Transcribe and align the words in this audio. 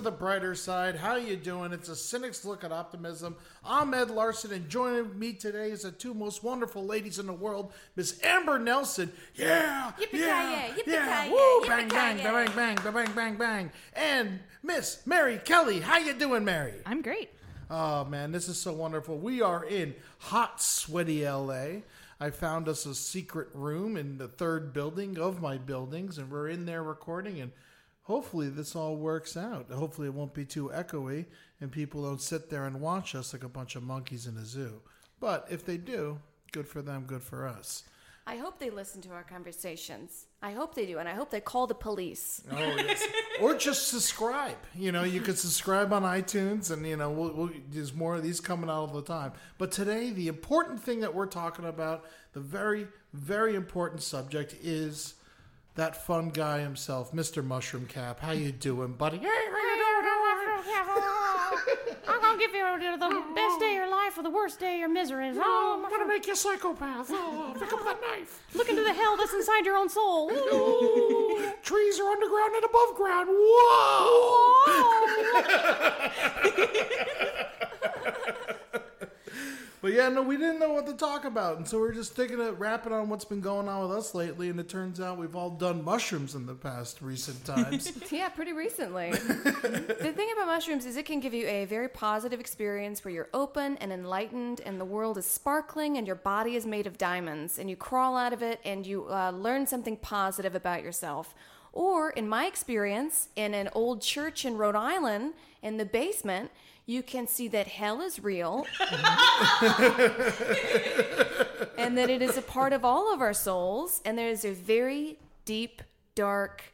To 0.00 0.04
the 0.04 0.10
brighter 0.10 0.54
side. 0.54 0.96
How 0.96 1.16
you 1.16 1.36
doing? 1.36 1.72
It's 1.72 1.90
a 1.90 1.96
cynic's 1.96 2.42
look 2.46 2.64
at 2.64 2.72
optimism. 2.72 3.36
I'm 3.62 3.92
Ed 3.92 4.08
Larson, 4.08 4.50
and 4.50 4.66
joining 4.66 5.18
me 5.18 5.34
today 5.34 5.70
is 5.70 5.82
the 5.82 5.90
two 5.90 6.14
most 6.14 6.42
wonderful 6.42 6.86
ladies 6.86 7.18
in 7.18 7.26
the 7.26 7.34
world, 7.34 7.74
Miss 7.96 8.18
Amber 8.24 8.58
Nelson. 8.58 9.12
Yeah, 9.34 9.46
yeah, 9.46 9.92
Yippee-ki-yay, 9.98 10.24
yeah. 10.26 10.68
yippee-ki-yay, 10.70 11.30
Woo, 11.30 11.68
bang, 11.68 11.88
bang, 11.88 12.16
bang, 12.16 12.46
bang, 12.46 12.76
bang, 12.76 12.92
bang, 12.94 13.12
bang, 13.14 13.36
bang. 13.36 13.70
And 13.92 14.40
Miss 14.62 15.06
Mary 15.06 15.38
Kelly. 15.44 15.80
How 15.80 15.98
you 15.98 16.14
doing, 16.14 16.46
Mary? 16.46 16.80
I'm 16.86 17.02
great. 17.02 17.28
Oh 17.68 18.06
man, 18.06 18.32
this 18.32 18.48
is 18.48 18.58
so 18.58 18.72
wonderful. 18.72 19.18
We 19.18 19.42
are 19.42 19.62
in 19.62 19.94
hot, 20.18 20.62
sweaty 20.62 21.28
LA. 21.28 21.82
I 22.18 22.30
found 22.30 22.68
us 22.68 22.86
a 22.86 22.94
secret 22.94 23.48
room 23.52 23.98
in 23.98 24.16
the 24.16 24.28
third 24.28 24.72
building 24.72 25.18
of 25.18 25.42
my 25.42 25.58
buildings, 25.58 26.16
and 26.16 26.30
we're 26.30 26.48
in 26.48 26.64
there 26.64 26.82
recording. 26.82 27.38
And 27.38 27.52
hopefully, 28.10 28.48
this 28.48 28.74
all 28.74 28.96
works 28.96 29.36
out. 29.36 29.70
Hopefully, 29.70 30.08
it 30.08 30.14
won't 30.14 30.34
be 30.34 30.44
too 30.44 30.68
echoey, 30.74 31.26
and 31.60 31.70
people 31.70 32.02
don't 32.02 32.20
sit 32.20 32.50
there 32.50 32.66
and 32.66 32.80
watch 32.80 33.14
us 33.14 33.32
like 33.32 33.44
a 33.44 33.48
bunch 33.48 33.76
of 33.76 33.84
monkeys 33.84 34.26
in 34.26 34.36
a 34.36 34.44
zoo. 34.44 34.80
But 35.20 35.46
if 35.48 35.64
they 35.64 35.76
do, 35.76 36.18
good 36.50 36.66
for 36.66 36.82
them, 36.82 37.04
good 37.06 37.22
for 37.22 37.46
us. 37.46 37.84
I 38.26 38.36
hope 38.36 38.58
they 38.58 38.70
listen 38.70 39.00
to 39.02 39.10
our 39.10 39.22
conversations. 39.22 40.26
I 40.42 40.52
hope 40.52 40.74
they 40.74 40.86
do, 40.86 40.98
and 40.98 41.08
I 41.08 41.14
hope 41.14 41.30
they 41.30 41.40
call 41.40 41.68
the 41.68 41.74
police. 41.74 42.42
Oh, 42.50 42.56
yes. 42.56 43.06
or 43.40 43.54
just 43.54 43.86
subscribe. 43.88 44.58
You 44.74 44.90
know, 44.90 45.04
you 45.04 45.20
could 45.20 45.38
subscribe 45.38 45.92
on 45.92 46.02
iTunes, 46.02 46.72
and 46.72 46.84
you 46.84 46.96
know, 46.96 47.10
we'll, 47.10 47.32
we'll, 47.32 47.50
there's 47.70 47.94
more 47.94 48.16
of 48.16 48.24
these 48.24 48.40
coming 48.40 48.68
out 48.68 48.74
all 48.74 48.86
the 48.88 49.02
time. 49.02 49.32
But 49.56 49.70
today, 49.70 50.10
the 50.10 50.26
important 50.26 50.82
thing 50.82 51.00
that 51.00 51.14
we're 51.14 51.26
talking 51.26 51.64
about, 51.64 52.06
the 52.32 52.40
very, 52.40 52.88
very 53.12 53.54
important 53.54 54.02
subject, 54.02 54.56
is 54.62 55.14
that 55.74 55.96
fun 55.96 56.30
guy 56.30 56.60
himself, 56.60 57.12
Mr. 57.12 57.44
Mushroom 57.44 57.86
Cap. 57.86 58.20
How 58.20 58.32
you 58.32 58.52
doing, 58.52 58.92
buddy? 58.92 59.18
Hey, 59.18 59.26
how 59.26 59.32
you 59.32 59.76
doing? 59.76 59.90
I'm 62.08 62.20
gonna 62.20 62.38
give 62.38 62.52
you 62.54 62.96
the 62.98 63.22
best 63.34 63.60
day 63.60 63.70
of 63.70 63.74
your 63.74 63.90
life 63.90 64.16
or 64.18 64.22
the 64.22 64.30
worst 64.30 64.60
day 64.60 64.74
of 64.74 64.80
your 64.80 64.88
misery. 64.88 65.30
Oh, 65.34 65.82
I'm 65.84 65.90
gonna 65.90 66.06
make 66.06 66.26
you 66.26 66.32
a 66.32 66.36
psychopath. 66.36 67.10
Oh, 67.10 67.54
pick 67.58 67.72
up 67.72 67.84
that 67.84 68.00
knife. 68.00 68.42
Look 68.54 68.68
into 68.68 68.82
the 68.82 68.92
hell 68.92 69.16
that's 69.16 69.32
inside 69.32 69.64
your 69.64 69.76
own 69.76 69.88
soul. 69.88 70.30
Ooh, 70.32 71.52
trees 71.62 71.98
are 72.00 72.08
underground 72.10 72.54
and 72.54 72.64
above 72.64 72.94
ground. 72.96 73.28
Whoa! 73.30 74.56
But 79.82 79.94
yeah, 79.94 80.10
no, 80.10 80.20
we 80.20 80.36
didn't 80.36 80.58
know 80.58 80.72
what 80.72 80.86
to 80.88 80.92
talk 80.92 81.24
about, 81.24 81.56
and 81.56 81.66
so 81.66 81.80
we 81.80 81.88
are 81.88 81.92
just 81.92 82.12
thinking 82.12 82.38
of 82.38 82.60
wrapping 82.60 82.92
on 82.92 83.08
what's 83.08 83.24
been 83.24 83.40
going 83.40 83.66
on 83.66 83.88
with 83.88 83.96
us 83.96 84.14
lately. 84.14 84.50
And 84.50 84.60
it 84.60 84.68
turns 84.68 85.00
out 85.00 85.16
we've 85.16 85.34
all 85.34 85.48
done 85.48 85.82
mushrooms 85.82 86.34
in 86.34 86.44
the 86.44 86.54
past 86.54 87.00
recent 87.00 87.42
times. 87.46 87.90
yeah, 88.10 88.28
pretty 88.28 88.52
recently. 88.52 89.10
the 89.12 90.12
thing 90.14 90.28
about 90.34 90.46
mushrooms 90.48 90.84
is 90.84 90.98
it 90.98 91.06
can 91.06 91.18
give 91.18 91.32
you 91.32 91.46
a 91.46 91.64
very 91.64 91.88
positive 91.88 92.40
experience 92.40 93.04
where 93.04 93.14
you're 93.14 93.30
open 93.32 93.78
and 93.78 93.90
enlightened, 93.90 94.60
and 94.66 94.78
the 94.78 94.84
world 94.84 95.16
is 95.16 95.24
sparkling, 95.24 95.96
and 95.96 96.06
your 96.06 96.16
body 96.16 96.56
is 96.56 96.66
made 96.66 96.86
of 96.86 96.98
diamonds, 96.98 97.58
and 97.58 97.70
you 97.70 97.76
crawl 97.76 98.18
out 98.18 98.34
of 98.34 98.42
it, 98.42 98.60
and 98.66 98.86
you 98.86 99.06
uh, 99.08 99.30
learn 99.30 99.66
something 99.66 99.96
positive 99.96 100.54
about 100.54 100.82
yourself. 100.82 101.34
Or, 101.72 102.10
in 102.10 102.28
my 102.28 102.46
experience, 102.46 103.28
in 103.34 103.54
an 103.54 103.70
old 103.72 104.02
church 104.02 104.44
in 104.44 104.58
Rhode 104.58 104.76
Island, 104.76 105.34
in 105.62 105.76
the 105.76 105.84
basement, 105.86 106.50
you 106.90 107.02
can 107.04 107.26
see 107.28 107.46
that 107.46 107.68
hell 107.68 108.00
is 108.00 108.18
real 108.22 108.66
and 111.78 111.96
that 111.96 112.10
it 112.10 112.20
is 112.20 112.36
a 112.36 112.42
part 112.42 112.72
of 112.72 112.84
all 112.84 113.14
of 113.14 113.20
our 113.20 113.32
souls, 113.32 114.00
and 114.04 114.18
there 114.18 114.28
is 114.28 114.44
a 114.44 114.52
very 114.52 115.16
deep, 115.44 115.82
dark 116.16 116.64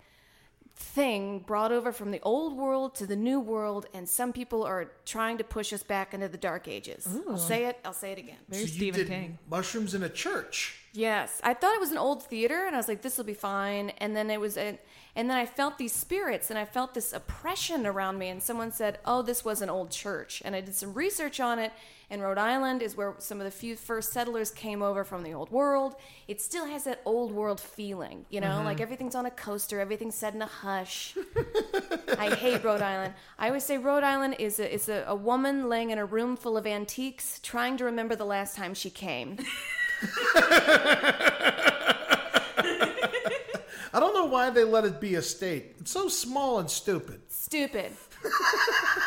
thing 0.75 1.41
brought 1.41 1.71
over 1.71 1.93
from 1.93 2.11
the 2.11 2.21
old 2.23 2.57
world 2.57 2.95
to 2.95 3.07
the 3.07 3.17
new 3.17 3.39
world, 3.39 3.87
and 3.93 4.09
some 4.09 4.33
people 4.33 4.63
are 4.63 4.91
trying 5.05 5.37
to 5.37 5.45
push 5.45 5.73
us 5.73 5.83
back 5.83 6.15
into 6.15 6.29
the 6.29 6.39
dark 6.39 6.67
ages. 6.67 7.07
I'll 7.29 7.37
say 7.37 7.67
it, 7.67 7.79
I'll 7.85 7.93
say 7.93 8.13
it 8.13 8.19
again. 8.19 8.39
Very 8.49 8.63
So 8.63 8.69
you 8.69 8.75
Stephen 8.75 9.01
did 9.01 9.09
King. 9.09 9.39
mushrooms 9.51 9.95
in 9.95 10.03
a 10.03 10.09
church. 10.09 10.81
Yes, 10.95 11.41
I 11.45 11.53
thought 11.53 11.75
it 11.75 11.81
was 11.81 11.91
an 11.91 11.99
old 11.99 12.23
theater, 12.23 12.65
and 12.67 12.75
I 12.75 12.79
was 12.79 12.89
like, 12.89 13.03
"This 13.03 13.19
will 13.19 13.25
be 13.25 13.35
fine." 13.35 13.91
And 13.99 14.17
then 14.17 14.31
it 14.31 14.41
was, 14.41 14.57
a, 14.57 14.79
and 15.17 15.31
then 15.31 15.39
I 15.39 15.47
felt 15.47 15.79
these 15.79 15.95
spirits, 15.95 16.51
and 16.51 16.59
I 16.59 16.67
felt 16.67 16.93
this 16.93 17.15
oppression 17.15 17.87
around 17.87 18.19
me. 18.19 18.29
And 18.29 18.43
someone 18.43 18.71
said, 18.71 18.99
"Oh, 19.05 19.23
this 19.23 19.45
was 19.45 19.63
an 19.63 19.71
old 19.71 19.91
church." 19.91 20.43
And 20.45 20.55
I 20.55 20.61
did 20.61 20.75
some 20.75 20.93
research 20.93 21.41
on 21.41 21.59
it. 21.59 21.73
And 22.09 22.23
Rhode 22.23 22.39
Island 22.39 22.83
is 22.83 22.97
where 22.97 23.15
some 23.19 23.41
of 23.41 23.47
the 23.47 23.51
few 23.51 23.75
first 23.75 24.13
settlers 24.13 24.53
came 24.53 24.81
over 24.81 25.03
from 25.03 25.25
the 25.25 25.35
old 25.35 25.51
world. 25.51 25.97
It 26.29 26.41
still 26.41 26.67
has 26.67 26.85
that 26.85 27.01
old 27.05 27.33
world 27.33 27.59
feeling, 27.59 28.27
you 28.31 28.41
know, 28.41 28.49
mm-hmm. 28.49 28.67
like 28.67 28.81
everything's 28.81 29.17
on 29.17 29.27
a 29.27 29.31
coaster, 29.31 29.81
everything's 29.81 30.15
said 30.15 30.35
in 30.35 30.43
a 30.43 30.47
hush. 30.47 31.17
I 32.19 32.33
hate 32.33 32.63
Rhode 32.63 32.83
Island. 32.83 33.15
I 33.41 33.49
always 33.49 33.65
say 33.65 33.77
Rhode 33.77 34.05
Island 34.05 34.37
is 34.39 34.61
a, 34.61 34.73
is 34.73 34.89
a, 34.89 35.05
a 35.09 35.17
woman 35.17 35.69
laying 35.69 35.91
in 35.91 35.99
a 35.99 36.05
room 36.05 36.37
full 36.37 36.57
of 36.57 36.65
antiques, 36.65 37.41
trying 37.43 37.77
to 37.79 37.85
remember 37.85 38.15
the 38.15 38.25
last 38.25 38.55
time 38.55 38.73
she 38.73 38.91
came. 38.91 39.39
I 43.97 43.99
don't 43.99 44.13
know 44.13 44.27
why 44.27 44.51
they 44.51 44.63
let 44.63 44.85
it 44.85 45.01
be 45.01 45.15
a 45.15 45.23
state. 45.23 45.77
It's 45.81 45.91
so 45.91 46.11
small 46.11 46.59
and 46.59 46.71
stupid. 46.71 47.23
Stupid. 47.31 47.93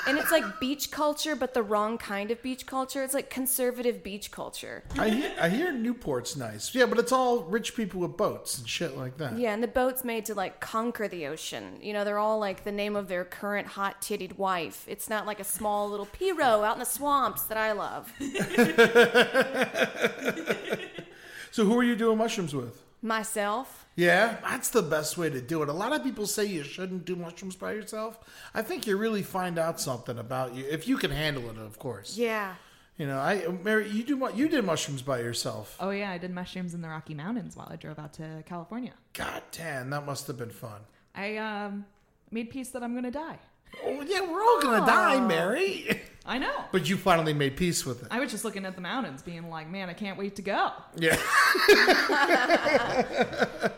and 0.07 0.17
it's 0.17 0.31
like 0.31 0.59
beach 0.59 0.89
culture, 0.89 1.35
but 1.35 1.53
the 1.53 1.61
wrong 1.61 1.99
kind 1.99 2.31
of 2.31 2.41
beach 2.41 2.65
culture. 2.65 3.03
It's 3.03 3.13
like 3.13 3.29
conservative 3.29 4.01
beach 4.01 4.31
culture. 4.31 4.83
I 4.97 5.09
hear, 5.09 5.31
I 5.39 5.49
hear 5.49 5.71
Newport's 5.71 6.35
nice. 6.35 6.73
Yeah, 6.73 6.87
but 6.87 6.97
it's 6.97 7.11
all 7.11 7.43
rich 7.43 7.75
people 7.75 8.01
with 8.01 8.17
boats 8.17 8.57
and 8.57 8.67
shit 8.67 8.97
like 8.97 9.17
that. 9.17 9.37
Yeah, 9.37 9.53
and 9.53 9.61
the 9.61 9.67
boat's 9.67 10.03
made 10.03 10.25
to 10.25 10.33
like 10.33 10.59
conquer 10.59 11.07
the 11.07 11.27
ocean. 11.27 11.77
You 11.83 11.93
know, 11.93 12.03
they're 12.03 12.17
all 12.17 12.39
like 12.39 12.63
the 12.63 12.71
name 12.71 12.95
of 12.95 13.09
their 13.09 13.25
current 13.25 13.67
hot 13.67 14.01
tittied 14.01 14.39
wife. 14.39 14.85
It's 14.87 15.07
not 15.07 15.27
like 15.27 15.39
a 15.39 15.43
small 15.43 15.87
little 15.87 16.07
pirogue 16.07 16.65
out 16.65 16.73
in 16.73 16.79
the 16.79 16.85
swamps 16.85 17.43
that 17.43 17.59
I 17.59 17.73
love. 17.73 18.11
So 21.51 21.65
who 21.65 21.77
are 21.79 21.83
you 21.83 21.95
doing 21.95 22.17
mushrooms 22.17 22.53
with? 22.53 22.81
Myself. 23.01 23.85
Yeah, 23.95 24.37
that's 24.41 24.69
the 24.69 24.81
best 24.81 25.17
way 25.17 25.29
to 25.29 25.41
do 25.41 25.61
it. 25.63 25.69
A 25.69 25.73
lot 25.73 25.93
of 25.93 26.03
people 26.03 26.25
say 26.25 26.45
you 26.45 26.63
shouldn't 26.63 27.05
do 27.05 27.15
mushrooms 27.15 27.55
by 27.55 27.73
yourself. 27.73 28.19
I 28.53 28.61
think 28.61 28.87
you 28.87 28.97
really 28.97 29.23
find 29.23 29.57
out 29.57 29.79
something 29.79 30.17
about 30.17 30.53
you 30.53 30.65
if 30.69 30.87
you 30.87 30.97
can 30.97 31.11
handle 31.11 31.49
it, 31.49 31.57
of 31.57 31.79
course. 31.79 32.17
Yeah. 32.17 32.55
You 32.97 33.07
know, 33.07 33.17
I 33.17 33.47
Mary, 33.63 33.89
you 33.89 34.03
do 34.03 34.29
you 34.35 34.49
did 34.49 34.65
mushrooms 34.65 35.01
by 35.01 35.19
yourself. 35.19 35.77
Oh 35.79 35.91
yeah, 35.91 36.11
I 36.11 36.17
did 36.17 36.31
mushrooms 36.31 36.73
in 36.73 36.81
the 36.81 36.89
Rocky 36.89 37.13
Mountains 37.13 37.55
while 37.55 37.69
I 37.71 37.77
drove 37.77 37.97
out 37.97 38.11
to 38.13 38.43
California. 38.45 38.91
God 39.13 39.41
damn, 39.53 39.89
that 39.91 40.05
must 40.05 40.27
have 40.27 40.37
been 40.37 40.49
fun. 40.49 40.81
I 41.15 41.37
um, 41.37 41.85
made 42.29 42.49
peace 42.49 42.69
that 42.71 42.83
I'm 42.83 42.93
gonna 42.93 43.09
die. 43.09 43.39
Oh, 43.85 44.01
yeah, 44.01 44.21
we're 44.21 44.41
all 44.41 44.61
gonna 44.61 44.85
die, 44.85 45.19
Mary. 45.25 46.01
I 46.29 46.37
know. 46.37 46.65
But 46.71 46.87
you 46.87 46.95
finally 46.95 47.33
made 47.33 47.57
peace 47.57 47.87
with 47.87 48.03
it. 48.03 48.07
I 48.11 48.19
was 48.19 48.29
just 48.29 48.45
looking 48.45 48.63
at 48.63 48.75
the 48.75 48.81
mountains, 48.81 49.23
being 49.23 49.49
like, 49.49 49.67
man, 49.67 49.89
I 49.89 49.93
can't 49.93 50.15
wait 50.15 50.35
to 50.35 50.43
go. 50.43 50.71
yeah. 50.95 51.17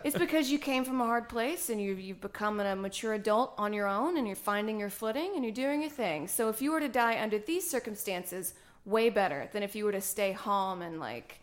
It's 0.04 0.18
because 0.18 0.52
you 0.52 0.60
came 0.60 0.84
from 0.84 1.00
a 1.00 1.06
hard 1.06 1.30
place 1.30 1.70
and 1.70 1.82
you've, 1.82 2.00
you've 2.00 2.20
become 2.20 2.60
a 2.60 2.76
mature 2.76 3.14
adult 3.14 3.54
on 3.58 3.72
your 3.72 3.88
own 3.88 4.18
and 4.18 4.28
you're 4.28 4.36
finding 4.36 4.80
your 4.80 4.90
footing 4.90 5.32
and 5.36 5.46
you're 5.46 5.54
doing 5.54 5.80
your 5.80 5.90
thing. 5.90 6.28
So 6.28 6.50
if 6.50 6.62
you 6.62 6.72
were 6.72 6.82
to 6.82 6.90
die 6.90 7.22
under 7.22 7.40
these 7.40 7.70
circumstances, 7.70 8.54
way 8.84 9.10
better 9.10 9.48
than 9.54 9.64
if 9.64 9.74
you 9.74 9.86
were 9.86 9.94
to 9.94 10.02
stay 10.02 10.34
home 10.34 10.82
and 10.82 11.00
like, 11.00 11.40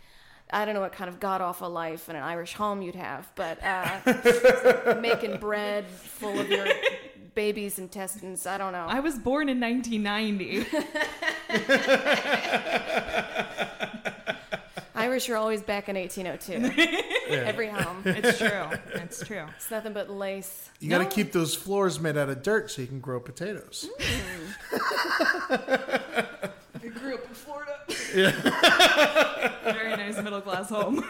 I 0.50 0.66
don't 0.66 0.74
know 0.74 0.80
what 0.80 0.92
kind 0.92 1.08
of 1.08 1.20
god 1.20 1.40
awful 1.40 1.70
life 1.70 2.10
in 2.10 2.16
an 2.16 2.22
Irish 2.22 2.52
home 2.52 2.82
you'd 2.82 2.96
have, 2.96 3.30
but 3.34 3.58
uh, 3.62 4.96
making 5.00 5.38
bread 5.38 5.86
full 5.86 6.38
of 6.38 6.50
your 6.50 6.66
baby's 7.38 7.78
intestines. 7.78 8.48
I 8.48 8.58
don't 8.58 8.72
know. 8.72 8.86
I 8.88 8.98
was 8.98 9.16
born 9.16 9.48
in 9.48 9.60
1990. 9.60 10.66
Irish 14.96 15.28
are 15.28 15.36
always 15.36 15.62
back 15.62 15.88
in 15.88 15.94
1802. 15.94 16.82
Every 17.32 17.68
home. 17.68 18.02
it's 18.04 18.38
true. 18.38 18.66
It's 18.94 19.24
true. 19.24 19.44
It's 19.54 19.70
nothing 19.70 19.92
but 19.92 20.10
lace. 20.10 20.68
You 20.80 20.90
got 20.90 20.98
to 20.98 21.04
keep 21.04 21.30
those 21.30 21.54
floors 21.54 22.00
made 22.00 22.16
out 22.16 22.28
of 22.28 22.42
dirt 22.42 22.72
so 22.72 22.82
you 22.82 22.88
can 22.88 22.98
grow 22.98 23.20
potatoes. 23.20 23.88
Mm. 24.00 24.54
I 26.82 26.88
grew 26.88 27.14
up 27.14 27.24
in 27.24 27.34
Florida. 27.34 27.78
Yeah. 28.16 29.72
Very 29.72 29.96
nice 29.96 30.20
middle 30.20 30.40
class 30.40 30.70
home. 30.70 31.04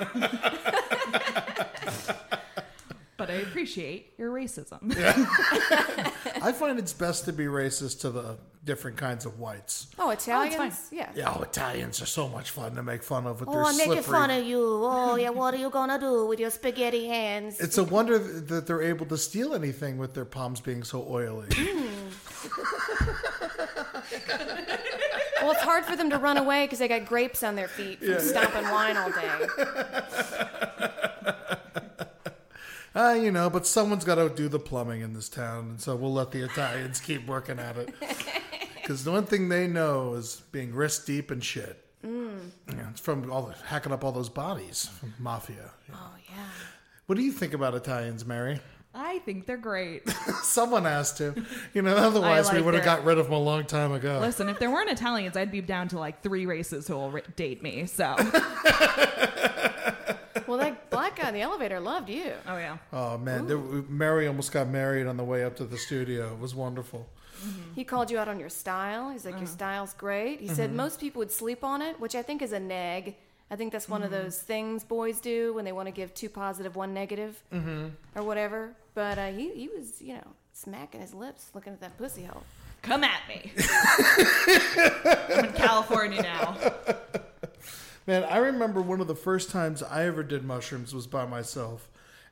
but 3.16 3.30
I 3.30 3.34
appreciate 3.46 4.12
your 4.56 4.64
racism. 4.64 4.94
I 6.42 6.52
find 6.52 6.78
it's 6.78 6.92
best 6.92 7.24
to 7.26 7.32
be 7.32 7.44
racist 7.44 8.00
to 8.00 8.10
the 8.10 8.36
different 8.64 8.96
kinds 8.96 9.24
of 9.26 9.38
whites. 9.38 9.88
Oh, 9.98 10.10
Italians? 10.10 10.54
Oh, 10.54 10.58
fine. 10.58 10.72
yeah. 10.92 11.10
Yeah, 11.14 11.34
oh, 11.36 11.42
Italians 11.42 12.02
are 12.02 12.06
so 12.06 12.28
much 12.28 12.50
fun 12.50 12.74
to 12.74 12.82
make 12.82 13.02
fun 13.02 13.26
of 13.26 13.40
with 13.40 13.48
Oh, 13.48 13.52
their 13.52 13.62
I'm 13.64 13.76
making 13.76 14.02
fun 14.02 14.30
of 14.30 14.44
you. 14.44 14.60
Oh, 14.60 15.16
yeah, 15.16 15.30
what 15.30 15.54
are 15.54 15.58
you 15.58 15.70
gonna 15.70 15.98
do 15.98 16.26
with 16.26 16.38
your 16.38 16.50
spaghetti 16.50 17.06
hands? 17.06 17.60
It's 17.60 17.78
a 17.78 17.84
wonder 17.84 18.18
that 18.18 18.66
they're 18.66 18.82
able 18.82 19.06
to 19.06 19.16
steal 19.16 19.54
anything 19.54 19.98
with 19.98 20.14
their 20.14 20.24
palms 20.26 20.60
being 20.60 20.82
so 20.84 21.06
oily. 21.08 21.46
Mm. 21.48 21.88
Well, 25.40 25.52
it's 25.52 25.62
hard 25.62 25.84
for 25.84 25.96
them 25.96 26.10
to 26.10 26.18
run 26.18 26.36
away 26.36 26.64
because 26.64 26.78
they 26.80 26.88
got 26.88 27.06
grapes 27.06 27.42
on 27.42 27.54
their 27.54 27.68
feet 27.68 28.00
from 28.00 28.18
stomping 28.20 28.64
wine 28.64 28.96
all 28.96 29.10
day. 29.10 29.46
Uh, 32.98 33.12
you 33.12 33.30
know, 33.30 33.48
but 33.48 33.64
someone's 33.64 34.04
got 34.04 34.16
to 34.16 34.28
do 34.28 34.48
the 34.48 34.58
plumbing 34.58 35.02
in 35.02 35.12
this 35.12 35.28
town, 35.28 35.70
and 35.70 35.80
so 35.80 35.94
we'll 35.94 36.12
let 36.12 36.32
the 36.32 36.42
Italians 36.42 37.00
keep 37.00 37.26
working 37.26 37.58
at 37.58 37.76
it. 37.76 37.94
Because 38.82 39.04
the 39.04 39.12
one 39.12 39.26
thing 39.26 39.50
they 39.50 39.66
know 39.66 40.14
is 40.14 40.40
being 40.50 40.74
wrist 40.74 41.06
deep 41.06 41.30
in 41.30 41.42
shit. 41.42 41.84
Mm. 42.02 42.48
Yeah, 42.70 42.88
it's 42.88 43.00
from 43.00 43.30
all 43.30 43.42
the, 43.42 43.52
hacking 43.66 43.92
up 43.92 44.02
all 44.02 44.12
those 44.12 44.30
bodies 44.30 44.88
from 44.98 45.12
mafia. 45.18 45.72
Oh, 45.92 46.12
yeah. 46.30 46.46
What 47.04 47.16
do 47.16 47.22
you 47.22 47.30
think 47.30 47.52
about 47.52 47.74
Italians, 47.74 48.24
Mary? 48.24 48.60
I 48.94 49.18
think 49.18 49.44
they're 49.44 49.58
great. 49.58 50.08
Someone 50.42 50.84
has 50.86 51.12
to. 51.18 51.34
You 51.74 51.82
know, 51.82 51.96
otherwise 51.96 52.50
we 52.50 52.62
would 52.62 52.72
have 52.72 52.84
got 52.84 53.04
rid 53.04 53.18
of 53.18 53.26
them 53.26 53.34
a 53.34 53.38
long 53.38 53.66
time 53.66 53.92
ago. 53.92 54.20
Listen, 54.22 54.48
if 54.48 54.58
there 54.58 54.70
weren't 54.70 54.88
Italians, 54.88 55.36
I'd 55.36 55.52
be 55.52 55.60
down 55.60 55.88
to 55.88 55.98
like 55.98 56.22
three 56.22 56.46
races 56.46 56.88
who 56.88 56.94
will 56.94 57.10
ri- 57.10 57.22
date 57.36 57.62
me. 57.62 57.84
So, 57.84 58.16
Well, 60.48 60.58
that 60.60 60.77
black 60.98 61.16
guy 61.16 61.28
in 61.28 61.34
the 61.34 61.42
elevator 61.42 61.80
loved 61.80 62.08
you. 62.08 62.32
oh 62.46 62.56
yeah. 62.56 62.78
Oh 62.92 63.18
man, 63.18 63.46
there, 63.46 63.58
Mary 63.58 64.26
almost 64.26 64.52
got 64.52 64.68
married 64.68 65.06
on 65.06 65.16
the 65.16 65.24
way 65.24 65.44
up 65.44 65.56
to 65.56 65.64
the 65.64 65.78
studio. 65.78 66.32
It 66.32 66.40
was 66.40 66.54
wonderful. 66.54 67.06
Mm-hmm. 67.38 67.74
He 67.74 67.84
called 67.84 68.10
you 68.10 68.18
out 68.18 68.28
on 68.28 68.40
your 68.40 68.48
style. 68.48 69.10
He's 69.10 69.24
like, 69.24 69.34
Your 69.34 69.44
uh-huh. 69.44 69.52
style's 69.52 69.94
great. 69.94 70.40
He 70.40 70.48
said 70.48 70.70
mm-hmm. 70.70 70.76
most 70.76 71.00
people 71.00 71.20
would 71.20 71.30
sleep 71.30 71.62
on 71.62 71.82
it, 71.82 72.00
which 72.00 72.14
I 72.16 72.22
think 72.22 72.42
is 72.42 72.52
a 72.52 72.58
neg. 72.58 73.14
I 73.50 73.56
think 73.56 73.72
that's 73.72 73.88
one 73.88 74.02
of 74.02 74.10
mm-hmm. 74.10 74.24
those 74.24 74.42
things 74.42 74.84
boys 74.84 75.20
do 75.20 75.54
when 75.54 75.64
they 75.64 75.72
want 75.72 75.86
to 75.86 75.92
give 75.92 76.12
two 76.14 76.28
positive, 76.28 76.74
one 76.74 76.92
negative, 76.92 77.40
or 78.14 78.22
whatever. 78.22 78.74
But 78.94 79.18
uh, 79.18 79.28
he, 79.28 79.52
he 79.52 79.68
was, 79.68 80.02
you 80.02 80.14
know, 80.14 80.26
smacking 80.52 81.00
his 81.00 81.14
lips 81.14 81.50
looking 81.54 81.72
at 81.72 81.80
that 81.80 81.96
pussy 81.96 82.24
hole. 82.24 82.42
Come 82.82 83.04
at 83.04 83.20
me. 83.28 83.52
I'm 85.38 85.44
in 85.46 85.52
California 85.52 86.22
now. 86.22 86.56
Man, 88.08 88.24
I 88.24 88.38
remember 88.38 88.80
one 88.80 89.02
of 89.02 89.06
the 89.06 89.14
first 89.14 89.50
times 89.50 89.82
I 89.82 90.06
ever 90.06 90.22
did 90.22 90.42
mushrooms 90.42 90.94
was 90.94 91.06
by 91.06 91.26
myself, 91.26 91.90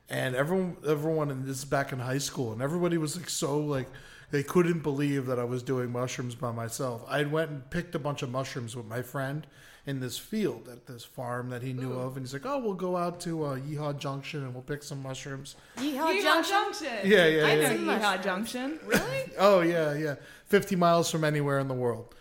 and 0.09 0.35
everyone, 0.35 0.75
everyone, 0.83 1.29
and 1.29 1.45
this 1.45 1.59
is 1.59 1.65
back 1.65 1.93
in 1.93 1.99
high 1.99 2.17
school, 2.17 2.51
and 2.51 2.63
everybody 2.63 2.97
was 2.97 3.15
like 3.15 3.29
so 3.29 3.59
like 3.59 3.85
they 4.31 4.41
couldn't 4.41 4.81
believe 4.81 5.27
that 5.27 5.37
I 5.37 5.43
was 5.43 5.61
doing 5.61 5.91
mushrooms 5.91 6.33
by 6.33 6.51
myself. 6.51 7.05
I 7.07 7.25
went 7.25 7.51
and 7.51 7.69
picked 7.69 7.93
a 7.93 7.99
bunch 7.99 8.23
of 8.23 8.31
mushrooms 8.31 8.75
with 8.75 8.87
my 8.87 9.03
friend 9.03 9.45
in 9.85 9.99
this 9.99 10.17
field 10.17 10.67
at 10.67 10.87
this 10.87 11.05
farm 11.05 11.51
that 11.51 11.61
he 11.61 11.73
knew 11.73 11.93
of, 11.93 12.17
and 12.17 12.25
he's 12.25 12.33
like, 12.33 12.47
"Oh, 12.47 12.57
we'll 12.57 12.73
go 12.73 12.97
out 12.97 13.19
to 13.19 13.43
uh, 13.43 13.57
Yeehaw 13.57 13.99
Junction 13.99 14.45
and 14.45 14.55
we'll 14.55 14.63
pick 14.63 14.81
some 14.81 15.03
mushrooms." 15.03 15.57
Yeehaw, 15.77 16.11
Yeehaw 16.11 16.23
Junction. 16.23 16.53
Junction. 16.55 16.97
Yeah, 17.03 17.27
yeah, 17.27 17.45
I 17.45 17.53
yeah. 17.53 17.73
know 17.73 17.99
Yeehaw 17.99 18.23
Junction. 18.23 18.79
Really? 18.83 19.31
Oh 19.37 19.61
yeah, 19.61 19.93
yeah. 19.93 20.15
Fifty 20.47 20.75
miles 20.75 21.11
from 21.11 21.23
anywhere 21.23 21.59
in 21.59 21.67
the 21.67 21.75
world. 21.75 22.15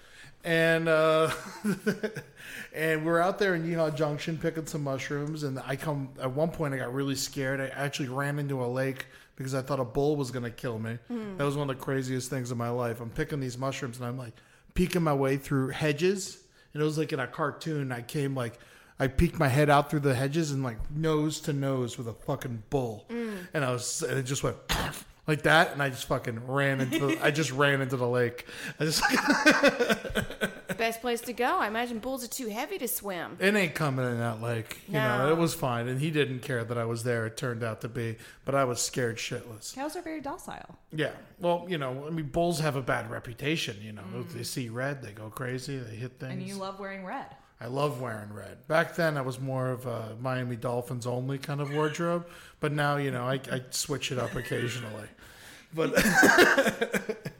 And 0.44 0.88
uh 0.88 1.30
and 2.74 3.04
we're 3.04 3.20
out 3.20 3.38
there 3.38 3.54
in 3.54 3.64
Yeehaw 3.64 3.94
Junction 3.94 4.38
picking 4.38 4.66
some 4.66 4.82
mushrooms 4.84 5.42
and 5.42 5.58
I 5.64 5.76
come 5.76 6.10
at 6.20 6.30
one 6.30 6.50
point 6.50 6.74
I 6.74 6.78
got 6.78 6.92
really 6.92 7.14
scared. 7.14 7.60
I 7.60 7.68
actually 7.68 8.08
ran 8.08 8.38
into 8.38 8.64
a 8.64 8.66
lake 8.66 9.06
because 9.36 9.54
I 9.54 9.62
thought 9.62 9.80
a 9.80 9.84
bull 9.84 10.16
was 10.16 10.30
gonna 10.30 10.50
kill 10.50 10.78
me. 10.78 10.98
Mm. 11.10 11.38
That 11.38 11.44
was 11.44 11.56
one 11.56 11.68
of 11.68 11.76
the 11.76 11.82
craziest 11.82 12.30
things 12.30 12.50
in 12.50 12.58
my 12.58 12.70
life. 12.70 13.00
I'm 13.00 13.10
picking 13.10 13.40
these 13.40 13.58
mushrooms 13.58 13.98
and 13.98 14.06
I'm 14.06 14.18
like 14.18 14.34
peeking 14.74 15.02
my 15.02 15.14
way 15.14 15.36
through 15.36 15.70
hedges. 15.70 16.38
And 16.72 16.82
it 16.82 16.84
was 16.84 16.98
like 16.98 17.12
in 17.12 17.20
a 17.20 17.26
cartoon. 17.26 17.92
I 17.92 18.02
came 18.02 18.34
like 18.34 18.58
I 18.98 19.08
peeked 19.08 19.38
my 19.38 19.48
head 19.48 19.68
out 19.68 19.90
through 19.90 20.00
the 20.00 20.14
hedges 20.14 20.52
and 20.52 20.62
like 20.62 20.78
nose 20.90 21.40
to 21.40 21.52
nose 21.52 21.98
with 21.98 22.08
a 22.08 22.14
fucking 22.14 22.62
bull. 22.70 23.06
Mm. 23.10 23.36
And 23.54 23.64
I 23.64 23.72
was 23.72 24.02
and 24.02 24.18
it 24.18 24.24
just 24.24 24.42
went 24.42 24.56
like 25.26 25.42
that 25.42 25.72
and 25.72 25.82
I 25.82 25.90
just 25.90 26.06
fucking 26.06 26.46
ran 26.46 26.80
into 26.80 26.98
the, 26.98 27.24
I 27.24 27.30
just 27.30 27.50
ran 27.52 27.80
into 27.80 27.96
the 27.96 28.06
lake. 28.06 28.46
I 28.78 28.84
just 28.84 29.02
Best 30.76 31.00
place 31.00 31.22
to 31.22 31.32
go. 31.32 31.58
I 31.58 31.68
imagine 31.68 31.98
bulls 31.98 32.22
are 32.22 32.28
too 32.28 32.48
heavy 32.48 32.76
to 32.78 32.86
swim. 32.86 33.36
it 33.40 33.54
ain't 33.54 33.74
coming 33.74 34.04
in 34.04 34.18
that 34.18 34.42
lake. 34.42 34.80
You 34.86 34.94
know, 34.94 35.30
it 35.30 35.36
was 35.36 35.54
fine 35.54 35.88
and 35.88 36.00
he 36.00 36.10
didn't 36.10 36.40
care 36.40 36.64
that 36.64 36.76
I 36.78 36.84
was 36.84 37.02
there. 37.02 37.26
It 37.26 37.36
turned 37.36 37.64
out 37.64 37.80
to 37.80 37.88
be, 37.88 38.16
but 38.44 38.54
I 38.54 38.64
was 38.64 38.80
scared 38.80 39.16
shitless. 39.16 39.74
Cows 39.74 39.96
are 39.96 40.02
very 40.02 40.20
docile. 40.20 40.76
Yeah. 40.92 41.12
Well, 41.40 41.66
you 41.68 41.78
know, 41.78 42.04
I 42.06 42.10
mean 42.10 42.26
bulls 42.26 42.60
have 42.60 42.76
a 42.76 42.82
bad 42.82 43.10
reputation, 43.10 43.76
you 43.82 43.92
know. 43.92 44.04
If 44.20 44.32
they 44.32 44.40
mm. 44.40 44.46
see 44.46 44.68
red, 44.68 45.02
they 45.02 45.12
go 45.12 45.30
crazy, 45.30 45.78
they 45.78 45.96
hit 45.96 46.20
things. 46.20 46.32
And 46.32 46.42
you 46.42 46.54
love 46.56 46.78
wearing 46.78 47.04
red. 47.04 47.26
I 47.60 47.68
love 47.68 48.02
wearing 48.02 48.32
red. 48.34 48.66
Back 48.68 48.96
then, 48.96 49.16
I 49.16 49.22
was 49.22 49.40
more 49.40 49.70
of 49.70 49.86
a 49.86 50.14
Miami 50.20 50.56
Dolphins 50.56 51.06
only 51.06 51.38
kind 51.38 51.60
of 51.60 51.72
wardrobe, 51.72 52.26
but 52.60 52.72
now 52.72 52.96
you 52.96 53.10
know 53.10 53.24
I, 53.24 53.40
I 53.50 53.62
switch 53.70 54.12
it 54.12 54.18
up 54.18 54.34
occasionally. 54.34 55.08
But 55.74 55.94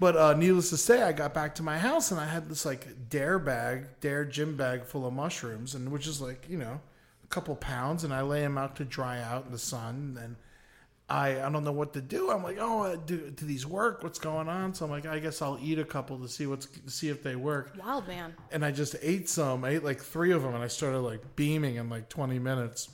but 0.00 0.16
uh, 0.16 0.34
needless 0.34 0.70
to 0.70 0.76
say, 0.76 1.02
I 1.02 1.12
got 1.12 1.34
back 1.34 1.54
to 1.56 1.62
my 1.62 1.78
house 1.78 2.10
and 2.10 2.20
I 2.20 2.26
had 2.26 2.48
this 2.48 2.64
like 2.64 3.08
dare 3.08 3.38
bag, 3.38 3.86
dare 4.00 4.24
gym 4.24 4.56
bag 4.56 4.84
full 4.84 5.06
of 5.06 5.12
mushrooms, 5.12 5.74
and 5.74 5.90
which 5.90 6.06
is 6.06 6.20
like 6.20 6.46
you 6.48 6.58
know 6.58 6.80
a 7.24 7.26
couple 7.28 7.54
pounds, 7.56 8.04
and 8.04 8.12
I 8.12 8.22
lay 8.22 8.40
them 8.40 8.58
out 8.58 8.76
to 8.76 8.84
dry 8.84 9.20
out 9.20 9.46
in 9.46 9.52
the 9.52 9.58
sun, 9.58 10.18
and 10.22 10.36
I 11.08 11.44
I 11.44 11.50
don't 11.50 11.64
know 11.64 11.72
what 11.72 11.92
to 11.94 12.00
do. 12.00 12.30
I'm 12.30 12.42
like, 12.42 12.56
oh, 12.58 12.82
uh, 12.84 12.96
do, 12.96 13.30
do 13.30 13.44
these 13.46 13.66
work? 13.66 14.02
What's 14.02 14.18
going 14.18 14.48
on? 14.48 14.74
So 14.74 14.84
I'm 14.86 14.90
like, 14.90 15.06
I 15.06 15.18
guess 15.18 15.42
I'll 15.42 15.58
eat 15.60 15.78
a 15.78 15.84
couple 15.84 16.18
to 16.18 16.28
see 16.28 16.46
what's 16.46 16.68
see 16.86 17.08
if 17.08 17.22
they 17.22 17.36
work 17.36 17.76
Wild 17.78 18.08
man. 18.08 18.34
and 18.50 18.64
I 18.64 18.70
just 18.70 18.96
ate 19.02 19.28
some. 19.28 19.64
I 19.64 19.70
ate 19.70 19.84
like 19.84 20.00
three 20.00 20.32
of 20.32 20.42
them, 20.42 20.54
and 20.54 20.64
I 20.64 20.68
started 20.68 21.00
like 21.00 21.36
beaming 21.36 21.76
in 21.76 21.90
like 21.90 22.08
20 22.08 22.38
minutes. 22.38 22.88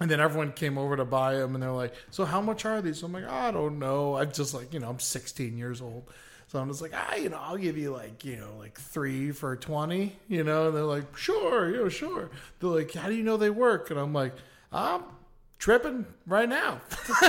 And 0.00 0.10
then 0.10 0.20
everyone 0.20 0.52
came 0.52 0.78
over 0.78 0.96
to 0.96 1.04
buy 1.04 1.34
them, 1.34 1.54
and 1.54 1.62
they're 1.62 1.70
like, 1.70 1.94
"So 2.10 2.24
how 2.24 2.40
much 2.40 2.64
are 2.64 2.80
these?" 2.82 3.02
I'm 3.02 3.12
like, 3.12 3.28
"I 3.28 3.50
don't 3.50 3.78
know." 3.78 4.16
I'm 4.16 4.32
just 4.32 4.54
like, 4.54 4.72
you 4.72 4.80
know, 4.80 4.88
I'm 4.88 4.98
16 4.98 5.56
years 5.56 5.80
old, 5.80 6.10
so 6.48 6.58
I'm 6.58 6.68
just 6.68 6.82
like, 6.82 6.92
ah, 6.94 7.14
you 7.14 7.28
know, 7.28 7.38
I'll 7.40 7.56
give 7.56 7.78
you 7.78 7.92
like, 7.92 8.24
you 8.24 8.36
know, 8.36 8.54
like 8.58 8.78
three 8.78 9.32
for 9.32 9.56
20, 9.56 10.16
you 10.28 10.44
know. 10.44 10.68
And 10.68 10.76
they're 10.76 10.84
like, 10.84 11.16
"Sure, 11.16 11.70
yeah, 11.70 11.88
sure." 11.88 12.30
They're 12.60 12.70
like, 12.70 12.92
"How 12.92 13.08
do 13.08 13.14
you 13.14 13.22
know 13.22 13.36
they 13.36 13.50
work?" 13.50 13.90
And 13.90 13.98
I'm 13.98 14.12
like, 14.12 14.34
"I'm 14.72 15.02
tripping 15.58 16.06
right 16.26 16.48
now." 16.48 16.80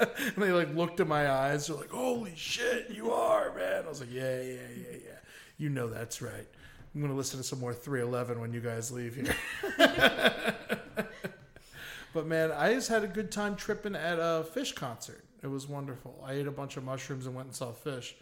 and 0.00 0.36
they 0.36 0.52
like 0.52 0.74
looked 0.74 1.00
at 1.00 1.06
my 1.06 1.30
eyes. 1.30 1.66
They're 1.66 1.76
like, 1.76 1.90
"Holy 1.90 2.34
shit, 2.36 2.90
you 2.90 3.12
are, 3.12 3.54
man!" 3.54 3.84
I 3.86 3.88
was 3.88 4.00
like, 4.00 4.12
"Yeah, 4.12 4.40
yeah, 4.40 4.52
yeah, 4.76 4.96
yeah. 5.04 5.18
You 5.58 5.68
know 5.70 5.88
that's 5.88 6.20
right." 6.22 6.46
I'm 6.94 7.00
gonna 7.00 7.14
listen 7.14 7.38
to 7.38 7.44
some 7.44 7.60
more 7.60 7.72
311 7.72 8.40
when 8.40 8.52
you 8.52 8.60
guys 8.60 8.90
leave 8.90 9.14
here. 9.14 9.34
but 12.12 12.26
man, 12.26 12.50
I 12.50 12.74
just 12.74 12.88
had 12.88 13.04
a 13.04 13.08
good 13.08 13.30
time 13.30 13.54
tripping 13.56 13.94
at 13.94 14.18
a 14.18 14.44
Phish 14.54 14.74
concert. 14.74 15.24
It 15.42 15.46
was 15.46 15.68
wonderful. 15.68 16.22
I 16.26 16.34
ate 16.34 16.46
a 16.46 16.50
bunch 16.50 16.76
of 16.76 16.84
mushrooms 16.84 17.26
and 17.26 17.34
went 17.34 17.46
and 17.46 17.54
saw 17.54 17.72
Phish. 17.72 18.14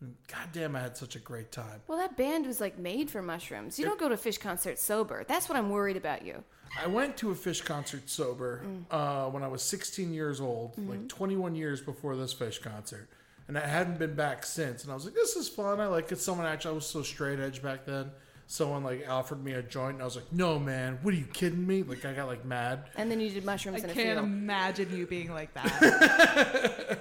And 0.00 0.14
God 0.28 0.48
damn, 0.52 0.76
I 0.76 0.80
had 0.80 0.96
such 0.96 1.16
a 1.16 1.18
great 1.18 1.52
time. 1.52 1.80
Well, 1.86 1.98
that 1.98 2.16
band 2.16 2.46
was 2.46 2.60
like 2.60 2.78
made 2.78 3.08
for 3.08 3.22
mushrooms. 3.22 3.78
You 3.78 3.86
don't 3.86 3.98
go 3.98 4.08
to 4.08 4.16
Phish 4.16 4.38
concerts 4.40 4.82
sober. 4.82 5.24
That's 5.26 5.48
what 5.48 5.56
I'm 5.56 5.70
worried 5.70 5.96
about 5.96 6.24
you. 6.26 6.42
I 6.82 6.86
went 6.88 7.16
to 7.18 7.30
a 7.30 7.34
Phish 7.34 7.64
concert 7.64 8.10
sober 8.10 8.62
uh, 8.90 9.26
when 9.26 9.42
I 9.42 9.48
was 9.48 9.62
16 9.62 10.12
years 10.12 10.40
old, 10.40 10.74
like 10.88 11.08
21 11.08 11.54
years 11.54 11.80
before 11.80 12.16
this 12.16 12.34
Phish 12.34 12.60
concert. 12.60 13.08
And 13.48 13.56
I 13.58 13.66
hadn't 13.66 13.98
been 13.98 14.14
back 14.14 14.44
since. 14.44 14.82
And 14.82 14.90
I 14.92 14.94
was 14.94 15.04
like, 15.04 15.14
this 15.14 15.36
is 15.36 15.48
fun. 15.48 15.80
I 15.80 15.86
like 15.86 16.10
it. 16.12 16.18
Someone 16.18 16.46
actually, 16.46 16.72
I 16.72 16.74
was 16.74 16.86
so 16.86 17.02
straight 17.02 17.38
edge 17.38 17.62
back 17.62 17.84
then. 17.86 18.10
Someone 18.48 18.84
like 18.84 19.08
offered 19.08 19.42
me 19.42 19.52
a 19.52 19.62
joint, 19.62 19.94
and 19.94 20.02
I 20.02 20.04
was 20.04 20.14
like, 20.14 20.32
no, 20.32 20.56
man, 20.58 20.98
what 21.02 21.12
are 21.12 21.16
you 21.16 21.24
kidding 21.26 21.66
me? 21.66 21.82
Like 21.82 22.04
I 22.04 22.12
got 22.12 22.28
like 22.28 22.44
mad. 22.44 22.84
And 22.96 23.10
then 23.10 23.20
you 23.20 23.28
did 23.30 23.44
mushrooms 23.44 23.80
I 23.82 23.84
in 23.84 23.90
a 23.90 23.94
can't 23.94 24.18
field. 24.18 24.24
imagine 24.24 24.96
you 24.96 25.04
being 25.06 25.32
like 25.32 25.52
that. 25.54 27.00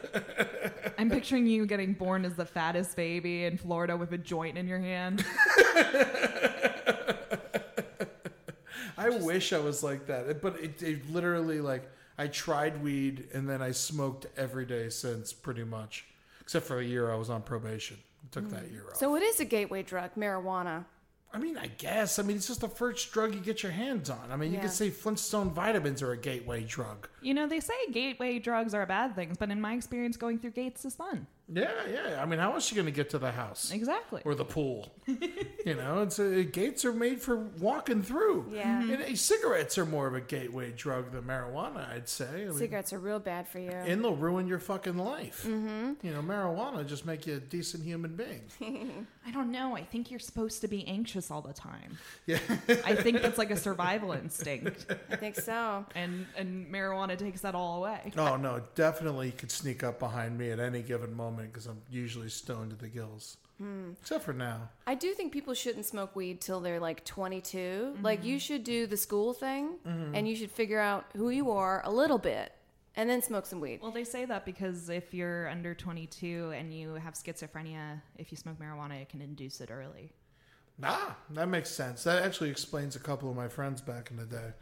I'm 0.97 1.09
picturing 1.09 1.45
you 1.45 1.67
getting 1.67 1.93
born 1.93 2.25
as 2.25 2.33
the 2.35 2.45
fattest 2.45 2.95
baby 2.95 3.45
in 3.45 3.57
Florida 3.57 3.95
with 3.95 4.11
a 4.13 4.17
joint 4.17 4.57
in 4.57 4.67
your 4.67 4.79
hand. 4.79 5.23
I 8.97 9.09
wish 9.09 9.53
I 9.53 9.59
was 9.59 9.83
like 9.83 10.07
that, 10.07 10.41
but 10.41 10.59
it, 10.59 10.81
it 10.81 11.11
literally 11.11 11.59
like 11.61 11.89
I 12.17 12.27
tried 12.27 12.81
weed 12.81 13.27
and 13.33 13.47
then 13.47 13.61
I 13.61 13.71
smoked 13.71 14.25
every 14.37 14.65
day 14.65 14.89
since 14.89 15.33
pretty 15.33 15.63
much, 15.63 16.05
except 16.45 16.65
for 16.67 16.79
a 16.79 16.83
year 16.85 17.11
I 17.11 17.15
was 17.15 17.29
on 17.29 17.41
probation. 17.41 17.97
Took 18.31 18.49
that 18.51 18.71
year 18.71 18.83
off. 18.89 18.97
So 18.97 19.15
it 19.15 19.23
is 19.23 19.39
a 19.39 19.45
gateway 19.45 19.81
drug, 19.83 20.11
marijuana. 20.15 20.85
I 21.33 21.37
mean, 21.37 21.57
I 21.57 21.67
guess. 21.67 22.17
I 22.17 22.23
mean, 22.23 22.37
it's 22.37 22.47
just 22.47 22.61
the 22.61 22.67
first 22.69 23.11
drug 23.11 23.33
you 23.33 23.41
get 23.41 23.61
your 23.63 23.71
hands 23.71 24.09
on. 24.09 24.31
I 24.31 24.35
mean, 24.35 24.51
you 24.51 24.57
Yeah. 24.57 24.63
could 24.63 24.71
say 24.71 24.89
Flintstone 24.89 25.49
vitamins 25.51 26.01
are 26.01 26.11
a 26.11 26.17
gateway 26.17 26.63
drug. 26.63 27.07
You 27.21 27.33
know, 27.33 27.45
they 27.47 27.59
say 27.59 27.73
gateway 27.91 28.39
drugs 28.39 28.73
are 28.73 28.85
bad 28.85 29.15
things, 29.15 29.37
but 29.37 29.49
in 29.51 29.59
my 29.59 29.73
experience, 29.73 30.17
going 30.17 30.39
through 30.39 30.51
gates 30.51 30.85
is 30.85 30.95
fun. 30.95 31.27
Yeah, 31.47 31.69
yeah. 31.91 32.21
I 32.21 32.25
mean, 32.25 32.39
how 32.39 32.55
is 32.55 32.65
she 32.65 32.73
going 32.73 32.85
to 32.87 32.91
get 32.91 33.11
to 33.11 33.19
the 33.19 33.31
house 33.31 33.71
Exactly. 33.71 34.21
or 34.25 34.33
the 34.33 34.45
pool? 34.45 34.91
you 35.07 35.75
know, 35.75 36.01
it's 36.01 36.17
uh 36.19 36.43
gates 36.51 36.83
are 36.85 36.91
made 36.93 37.21
for 37.21 37.35
walking 37.59 38.01
through. 38.01 38.47
Yeah. 38.51 38.81
And, 38.81 39.03
uh, 39.03 39.15
cigarettes 39.15 39.77
are 39.77 39.85
more 39.85 40.07
of 40.07 40.15
a 40.15 40.21
gateway 40.21 40.71
drug 40.71 41.11
than 41.11 41.23
marijuana, 41.23 41.87
I'd 41.93 42.09
say. 42.09 42.43
I 42.45 42.45
mean, 42.47 42.53
Cigarettes 42.57 42.93
are 42.93 42.99
real 42.99 43.19
bad 43.19 43.47
for 43.47 43.59
you. 43.59 43.69
and 43.69 44.03
they'll 44.03 44.15
ruin 44.15 44.47
your 44.47 44.57
fucking 44.57 44.97
life. 44.97 45.43
Mm-hmm. 45.47 45.93
You 46.01 46.13
know, 46.13 46.21
marijuana 46.21 46.85
just 46.87 47.05
make 47.05 47.27
you 47.27 47.35
a 47.35 47.39
decent 47.39 47.83
human 47.83 48.15
being. 48.15 49.05
I 49.27 49.31
don't 49.31 49.51
know. 49.51 49.75
I 49.75 49.83
think 49.83 50.09
you're 50.09 50.19
supposed 50.19 50.61
to 50.61 50.67
be 50.67 50.87
anxious 50.87 51.29
all 51.29 51.41
the 51.41 51.53
time. 51.53 51.97
Yeah. 52.25 52.39
I 52.85 52.95
think 52.95 53.21
that's 53.21 53.37
like 53.37 53.51
a 53.51 53.57
survival 53.57 54.13
instinct, 54.13 54.87
I 55.11 55.15
think 55.15 55.35
so. 55.35 55.85
and 55.93 56.25
and 56.35 56.71
marijuana 56.71 57.17
takes 57.17 57.41
that 57.41 57.53
all 57.53 57.77
away. 57.83 58.11
oh 58.17 58.35
no, 58.35 58.61
definitely 58.73 59.31
could 59.31 59.51
sneak 59.51 59.83
up 59.83 59.99
behind 59.99 60.37
me 60.39 60.49
at 60.49 60.59
any 60.59 60.81
given 60.81 61.13
moment 61.15 61.34
because 61.43 61.67
I'm 61.67 61.81
usually 61.89 62.29
stoned 62.29 62.71
to 62.71 62.75
the 62.75 62.87
gills. 62.87 63.37
Hmm. 63.57 63.91
Except 64.01 64.23
for 64.23 64.33
now. 64.33 64.69
I 64.85 64.95
do 64.95 65.13
think 65.13 65.31
people 65.31 65.53
shouldn't 65.53 65.85
smoke 65.85 66.15
weed 66.15 66.41
till 66.41 66.59
they're 66.59 66.79
like 66.79 67.05
22. 67.05 67.97
Like 68.01 68.23
you 68.23 68.35
mm-hmm. 68.35 68.39
should 68.39 68.63
do 68.63 68.85
the 68.87 68.97
school 68.97 69.33
thing 69.33 69.77
mm-hmm. 69.87 70.13
and 70.13 70.27
you 70.27 70.35
should 70.35 70.51
figure 70.51 70.79
out 70.79 71.05
who 71.15 71.29
you 71.29 71.51
are 71.51 71.81
a 71.85 71.91
little 71.91 72.17
bit 72.17 72.51
and 72.95 73.09
then 73.09 73.21
smoke 73.21 73.45
some 73.45 73.59
weed. 73.59 73.79
Well, 73.81 73.91
they 73.91 74.03
say 74.03 74.25
that 74.25 74.45
because 74.45 74.89
if 74.89 75.13
you're 75.13 75.47
under 75.49 75.73
22 75.73 76.53
and 76.55 76.73
you 76.73 76.95
have 76.95 77.13
schizophrenia, 77.13 78.01
if 78.17 78.31
you 78.31 78.37
smoke 78.37 78.59
marijuana, 78.59 79.01
it 79.01 79.09
can 79.09 79.21
induce 79.21 79.61
it 79.61 79.69
early. 79.71 80.11
Nah, 80.77 81.13
that 81.31 81.47
makes 81.47 81.69
sense. 81.69 82.03
That 82.03 82.23
actually 82.23 82.49
explains 82.49 82.95
a 82.95 82.99
couple 82.99 83.29
of 83.29 83.35
my 83.35 83.47
friends 83.47 83.81
back 83.81 84.11
in 84.11 84.17
the 84.17 84.25
day. 84.25 84.53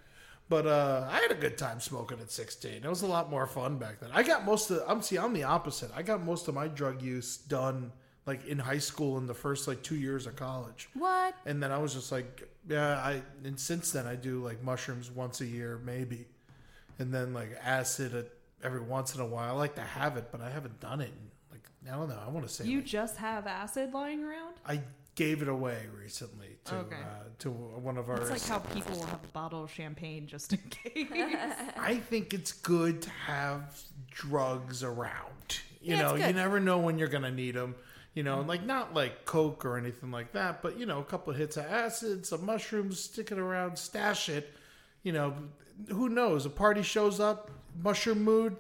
But 0.50 0.68
uh, 0.68 1.08
I 1.10 1.20
had 1.20 1.32
a 1.32 1.36
good 1.36 1.58
time 1.58 1.80
smoking 1.80 2.20
at 2.20 2.30
16. 2.30 2.84
It 2.84 2.90
was 2.90 3.02
a 3.02 3.08
lot 3.08 3.30
more 3.30 3.48
fun 3.48 3.78
back 3.78 4.00
then. 4.00 4.10
I 4.14 4.24
got 4.24 4.46
most 4.46 4.70
of 4.70 4.84
I'm 4.88 5.02
see 5.02 5.18
I'm 5.18 5.34
the 5.34 5.44
opposite. 5.44 5.90
I 5.96 6.02
got 6.04 6.24
most 6.24 6.48
of 6.48 6.54
my 6.54 6.68
drug 6.68 7.02
use 7.02 7.38
done 7.38 7.92
like 8.26 8.46
in 8.46 8.60
high 8.60 8.78
school 8.78 9.18
in 9.18 9.26
the 9.26 9.34
first 9.34 9.68
like 9.68 9.82
2 9.84 9.96
years 9.96 10.28
of 10.28 10.36
college. 10.36 10.90
What? 10.94 11.36
And 11.46 11.62
then 11.62 11.72
I 11.72 11.78
was 11.78 11.94
just 11.94 12.12
like, 12.12 12.48
yeah, 12.68 12.98
I 12.98 13.22
and 13.44 13.60
since 13.60 13.92
then 13.92 14.06
I 14.06 14.16
do 14.16 14.44
like 14.44 14.62
mushrooms 14.64 15.10
once 15.10 15.42
a 15.42 15.46
year 15.46 15.80
maybe. 15.84 16.28
And 17.00 17.14
then 17.14 17.34
like 17.34 17.58
acid 17.64 18.30
every 18.64 18.82
once 18.82 19.16
in 19.16 19.22
a 19.22 19.26
while. 19.26 19.56
I 19.56 19.58
like 19.58 19.76
to 19.76 19.82
have 19.82 20.18
it, 20.18 20.28
but 20.32 20.42
I 20.42 20.50
haven't 20.50 20.80
done 20.80 21.02
it. 21.02 21.08
in, 21.10 21.32
Like 21.52 21.68
I 21.92 21.98
don't 21.98 22.10
know. 22.10 22.20
I 22.26 22.30
want 22.30 22.48
to 22.48 22.54
say 22.54 22.66
You 22.66 22.78
like, 22.78 22.86
just 22.86 23.18
have 23.18 23.48
acid 23.48 23.94
lying 23.94 24.24
around? 24.24 24.56
I 24.66 24.82
gave 25.16 25.42
it 25.42 25.48
away 25.48 25.86
recently 26.00 26.58
to 26.66 26.76
Okay. 26.76 26.96
uh, 26.96 27.24
to 27.40 27.50
one 27.52 27.98
of 27.98 28.10
our. 28.10 28.22
It's 28.22 28.30
like 28.32 28.46
how 28.46 28.60
people 28.60 28.96
will 28.98 29.06
have 29.06 29.24
a 29.24 29.28
bottle 29.34 29.64
of 29.64 29.72
champagne 29.72 30.28
just 30.28 30.54
in 30.54 30.60
case. 30.70 31.08
I 31.78 31.98
think 32.10 32.34
it's 32.34 32.52
good 32.54 33.02
to 33.04 33.10
have 33.10 33.80
drugs 34.10 34.84
around. 34.84 35.60
You 35.82 35.96
Yeah, 35.96 36.02
know, 36.04 36.16
you 36.16 36.34
never 36.34 36.60
know 36.60 36.80
when 36.80 36.98
you're 36.98 37.08
gonna 37.10 37.32
need 37.32 37.56
them. 37.56 37.76
You 38.14 38.22
know, 38.24 38.42
like 38.42 38.64
not 38.64 38.94
like 38.94 39.26
coke 39.26 39.66
or 39.66 39.78
anything 39.78 40.12
like 40.12 40.34
that, 40.34 40.62
but 40.62 40.78
you 40.80 40.86
know, 40.86 41.00
a 41.00 41.04
couple 41.04 41.32
of 41.32 41.38
hits 41.40 41.58
of 41.58 41.66
acid, 41.66 42.26
some 42.26 42.46
mushrooms, 42.46 43.00
stick 43.00 43.32
it 43.32 43.40
around, 43.40 43.78
stash 43.78 44.30
it. 44.30 44.54
You 45.02 45.12
know, 45.14 45.34
who 45.90 46.10
knows? 46.10 46.46
A 46.46 46.50
party 46.50 46.84
shows 46.84 47.20
up, 47.20 47.50
mushroom 47.82 48.24
mood. 48.24 48.56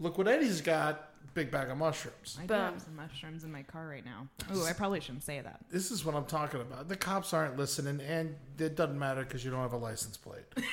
Look 0.00 0.18
what 0.18 0.26
Eddie's 0.28 0.60
got. 0.60 1.05
Big 1.36 1.50
bag 1.50 1.68
of 1.68 1.76
mushrooms. 1.76 2.38
I 2.38 2.46
do 2.46 2.48
Boom. 2.48 2.56
have 2.56 2.80
some 2.80 2.96
mushrooms 2.96 3.44
in 3.44 3.52
my 3.52 3.62
car 3.62 3.86
right 3.86 4.02
now. 4.02 4.26
Ooh, 4.56 4.64
I 4.64 4.72
probably 4.72 5.00
shouldn't 5.00 5.22
say 5.22 5.38
that. 5.42 5.60
This 5.70 5.90
is 5.90 6.02
what 6.02 6.14
I'm 6.14 6.24
talking 6.24 6.62
about. 6.62 6.88
The 6.88 6.96
cops 6.96 7.34
aren't 7.34 7.58
listening, 7.58 8.00
and 8.00 8.34
it 8.58 8.74
doesn't 8.74 8.98
matter 8.98 9.22
because 9.22 9.44
you 9.44 9.50
don't 9.50 9.60
have 9.60 9.74
a 9.74 9.76
license 9.76 10.16
plate. 10.16 10.44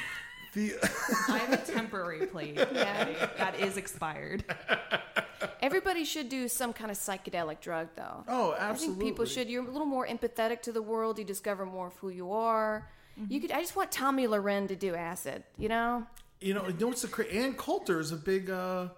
The 0.53 0.73
I 1.29 1.39
have 1.39 1.51
a 1.53 1.57
temporary 1.57 2.27
plate 2.27 2.53
Yeah. 2.73 3.09
that 3.39 3.59
is 3.59 3.75
expired. 3.75 4.45
Everybody 5.63 6.05
should 6.05 6.29
do 6.29 6.47
some 6.47 6.73
kind 6.73 6.91
of 6.91 6.97
psychedelic 6.97 7.59
drug 7.59 7.87
though. 7.95 8.23
oh, 8.27 8.51
I 8.51 8.57
think 8.59 8.69
absolutely. 8.69 9.05
people 9.05 9.25
should. 9.25 9.49
You're 9.49 9.67
a 9.67 9.71
little 9.71 9.87
more 9.87 10.05
empathetic 10.07 10.61
to 10.61 10.71
the 10.71 10.81
world. 10.83 11.17
You 11.17 11.25
discover 11.25 11.65
more 11.65 11.87
of 11.87 11.95
who 11.97 12.09
you 12.09 12.31
are. 12.31 12.87
You 13.29 13.41
could. 13.41 13.51
I 13.51 13.61
just 13.61 13.75
want 13.75 13.91
Tomi 13.91 14.27
Lahren 14.27 14.67
to 14.67 14.75
do 14.75 14.93
acid. 14.93 15.43
You 15.57 15.69
know? 15.69 16.05
You 16.39 16.53
know, 16.53 16.67
you 16.67 16.73
know 16.79 16.87
what's 16.87 17.01
the 17.01 17.07
cra- 17.07 17.25
Ann 17.25 17.55
Coulter 17.55 17.99
is 17.99 18.11
a 18.11 18.15
big 18.15 18.51
uh, 18.51 18.89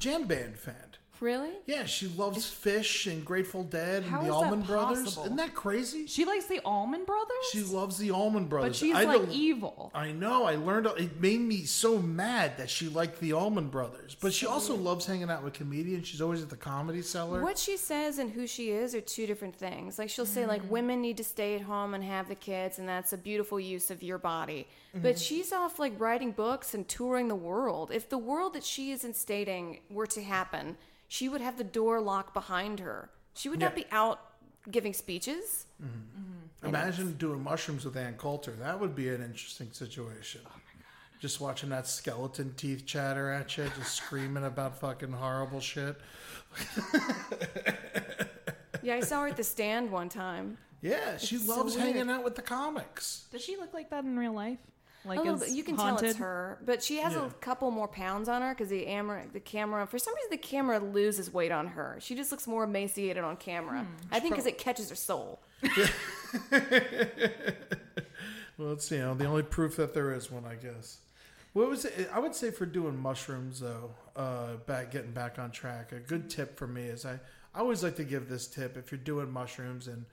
jam 0.00 0.24
band 0.26 0.58
fan. 0.58 0.93
Really? 1.20 1.50
Yeah, 1.66 1.84
she 1.86 2.08
loves 2.08 2.44
Phish 2.50 3.10
and 3.10 3.24
Grateful 3.24 3.62
Dead 3.64 4.02
and 4.02 4.12
the 4.14 4.18
is 4.20 4.24
that 4.26 4.32
Allman 4.32 4.62
Brothers. 4.62 5.04
possible? 5.04 5.24
Isn't 5.24 5.36
that 5.36 5.54
crazy? 5.54 6.06
She 6.06 6.24
likes 6.24 6.46
the 6.46 6.60
Almond 6.64 7.06
Brothers? 7.06 7.44
She 7.52 7.62
loves 7.62 7.96
the 7.98 8.10
Allman 8.10 8.46
Brothers. 8.46 8.70
but 8.70 8.76
she's 8.76 8.94
I 8.94 9.04
like 9.04 9.22
don't- 9.22 9.30
evil. 9.32 9.90
I 9.94 10.12
know. 10.12 10.44
I 10.44 10.56
learned. 10.56 10.86
It 10.98 11.20
made 11.20 11.40
me 11.40 11.64
so 11.64 11.98
mad 11.98 12.58
that 12.58 12.68
she 12.68 12.88
liked 12.88 13.20
the 13.20 13.32
Allman 13.32 13.68
Brothers. 13.68 14.16
But 14.20 14.34
she 14.34 14.46
also 14.46 14.74
loves 14.74 15.06
hanging 15.06 15.30
out 15.30 15.42
with 15.44 15.54
comedians. 15.54 16.06
She's 16.08 16.20
always 16.20 16.42
at 16.42 16.50
the 16.50 16.56
Comedy 16.56 17.00
Cellar. 17.02 17.42
What 17.42 17.58
she 17.58 17.76
says 17.76 18.18
and 18.18 18.30
who 18.30 18.46
she 18.46 18.70
is 18.70 18.94
are 18.94 19.00
two 19.00 19.26
different 19.26 19.54
things. 19.56 19.98
Like 19.98 20.10
she'll 20.10 20.26
say, 20.26 20.42
Mm. 20.42 20.48
like 20.48 20.70
women 20.70 21.00
need 21.00 21.16
to 21.18 21.24
stay 21.24 21.54
at 21.54 21.62
home 21.62 21.94
and 21.94 22.02
have 22.04 22.28
the 22.28 22.34
kids, 22.34 22.78
and 22.78 22.88
that's 22.88 23.12
a 23.12 23.18
beautiful 23.18 23.58
use 23.60 23.90
of 23.90 24.02
your 24.02 24.18
body. 24.18 24.66
Mm-hmm. 24.90 25.02
But 25.02 25.18
she's 25.18 25.52
off 25.52 25.78
like 25.78 25.98
writing 25.98 26.32
books 26.32 26.74
and 26.74 26.86
touring 26.88 27.28
the 27.28 27.34
world. 27.34 27.90
If 27.92 28.08
the 28.08 28.18
world 28.18 28.54
that 28.54 28.64
she 28.64 28.92
is 28.92 29.04
instating 29.04 29.80
were 29.90 30.06
to 30.08 30.22
happen, 30.22 30.76
she 31.08 31.28
would 31.28 31.40
have 31.40 31.56
the 31.58 31.64
door 31.64 32.00
locked 32.00 32.34
behind 32.34 32.80
her. 32.80 33.10
She 33.34 33.48
would 33.48 33.60
not 33.60 33.76
Yeah. 33.76 33.84
be 33.84 33.86
out 33.92 34.20
giving 34.70 34.92
speeches. 34.94 35.66
Mm-hmm. 35.82 35.98
Mm-hmm. 36.20 36.66
Imagine 36.68 37.12
doing 37.14 37.42
mushrooms 37.42 37.84
with 37.84 37.96
Ann 37.96 38.14
Coulter. 38.14 38.52
That 38.52 38.80
would 38.80 38.94
be 38.94 39.08
an 39.10 39.22
interesting 39.22 39.70
situation. 39.72 40.40
Oh 40.46 40.50
my 40.50 40.82
god! 40.82 41.20
Just 41.20 41.40
watching 41.40 41.68
that 41.70 41.86
skeleton 41.86 42.54
teeth 42.56 42.86
chatter 42.86 43.30
at 43.30 43.56
you, 43.58 43.70
just 43.76 43.94
screaming 44.02 44.44
about 44.44 44.78
fucking 44.80 45.12
horrible 45.12 45.60
shit. 45.60 45.96
Yeah, 48.82 48.96
I 48.96 49.00
saw 49.00 49.22
her 49.22 49.28
at 49.28 49.36
the 49.36 49.44
stand 49.44 49.90
one 49.90 50.08
time. 50.10 50.58
Yeah, 50.82 51.16
she 51.16 51.36
It's 51.36 51.46
so 51.46 51.56
loves 51.56 51.74
weird. 51.76 51.86
hanging 51.96 52.10
out 52.10 52.22
with 52.22 52.34
the 52.34 52.42
comics. 52.42 53.24
Does 53.32 53.42
she 53.42 53.56
look 53.56 53.72
like 53.72 53.88
that 53.90 54.04
in 54.04 54.18
real 54.18 54.34
life? 54.34 54.58
Like 55.04 55.18
a 55.18 55.22
little. 55.22 55.46
You 55.54 55.62
can 55.62 55.76
haunted? 55.76 56.00
tell 56.00 56.10
it's 56.10 56.18
her, 56.18 56.58
but 56.64 56.82
she 56.82 56.96
has 56.98 57.12
Yeah. 57.12 57.26
a 57.26 57.30
couple 57.30 57.70
more 57.70 57.88
pounds 57.88 58.28
on 58.28 58.40
her 58.42 58.54
because 58.54 58.70
the 58.70 58.84
camera, 58.84 59.24
the 59.32 59.40
camera, 59.40 59.86
for 59.86 59.98
some 59.98 60.14
reason, 60.14 60.30
the 60.30 60.36
camera 60.38 60.78
loses 60.78 61.32
weight 61.32 61.52
on 61.52 61.66
her. 61.68 61.98
She 62.00 62.14
just 62.14 62.30
looks 62.30 62.46
more 62.46 62.64
emaciated 62.64 63.22
on 63.22 63.36
camera. 63.36 63.86
I 64.10 64.20
think 64.20 64.34
because 64.34 64.46
it 64.46 64.56
catches 64.58 64.88
her 64.90 64.96
soul. 64.96 65.40
Well, 68.56 68.72
it's 68.72 68.88
you 68.90 68.98
know 68.98 69.14
the 69.14 69.24
only 69.26 69.42
proof 69.42 69.76
that 69.76 69.94
there 69.94 70.12
is 70.12 70.30
one, 70.30 70.44
I 70.44 70.54
guess. 70.54 70.98
What 71.54 71.68
was 71.68 71.84
it? 71.84 72.08
I 72.12 72.20
would 72.20 72.34
say 72.36 72.50
for 72.52 72.66
doing 72.66 72.96
mushrooms 72.96 73.58
though, 73.60 73.90
uh, 74.14 74.54
back 74.66 74.92
getting 74.92 75.10
back 75.10 75.38
on 75.40 75.50
track. 75.50 75.90
A 75.90 75.98
good 75.98 76.30
tip 76.30 76.56
for 76.56 76.66
me 76.68 76.82
is 76.84 77.04
I 77.04 77.18
I 77.54 77.58
always 77.58 77.82
like 77.82 77.96
to 77.96 78.04
give 78.04 78.28
this 78.28 78.46
tip 78.46 78.76
if 78.76 78.92
you're 78.92 78.98
doing 79.00 79.28
mushrooms 79.30 79.88
and 79.88 80.04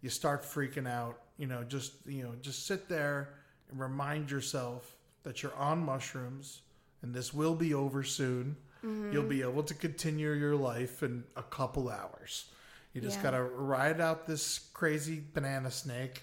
you 0.00 0.08
start 0.08 0.42
freaking 0.44 0.88
out, 0.88 1.20
you 1.36 1.46
know, 1.46 1.62
just 1.62 1.92
you 2.06 2.22
know 2.22 2.32
just 2.40 2.66
sit 2.66 2.88
there 2.88 3.34
and 3.70 3.80
remind 3.80 4.30
yourself 4.30 4.96
that 5.22 5.42
you're 5.42 5.54
on 5.54 5.84
mushrooms 5.84 6.62
and 7.02 7.14
this 7.14 7.32
will 7.32 7.54
be 7.54 7.72
over 7.74 8.02
soon. 8.02 8.56
You'll 8.82 9.24
be 9.28 9.42
able 9.42 9.62
to 9.64 9.74
continue 9.74 10.32
your 10.32 10.56
life 10.56 11.02
in 11.02 11.24
a 11.36 11.42
couple 11.42 11.90
hours. 11.90 12.46
You 12.94 13.02
just 13.02 13.18
Yeah. 13.18 13.24
gotta 13.24 13.42
ride 13.42 14.00
out 14.00 14.26
this 14.26 14.70
crazy 14.72 15.22
banana 15.34 15.70
snake 15.70 16.22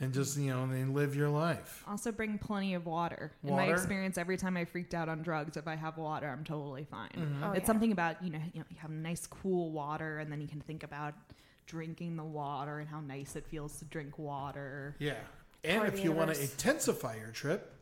and 0.00 0.12
just 0.12 0.36
you 0.36 0.50
know 0.50 0.64
and 0.64 0.92
live 0.94 1.16
your 1.16 1.30
life. 1.30 1.82
Also, 1.88 2.12
bring 2.12 2.36
plenty 2.38 2.74
of 2.74 2.84
water. 2.84 3.32
In 3.42 3.56
my 3.56 3.66
experience, 3.68 4.18
every 4.18 4.36
time 4.36 4.54
I 4.56 4.66
freaked 4.66 4.92
out 4.92 5.08
on 5.08 5.22
drugs, 5.22 5.56
if 5.56 5.66
I 5.66 5.76
have 5.76 5.96
water, 5.96 6.28
I'm 6.28 6.44
totally 6.44 6.84
fine. 6.84 7.08
Mm-hmm. 7.16 7.42
Oh, 7.44 7.50
it's 7.52 7.60
yeah. 7.60 7.66
something 7.66 7.92
about 7.92 8.22
you 8.22 8.28
know, 8.30 8.40
you 8.52 8.60
know, 8.60 8.66
you 8.68 8.76
have 8.80 8.90
nice 8.90 9.26
cool 9.26 9.70
water, 9.70 10.18
and 10.18 10.30
then 10.30 10.42
you 10.42 10.48
can 10.48 10.60
think 10.60 10.82
about 10.82 11.14
drinking 11.66 12.16
the 12.16 12.24
water 12.24 12.80
and 12.80 12.88
how 12.88 13.00
nice 13.00 13.34
it 13.34 13.46
feels 13.46 13.78
to 13.78 13.86
drink 13.86 14.18
water. 14.18 14.94
Yeah, 14.98 15.14
and 15.64 15.88
if 15.88 16.04
you 16.04 16.12
want 16.12 16.34
to 16.34 16.40
intensify 16.40 17.16
your 17.16 17.30
trip, 17.30 17.73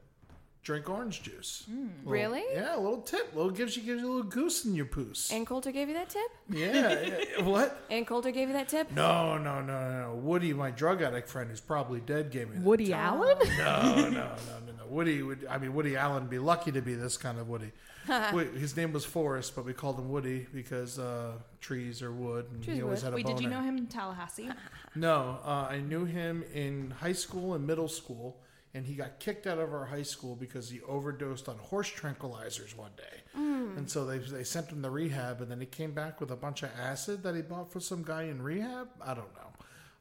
drink 0.62 0.88
orange 0.88 1.22
juice. 1.22 1.64
Little- 1.68 1.90
Really? 2.04 2.42
Yeah, 2.54 2.76
a 2.76 2.80
little 2.80 3.02
tip. 3.02 3.34
little 3.34 3.50
gives 3.50 3.76
you 3.76 3.82
gives 3.82 4.00
you 4.00 4.06
a 4.06 4.12
little 4.14 4.30
goose 4.30 4.64
in 4.64 4.74
your 4.74 4.86
poos. 4.86 5.32
Ann 5.32 5.44
Coulter 5.44 5.72
gave 5.72 5.88
you 5.88 5.94
that 5.94 6.08
tip? 6.10 6.30
yeah, 6.48 7.00
yeah. 7.02 7.42
What? 7.44 7.80
Ann 7.90 8.04
Coulter 8.04 8.30
gave 8.30 8.48
you 8.48 8.54
that 8.54 8.68
tip? 8.68 8.90
No, 8.92 9.38
no, 9.38 9.60
no, 9.60 9.88
no, 9.90 10.00
no. 10.08 10.14
Woody, 10.16 10.52
my 10.52 10.70
drug 10.70 11.02
addict 11.02 11.28
friend, 11.28 11.50
who's 11.50 11.60
probably 11.60 12.00
dead, 12.00 12.30
gave 12.30 12.48
me 12.50 12.56
that. 12.56 12.64
Woody 12.64 12.92
Allen? 12.92 13.36
No, 13.58 13.94
no, 13.94 14.02
no, 14.02 14.10
no, 14.10 14.72
no. 14.78 14.86
Woody 14.88 15.22
would. 15.22 15.46
I 15.50 15.58
mean, 15.58 15.74
Woody 15.74 15.96
Allen 15.96 16.22
would 16.24 16.30
be 16.30 16.38
lucky 16.38 16.70
to 16.72 16.80
be 16.82 16.94
this 16.94 17.16
kind 17.16 17.38
of 17.38 17.48
Woody. 17.48 17.72
His 18.58 18.76
name 18.76 18.92
was 18.92 19.04
Forrest, 19.04 19.54
but 19.54 19.64
we 19.64 19.72
called 19.72 19.96
him 19.98 20.10
Woody 20.10 20.46
because 20.52 20.98
uh, 20.98 21.32
trees 21.60 22.02
are 22.02 22.10
wood, 22.12 22.46
and 22.52 22.62
Trees 22.62 22.76
he 22.78 22.82
always 22.82 22.98
wood. 23.02 23.04
had 23.04 23.12
a 23.12 23.16
Wait, 23.16 23.26
did 23.26 23.40
you 23.40 23.48
know 23.48 23.60
him 23.62 23.78
in 23.78 23.86
Tallahassee? 23.86 24.50
No, 24.96 25.38
uh, 25.44 25.68
I 25.70 25.78
knew 25.78 26.04
him 26.04 26.44
in 26.52 26.90
high 26.98 27.12
school 27.12 27.54
and 27.54 27.64
middle 27.64 27.86
school, 27.88 28.41
and 28.74 28.86
he 28.86 28.94
got 28.94 29.20
kicked 29.20 29.46
out 29.46 29.58
of 29.58 29.72
our 29.72 29.84
high 29.84 30.02
school 30.02 30.34
because 30.34 30.70
he 30.70 30.80
overdosed 30.82 31.48
on 31.48 31.58
horse 31.58 31.90
tranquilizers 31.90 32.76
one 32.76 32.92
day. 32.96 33.20
Mm. 33.36 33.76
And 33.76 33.90
so 33.90 34.06
they, 34.06 34.18
they 34.18 34.44
sent 34.44 34.70
him 34.70 34.82
to 34.82 34.90
rehab, 34.90 35.40
and 35.40 35.50
then 35.50 35.60
he 35.60 35.66
came 35.66 35.92
back 35.92 36.20
with 36.20 36.30
a 36.30 36.36
bunch 36.36 36.62
of 36.62 36.70
acid 36.80 37.22
that 37.22 37.34
he 37.34 37.42
bought 37.42 37.70
for 37.70 37.80
some 37.80 38.02
guy 38.02 38.24
in 38.24 38.40
rehab. 38.40 38.88
I 39.00 39.14
don't 39.14 39.34
know. 39.34 39.52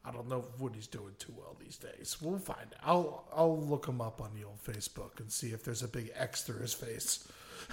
I 0.04 0.12
don't 0.12 0.28
know 0.28 0.40
if 0.40 0.60
Woody's 0.60 0.88
doing 0.88 1.14
too 1.20 1.34
well 1.38 1.56
these 1.60 1.78
days. 1.78 2.18
We'll 2.22 2.40
find 2.40 2.60
out. 2.60 2.84
I'll, 2.84 3.26
I'll 3.36 3.62
look 3.62 3.86
him 3.86 4.02
up 4.02 4.22
on 4.22 4.32
the 4.34 4.46
old 4.46 4.64
Facebook 4.64 5.20
and 5.20 5.32
see 5.32 5.50
if 5.50 5.64
there's 5.64 5.84
a 5.84 5.88
big 5.88 6.12
X 6.16 6.42
through 6.42 6.60
his 6.60 6.74
face. 6.74 7.28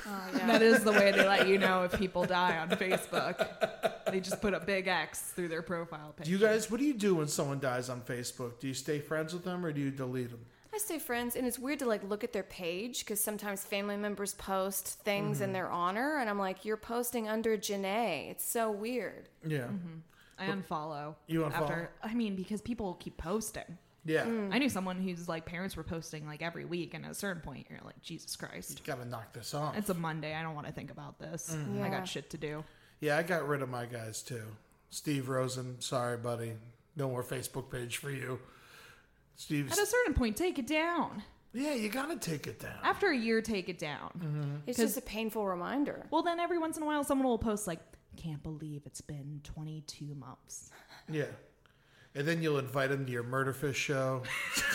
Oh, 0.06 0.30
that 0.34 0.60
is 0.60 0.84
the 0.84 0.92
way 0.92 1.10
they 1.10 1.26
let 1.26 1.48
you 1.48 1.58
know 1.58 1.84
if 1.84 1.98
people 1.98 2.24
die 2.24 2.58
on 2.58 2.68
Facebook. 2.68 4.04
They 4.10 4.20
just 4.20 4.42
put 4.42 4.52
a 4.52 4.60
big 4.60 4.88
X 4.88 5.20
through 5.20 5.48
their 5.48 5.62
profile 5.62 6.12
picture. 6.16 6.24
Do 6.24 6.30
you 6.30 6.38
guys, 6.38 6.70
what 6.70 6.80
do 6.80 6.86
you 6.86 6.92
do 6.92 7.14
when 7.14 7.28
someone 7.28 7.60
dies 7.60 7.88
on 7.88 8.02
Facebook? 8.02 8.60
Do 8.60 8.68
you 8.68 8.74
stay 8.74 8.98
friends 8.98 9.32
with 9.32 9.44
them 9.44 9.64
or 9.64 9.72
do 9.72 9.80
you 9.80 9.90
delete 9.90 10.30
them? 10.30 10.44
I 10.78 10.80
stay 10.80 11.00
friends, 11.00 11.34
and 11.34 11.44
it's 11.44 11.58
weird 11.58 11.80
to 11.80 11.86
like 11.86 12.08
look 12.08 12.22
at 12.22 12.32
their 12.32 12.44
page 12.44 13.00
because 13.00 13.20
sometimes 13.20 13.64
family 13.64 13.96
members 13.96 14.34
post 14.34 15.00
things 15.00 15.40
in 15.40 15.46
mm-hmm. 15.46 15.54
their 15.54 15.70
honor, 15.72 16.18
and 16.18 16.30
I'm 16.30 16.38
like, 16.38 16.64
you're 16.64 16.76
posting 16.76 17.28
under 17.28 17.58
Janae. 17.58 18.30
It's 18.30 18.48
so 18.48 18.70
weird. 18.70 19.28
Yeah. 19.44 19.62
Mm-hmm. 19.62 19.98
I 20.38 20.46
unfollow. 20.46 21.16
You 21.26 21.40
unfollow? 21.40 21.52
After, 21.52 21.90
I 22.00 22.14
mean, 22.14 22.36
because 22.36 22.60
people 22.60 22.96
keep 23.00 23.16
posting. 23.16 23.76
Yeah. 24.04 24.26
Mm. 24.26 24.54
I 24.54 24.58
knew 24.58 24.68
someone 24.68 25.02
whose 25.02 25.28
like 25.28 25.46
parents 25.46 25.76
were 25.76 25.82
posting 25.82 26.28
like 26.28 26.42
every 26.42 26.64
week, 26.64 26.94
and 26.94 27.04
at 27.04 27.10
a 27.10 27.14
certain 27.14 27.42
point, 27.42 27.66
you're 27.68 27.80
like, 27.84 28.00
Jesus 28.00 28.36
Christ, 28.36 28.78
you 28.78 28.86
Gotta 28.86 29.04
knock 29.04 29.32
this 29.32 29.54
off. 29.54 29.76
it's 29.76 29.90
a 29.90 29.94
Monday. 29.94 30.32
I 30.32 30.44
don't 30.44 30.54
want 30.54 30.68
to 30.68 30.72
think 30.72 30.92
about 30.92 31.18
this. 31.18 31.50
Mm-hmm. 31.52 31.82
I 31.82 31.86
Yeah. 31.86 31.98
got 31.98 32.06
shit 32.06 32.30
to 32.30 32.38
do. 32.38 32.62
Yeah, 33.00 33.16
I 33.16 33.24
got 33.24 33.48
rid 33.48 33.62
of 33.62 33.68
my 33.68 33.86
guys 33.86 34.22
too. 34.22 34.44
Steve 34.90 35.28
Rosen, 35.28 35.80
sorry, 35.80 36.18
buddy. 36.18 36.52
No 36.94 37.08
more 37.08 37.24
Facebook 37.24 37.68
page 37.68 37.96
for 37.96 38.12
you. 38.12 38.38
Steve, 39.38 39.70
At 39.72 39.78
a 39.78 39.86
certain 39.86 40.14
point, 40.14 40.36
take 40.36 40.58
it 40.58 40.66
down. 40.66 41.22
yeah, 41.54 41.72
you 41.72 41.88
gotta 41.88 42.16
take 42.16 42.46
it 42.46 42.58
down. 42.60 42.76
After 42.82 43.08
a 43.10 43.16
year, 43.16 43.40
take 43.40 43.68
it 43.68 43.78
down. 43.78 44.10
Mm-hmm. 44.18 44.56
It's 44.66 44.78
just 44.78 44.98
a 44.98 45.00
painful 45.00 45.46
reminder. 45.46 46.04
Well, 46.10 46.22
then 46.22 46.38
every 46.40 46.58
once 46.58 46.76
in 46.76 46.82
a 46.82 46.86
while, 46.86 47.04
someone 47.04 47.26
will 47.26 47.38
post 47.38 47.66
like, 47.66 47.80
"Can't 48.16 48.42
believe 48.42 48.82
it's 48.84 49.00
been 49.00 49.40
22 49.44 50.14
months." 50.16 50.70
Yeah, 51.10 51.26
and 52.14 52.26
then 52.26 52.42
you'll 52.42 52.58
invite 52.58 52.90
him 52.90 53.06
to 53.06 53.12
your 53.12 53.24
Murderfish 53.24 53.74
show. 53.76 54.22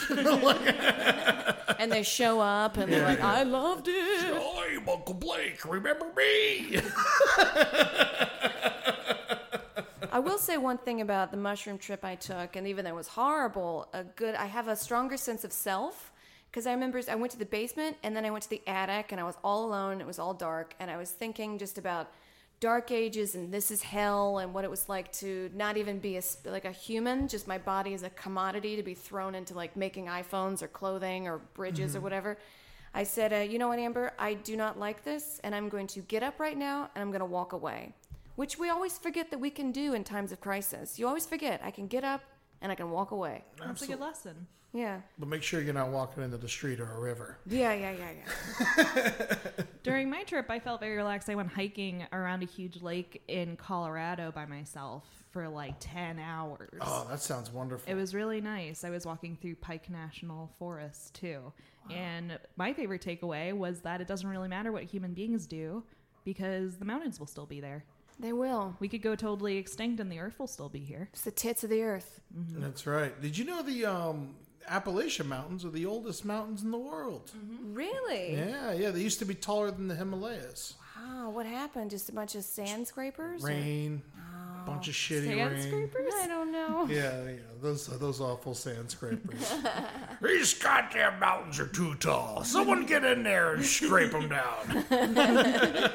And 1.79 1.91
they 1.91 2.03
show 2.03 2.39
up 2.39 2.77
and 2.77 2.91
they're 2.91 3.03
like, 3.05 3.20
I 3.20 3.43
loved 3.43 3.88
it. 3.89 4.34
I'm 4.34 4.88
Uncle 4.88 5.15
Blake. 5.15 5.65
Remember 5.65 6.05
me? 6.15 6.77
I 10.13 10.20
will 10.20 10.38
say 10.38 10.58
one 10.58 10.77
thing 10.77 11.01
about 11.01 11.32
the 11.32 11.38
mushroom 11.38 11.79
trip 11.79 12.05
I 12.05 12.13
took, 12.13 12.55
and 12.55 12.67
even 12.67 12.86
though 12.86 12.91
it 12.91 12.96
was 12.96 13.08
horrible, 13.08 13.88
a 13.93 14.03
good. 14.03 14.36
I 14.36 14.46
have 14.46 14.67
a 14.67 14.75
stronger 14.75 15.17
sense 15.17 15.43
of 15.43 15.51
self 15.51 16.12
because 16.51 16.67
I 16.67 16.72
remember 16.72 17.01
I 17.10 17.15
went 17.15 17.32
to 17.32 17.39
the 17.39 17.48
basement 17.48 17.98
and 18.03 18.15
then 18.15 18.24
I 18.24 18.29
went 18.29 18.43
to 18.43 18.50
the 18.51 18.62
attic 18.67 19.12
and 19.12 19.20
I 19.20 19.24
was 19.24 19.38
all 19.43 19.65
alone. 19.65 20.01
It 20.01 20.05
was 20.05 20.20
all 20.20 20.36
dark, 20.36 20.75
and 20.79 20.91
I 20.91 20.98
was 20.98 21.10
thinking 21.10 21.58
just 21.58 21.79
about 21.79 22.12
dark 22.60 22.91
ages 22.91 23.34
and 23.34 23.51
this 23.51 23.72
is 23.72 23.82
hell 23.82 24.38
and 24.38 24.53
what 24.53 24.63
it 24.63 24.70
was 24.70 24.88
like 24.88 25.12
to 25.13 25.50
not 25.55 25.77
even 25.77 25.98
be 25.98 26.15
a 26.15 26.22
like 26.46 26.63
a 26.63 26.72
human 26.72 27.27
just 27.27 27.46
my 27.46 27.58
body 27.58 27.93
is 27.93 28.03
a 28.03 28.10
commodity 28.12 28.77
to 28.77 28.84
be 28.84 28.93
thrown 28.93 29.36
into 29.36 29.53
like 29.53 29.75
making 29.75 30.05
iphones 30.05 30.61
or 30.61 30.70
clothing 30.70 31.27
or 31.27 31.40
bridges 31.55 31.94
or 31.94 32.00
whatever 32.00 32.37
i 32.94 33.03
said 33.03 33.33
uh, 33.33 33.35
you 33.35 33.59
know 33.59 33.68
what 33.68 33.79
amber 33.79 34.14
i 34.18 34.33
do 34.33 34.55
not 34.55 34.79
like 34.79 35.03
this 35.03 35.42
and 35.44 35.53
i'm 35.53 35.68
going 35.68 35.87
to 35.87 36.00
get 36.01 36.24
up 36.24 36.40
right 36.40 36.57
now 36.57 36.90
and 36.96 37.01
i'm 37.01 37.09
going 37.09 37.20
to 37.20 37.25
walk 37.25 37.51
away 37.51 37.92
which 38.35 38.57
we 38.57 38.69
always 38.69 38.98
forget 38.98 39.29
that 39.31 39.39
we 39.39 39.50
can 39.50 39.72
do 39.72 39.93
in 39.93 40.03
times 40.03 40.31
of 40.31 40.39
crisis 40.41 40.98
you 41.00 41.07
always 41.07 41.25
forget 41.25 41.61
i 41.63 41.72
can 41.72 41.87
get 41.87 42.03
up 42.03 42.22
and 42.61 42.72
i 42.72 42.75
can 42.75 42.89
walk 42.91 43.11
away 43.11 43.43
That's 43.59 43.81
a 43.83 43.87
good 43.87 44.00
lesson. 44.00 44.48
yeah 44.74 45.01
But 45.19 45.27
make 45.29 45.43
sure 45.43 45.61
you're 45.61 45.74
not 45.74 45.89
walking 45.89 46.24
into 46.24 46.37
the 46.37 46.50
street 46.50 46.79
or 46.79 46.89
a 46.91 47.00
river. 47.00 47.37
yeah 47.46 47.74
yeah 47.74 47.91
yeah 47.91 48.11
yeah 48.17 49.35
During 49.83 50.09
my 50.09 50.24
trip, 50.24 50.46
I 50.50 50.59
felt 50.59 50.79
very 50.79 50.96
relaxed. 50.96 51.29
I 51.29 51.35
went 51.35 51.51
hiking 51.51 52.05
around 52.13 52.41
a 52.41 52.46
huge 52.46 52.81
lake 52.81 53.22
in 53.27 53.57
Colorado 53.57 54.31
by 54.31 54.46
myself 54.46 55.03
for 55.31 55.50
like 55.50 55.75
10 55.81 56.19
hours. 56.19 56.79
Oh, 56.79 57.05
that 57.09 57.19
sounds 57.19 57.51
wonderful. 57.51 57.91
It 57.91 57.96
was 57.96 58.15
really 58.15 58.39
nice. 58.39 58.85
I 58.85 58.89
was 58.89 59.05
walking 59.05 59.35
through 59.35 59.55
Pike 59.55 59.89
National 59.89 60.50
Forest 60.57 61.15
too. 61.15 61.51
And 61.91 62.39
my 62.55 62.72
favorite 62.72 63.03
takeaway 63.03 63.51
was 63.51 63.81
that 63.81 64.00
it 64.00 64.07
doesn't 64.07 64.29
really 64.29 64.48
matter 64.48 64.72
what 64.72 64.83
human 64.83 65.13
beings 65.13 65.46
do 65.48 65.83
because 66.24 66.77
the 66.77 66.85
mountains 66.85 67.19
will 67.19 67.27
still 67.27 67.46
be 67.46 67.59
there. 67.59 67.83
They 68.19 68.33
will 68.33 68.75
We 68.79 68.87
could 68.87 69.01
go 69.01 69.15
totally 69.15 69.57
extinct 69.57 69.99
and 69.99 70.11
the 70.11 70.19
earth 70.19 70.39
will 70.39 70.47
still 70.47 70.69
be 70.69 70.79
here. 70.79 71.09
it's 71.13 71.21
the 71.23 71.31
tits 71.31 71.63
of 71.63 71.69
the 71.69 71.83
earth 71.83 72.19
That's 72.31 72.85
right. 72.87 73.19
Did 73.21 73.37
you 73.37 73.45
know 73.45 73.61
the 73.61 73.85
um, 73.85 74.35
Appalachian 74.67 75.27
Mountains 75.27 75.65
are 75.65 75.69
the 75.71 75.85
oldest 75.85 76.23
mountains 76.25 76.63
in 76.63 76.71
the 76.71 76.77
world? 76.77 77.31
really 77.71 78.33
Yeah, 78.35 78.71
yeah. 78.73 78.91
They 78.91 79.01
used 79.01 79.19
to 79.19 79.25
be 79.25 79.35
taller 79.35 79.71
than 79.71 79.87
the 79.87 79.95
Himalayas. 79.95 80.75
wow 80.97 81.29
what 81.29 81.45
happened 81.45 81.91
just 81.91 82.09
a 82.09 82.13
bunch 82.13 82.35
of 82.35 82.43
sand 82.43 82.87
scrapers 82.87 83.43
or- 83.43 83.47
Rain, 83.47 84.01
bunch 84.65 84.87
of 84.87 84.93
shitty 84.93 85.25
Sand 85.25 85.51
rain. 85.51 85.61
scrapers? 85.61 86.13
i 86.21 86.27
don't 86.27 86.51
know 86.51 86.85
Yeah, 86.89 87.23
yeah, 87.25 87.31
those 87.61 87.87
those 87.87 88.19
awful 88.21 88.53
sand 88.53 88.89
scrapers. 88.91 89.53
These 90.21 90.53
goddamn 90.55 91.19
mountains 91.19 91.59
are 91.59 91.67
too 91.67 91.95
tall. 91.95 92.43
Someone 92.43 92.85
get 92.85 93.03
in 93.03 93.23
there 93.23 93.53
and 93.53 93.65
scrape 93.65 94.11
them 94.11 94.29
down. 94.29 94.85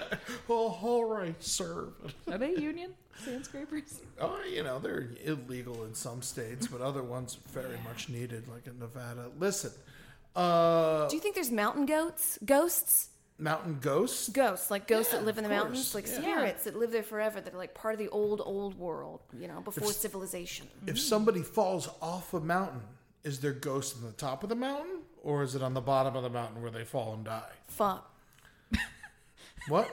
oh, 0.48 0.78
all 0.82 1.04
right, 1.04 1.42
sir. 1.42 1.88
Are 2.30 2.38
they 2.38 2.50
union 2.56 2.92
sand 3.24 3.44
scrapers? 3.44 4.00
Oh, 4.20 4.38
you 4.50 4.62
know 4.62 4.78
they're 4.78 5.08
illegal 5.24 5.84
in 5.84 5.94
some 5.94 6.22
states, 6.22 6.66
but 6.66 6.80
other 6.80 7.02
ones 7.02 7.36
very 7.52 7.78
much 7.84 8.08
needed, 8.08 8.48
like 8.48 8.66
in 8.66 8.78
Nevada. 8.78 9.26
Listen, 9.38 9.70
uh, 10.36 11.08
Do 11.08 11.16
you 11.16 11.22
think 11.22 11.34
there's 11.34 11.50
mountain 11.50 11.86
goats? 11.86 12.38
Ghosts? 12.44 13.08
Mountain 13.38 13.78
ghosts. 13.80 14.28
Ghosts, 14.28 14.70
like 14.70 14.86
ghosts 14.86 15.12
Yeah, 15.12 15.20
that 15.20 15.26
live 15.26 15.38
in 15.38 15.44
the 15.44 15.50
of 15.50 15.56
mountains, 15.56 15.94
like 15.94 16.06
yeah. 16.06 16.20
spirits 16.20 16.64
that 16.64 16.76
live 16.76 16.90
there 16.90 17.02
forever, 17.02 17.40
that 17.40 17.54
are 17.54 17.58
like 17.58 17.74
part 17.74 17.94
of 17.94 17.98
the 17.98 18.08
old, 18.08 18.42
old 18.44 18.78
world, 18.78 19.20
you 19.38 19.48
know, 19.48 19.60
before 19.60 19.92
civilization. 19.92 20.66
If 20.86 20.98
somebody 20.98 21.42
falls 21.42 21.88
off 22.02 22.34
a 22.34 22.40
mountain, 22.40 22.82
is 23.24 23.40
their 23.40 23.52
ghost 23.52 23.96
on 23.96 24.02
the 24.04 24.12
top 24.12 24.42
of 24.42 24.48
the 24.48 24.54
mountain, 24.54 25.02
or 25.22 25.42
is 25.42 25.54
it 25.54 25.62
on 25.62 25.74
the 25.74 25.80
bottom 25.80 26.16
of 26.16 26.22
the 26.22 26.30
mountain 26.30 26.62
where 26.62 26.70
they 26.70 26.84
fall 26.84 27.14
and 27.14 27.24
die? 27.24 27.50
Fuck. 27.68 28.10
What? 29.68 29.86
I 29.86 29.90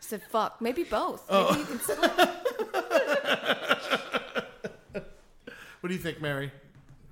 said 0.00 0.22
fuck. 0.30 0.60
Maybe 0.60 0.82
both. 0.84 1.24
Oh. 1.30 1.54
Maybe 1.56 1.72
you 1.72 1.78
can. 1.78 2.30
What 5.80 5.90
do 5.90 5.94
you 5.94 6.00
think, 6.00 6.20
Mary? 6.20 6.50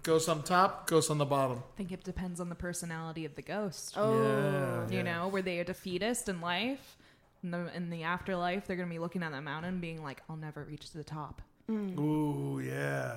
Ghost 0.04 0.28
on 0.28 0.42
top, 0.42 0.86
ghost 0.86 1.10
on 1.10 1.18
the 1.18 1.24
bottom. 1.24 1.58
I 1.58 1.76
think 1.78 1.90
it 1.90 2.04
depends 2.04 2.38
on 2.38 2.50
the 2.50 2.54
personality 2.54 3.24
of 3.24 3.34
the 3.34 3.42
ghost. 3.42 3.94
Oh. 3.96 4.86
yeah, 4.88 4.96
You 4.96 5.02
know, 5.02 5.28
were 5.28 5.42
they 5.42 5.58
a 5.60 5.64
defeatist 5.64 6.28
in 6.28 6.40
life? 6.40 6.96
In 7.42 7.50
the, 7.50 7.74
in 7.74 7.90
the 7.90 8.02
afterlife, 8.04 8.66
they're 8.66 8.76
going 8.76 8.88
to 8.88 8.94
be 8.94 8.98
looking 8.98 9.22
at 9.22 9.32
that 9.32 9.42
mountain 9.42 9.80
being 9.80 10.02
like, 10.02 10.22
I'll 10.28 10.36
never 10.36 10.64
reach 10.64 10.92
the 10.92 11.04
top. 11.04 11.42
Mm. 11.70 11.98
Ooh, 11.98 12.60
yeah. 12.60 13.16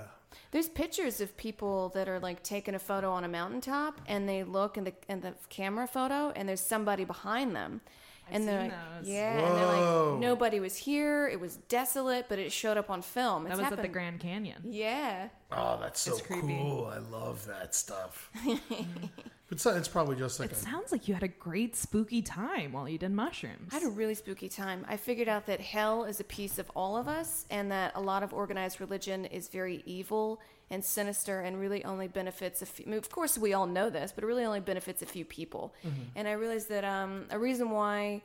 There's 0.52 0.70
pictures 0.70 1.20
of 1.22 1.36
people 1.38 1.90
that 1.90 2.08
are 2.08 2.20
like 2.20 2.42
taking 2.44 2.74
a 2.76 2.80
photo 2.80 3.12
on 3.12 3.24
a 3.24 3.28
mountaintop 3.28 4.00
and 4.08 4.28
they 4.28 4.44
look 4.44 4.78
in 4.78 4.84
the 4.86 4.94
in 5.10 5.22
the 5.22 5.34
camera 5.50 5.88
photo 5.88 6.32
and 6.36 6.48
there's 6.48 6.62
somebody 6.62 7.06
behind 7.06 7.56
them. 7.56 7.82
and 8.30 8.46
they're 8.48 8.62
seen 8.64 8.72
like, 8.72 9.00
those. 9.00 9.10
yeah, 9.10 9.40
and 9.40 9.58
they're 9.58 9.66
like, 10.12 10.20
nobody 10.20 10.60
was 10.60 10.76
here. 10.76 11.28
It 11.30 11.40
was 11.40 11.56
desolate, 11.70 12.26
but 12.28 12.40
it 12.40 12.52
showed 12.52 12.78
up 12.78 12.90
on 12.90 13.02
film. 13.02 13.48
It's 13.48 13.56
That 13.56 13.64
was 13.64 13.72
at 13.72 13.82
the 13.82 13.88
Grand 13.88 14.20
Canyon. 14.20 14.62
Yeah, 14.66 15.30
Oh, 15.52 15.78
that's 15.80 16.02
so 16.02 16.18
cool. 16.20 16.92
I 16.94 16.98
love 16.98 17.46
that 17.46 17.74
stuff. 17.74 18.30
but 19.50 19.60
so- 19.60 19.76
it's 19.76 19.88
probably 19.88 20.16
just 20.18 20.40
like 20.40 20.52
It 20.52 20.58
a, 20.58 20.60
sounds 20.60 20.92
like 20.92 21.08
you 21.08 21.14
had 21.14 21.24
a 21.24 21.30
great 21.30 21.76
spooky 21.76 22.22
time 22.22 22.74
while 22.74 22.88
you 22.90 22.98
did 22.98 23.12
mushrooms. 23.12 23.70
I 23.72 23.76
had 23.76 23.84
a 23.84 23.90
really 23.90 24.14
spooky 24.16 24.50
time. 24.50 24.86
I 24.90 24.98
figured 24.98 25.30
out 25.30 25.46
that 25.46 25.62
hell 25.62 26.04
is 26.04 26.20
a 26.20 26.26
piece 26.26 26.60
of 26.60 26.70
all 26.76 26.98
of 26.98 27.08
us, 27.08 27.46
and 27.50 27.72
that 27.72 27.94
a 27.96 28.02
lot 28.02 28.24
of 28.24 28.34
organized 28.34 28.82
religion 28.82 29.26
is 29.26 29.48
very 29.48 29.84
evil 29.86 30.42
and 30.70 30.84
sinister, 30.84 31.40
and 31.40 31.62
really 31.62 31.86
only 31.86 32.10
benefits 32.10 32.62
a 32.62 32.66
few. 32.66 32.84
I 32.86 32.90
mean, 32.90 32.98
of 32.98 33.10
course, 33.10 33.38
we 33.38 33.54
all 33.54 33.68
know 33.68 33.90
this, 33.90 34.12
but 34.12 34.26
it 34.26 34.28
really 34.28 34.44
only 34.44 34.60
benefits 34.60 35.02
a 35.02 35.06
few 35.06 35.24
people. 35.24 35.74
And 36.14 36.28
I 36.28 36.34
realized 36.34 36.68
that 36.68 36.84
um, 36.84 37.24
a 37.32 37.40
reason 37.40 37.70
why 37.70 38.22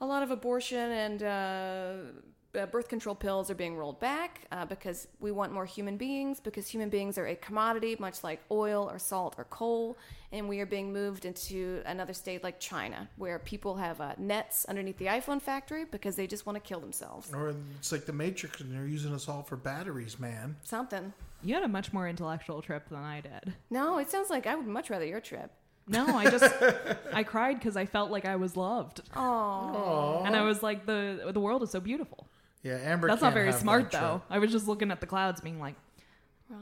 a 0.00 0.04
lot 0.06 0.24
of 0.24 0.32
abortion 0.32 0.78
and 0.90 1.22
uh, 1.22 1.94
uh, 2.56 2.66
birth 2.66 2.88
control 2.88 3.14
pills 3.14 3.50
are 3.50 3.54
being 3.54 3.76
rolled 3.76 4.00
back 4.00 4.40
uh, 4.52 4.64
because 4.64 5.06
we 5.20 5.30
want 5.32 5.52
more 5.52 5.66
human 5.66 5.96
beings, 5.96 6.40
because 6.40 6.66
human 6.66 6.88
beings 6.88 7.18
are 7.18 7.26
a 7.26 7.36
commodity, 7.36 7.96
much 7.98 8.24
like 8.24 8.40
oil 8.50 8.88
or 8.90 8.98
salt 8.98 9.34
or 9.38 9.44
coal, 9.44 9.96
and 10.32 10.48
we 10.48 10.60
are 10.60 10.66
being 10.66 10.92
moved 10.92 11.24
into 11.24 11.82
another 11.86 12.12
state 12.12 12.42
like 12.42 12.58
China, 12.58 13.08
where 13.16 13.38
people 13.38 13.76
have 13.76 14.00
uh, 14.00 14.14
nets 14.18 14.64
underneath 14.68 14.98
the 14.98 15.06
iPhone 15.06 15.40
factory 15.40 15.84
because 15.84 16.16
they 16.16 16.26
just 16.26 16.46
want 16.46 16.56
to 16.56 16.60
kill 16.60 16.80
themselves. 16.80 17.32
Or 17.32 17.54
it's 17.78 17.92
like 17.92 18.06
the 18.06 18.12
Matrix, 18.12 18.60
and 18.60 18.72
they're 18.74 18.86
using 18.86 19.12
us 19.14 19.28
all 19.28 19.42
for 19.42 19.56
batteries, 19.56 20.18
man. 20.18 20.56
Something. 20.62 21.12
You 21.42 21.54
had 21.54 21.62
a 21.62 21.68
much 21.68 21.92
more 21.92 22.08
intellectual 22.08 22.62
trip 22.62 22.88
than 22.88 22.98
I 22.98 23.20
did. 23.20 23.52
No, 23.70 23.98
it 23.98 24.10
sounds 24.10 24.30
like 24.30 24.46
I 24.46 24.54
would 24.54 24.66
much 24.66 24.90
rather 24.90 25.04
your 25.04 25.20
trip. 25.20 25.50
No, 25.88 26.04
I 26.16 26.28
just 26.28 26.52
I 27.12 27.22
cried 27.22 27.60
because 27.60 27.76
I 27.76 27.86
felt 27.86 28.10
like 28.10 28.24
I 28.24 28.34
was 28.34 28.56
loved, 28.56 29.02
Oh, 29.14 30.22
and 30.26 30.34
I 30.34 30.42
was 30.42 30.60
like 30.60 30.84
the 30.84 31.30
the 31.32 31.38
world 31.38 31.62
is 31.62 31.70
so 31.70 31.78
beautiful. 31.78 32.26
Yeah, 32.66 32.78
Amber. 32.82 33.06
That's 33.06 33.22
not 33.22 33.28
can't 33.28 33.34
very 33.34 33.46
have 33.52 33.60
smart 33.60 33.92
though. 33.92 34.22
I 34.28 34.40
was 34.40 34.50
just 34.50 34.66
looking 34.66 34.90
at 34.90 35.00
the 35.00 35.06
clouds, 35.06 35.40
being 35.40 35.60
like, 35.60 35.76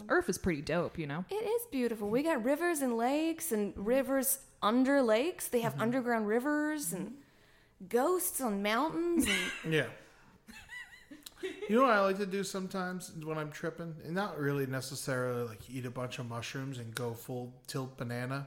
Earth 0.09 0.29
is 0.29 0.37
pretty 0.37 0.61
dope, 0.61 0.99
you 0.99 1.07
know. 1.07 1.25
it 1.31 1.35
is 1.35 1.67
beautiful. 1.71 2.09
We 2.11 2.23
got 2.23 2.45
rivers 2.45 2.81
and 2.81 2.97
lakes 2.97 3.53
and 3.53 3.73
rivers 3.77 4.39
under 4.63 5.03
lakes. 5.03 5.49
They 5.49 5.61
have 5.61 5.81
underground 5.81 6.27
rivers 6.27 6.93
and 6.93 7.15
ghosts 7.89 8.41
on 8.41 8.63
mountains. 8.63 9.27
And 9.65 9.73
Yeah. 9.73 9.87
You 11.69 11.77
know 11.77 11.83
what 11.83 11.91
I 11.93 12.01
like 12.01 12.19
to 12.19 12.27
do 12.27 12.43
sometimes 12.43 13.13
when 13.23 13.37
I'm 13.37 13.51
tripping? 13.51 13.95
And 14.05 14.15
not 14.15 14.39
really 14.39 14.67
necessarily 14.67 15.47
like 15.47 15.61
eat 15.71 15.85
a 15.85 15.91
bunch 15.91 16.19
of 16.19 16.27
mushrooms 16.29 16.79
and 16.79 16.95
go 16.95 17.13
full 17.13 17.53
tilt 17.67 17.97
banana. 17.97 18.47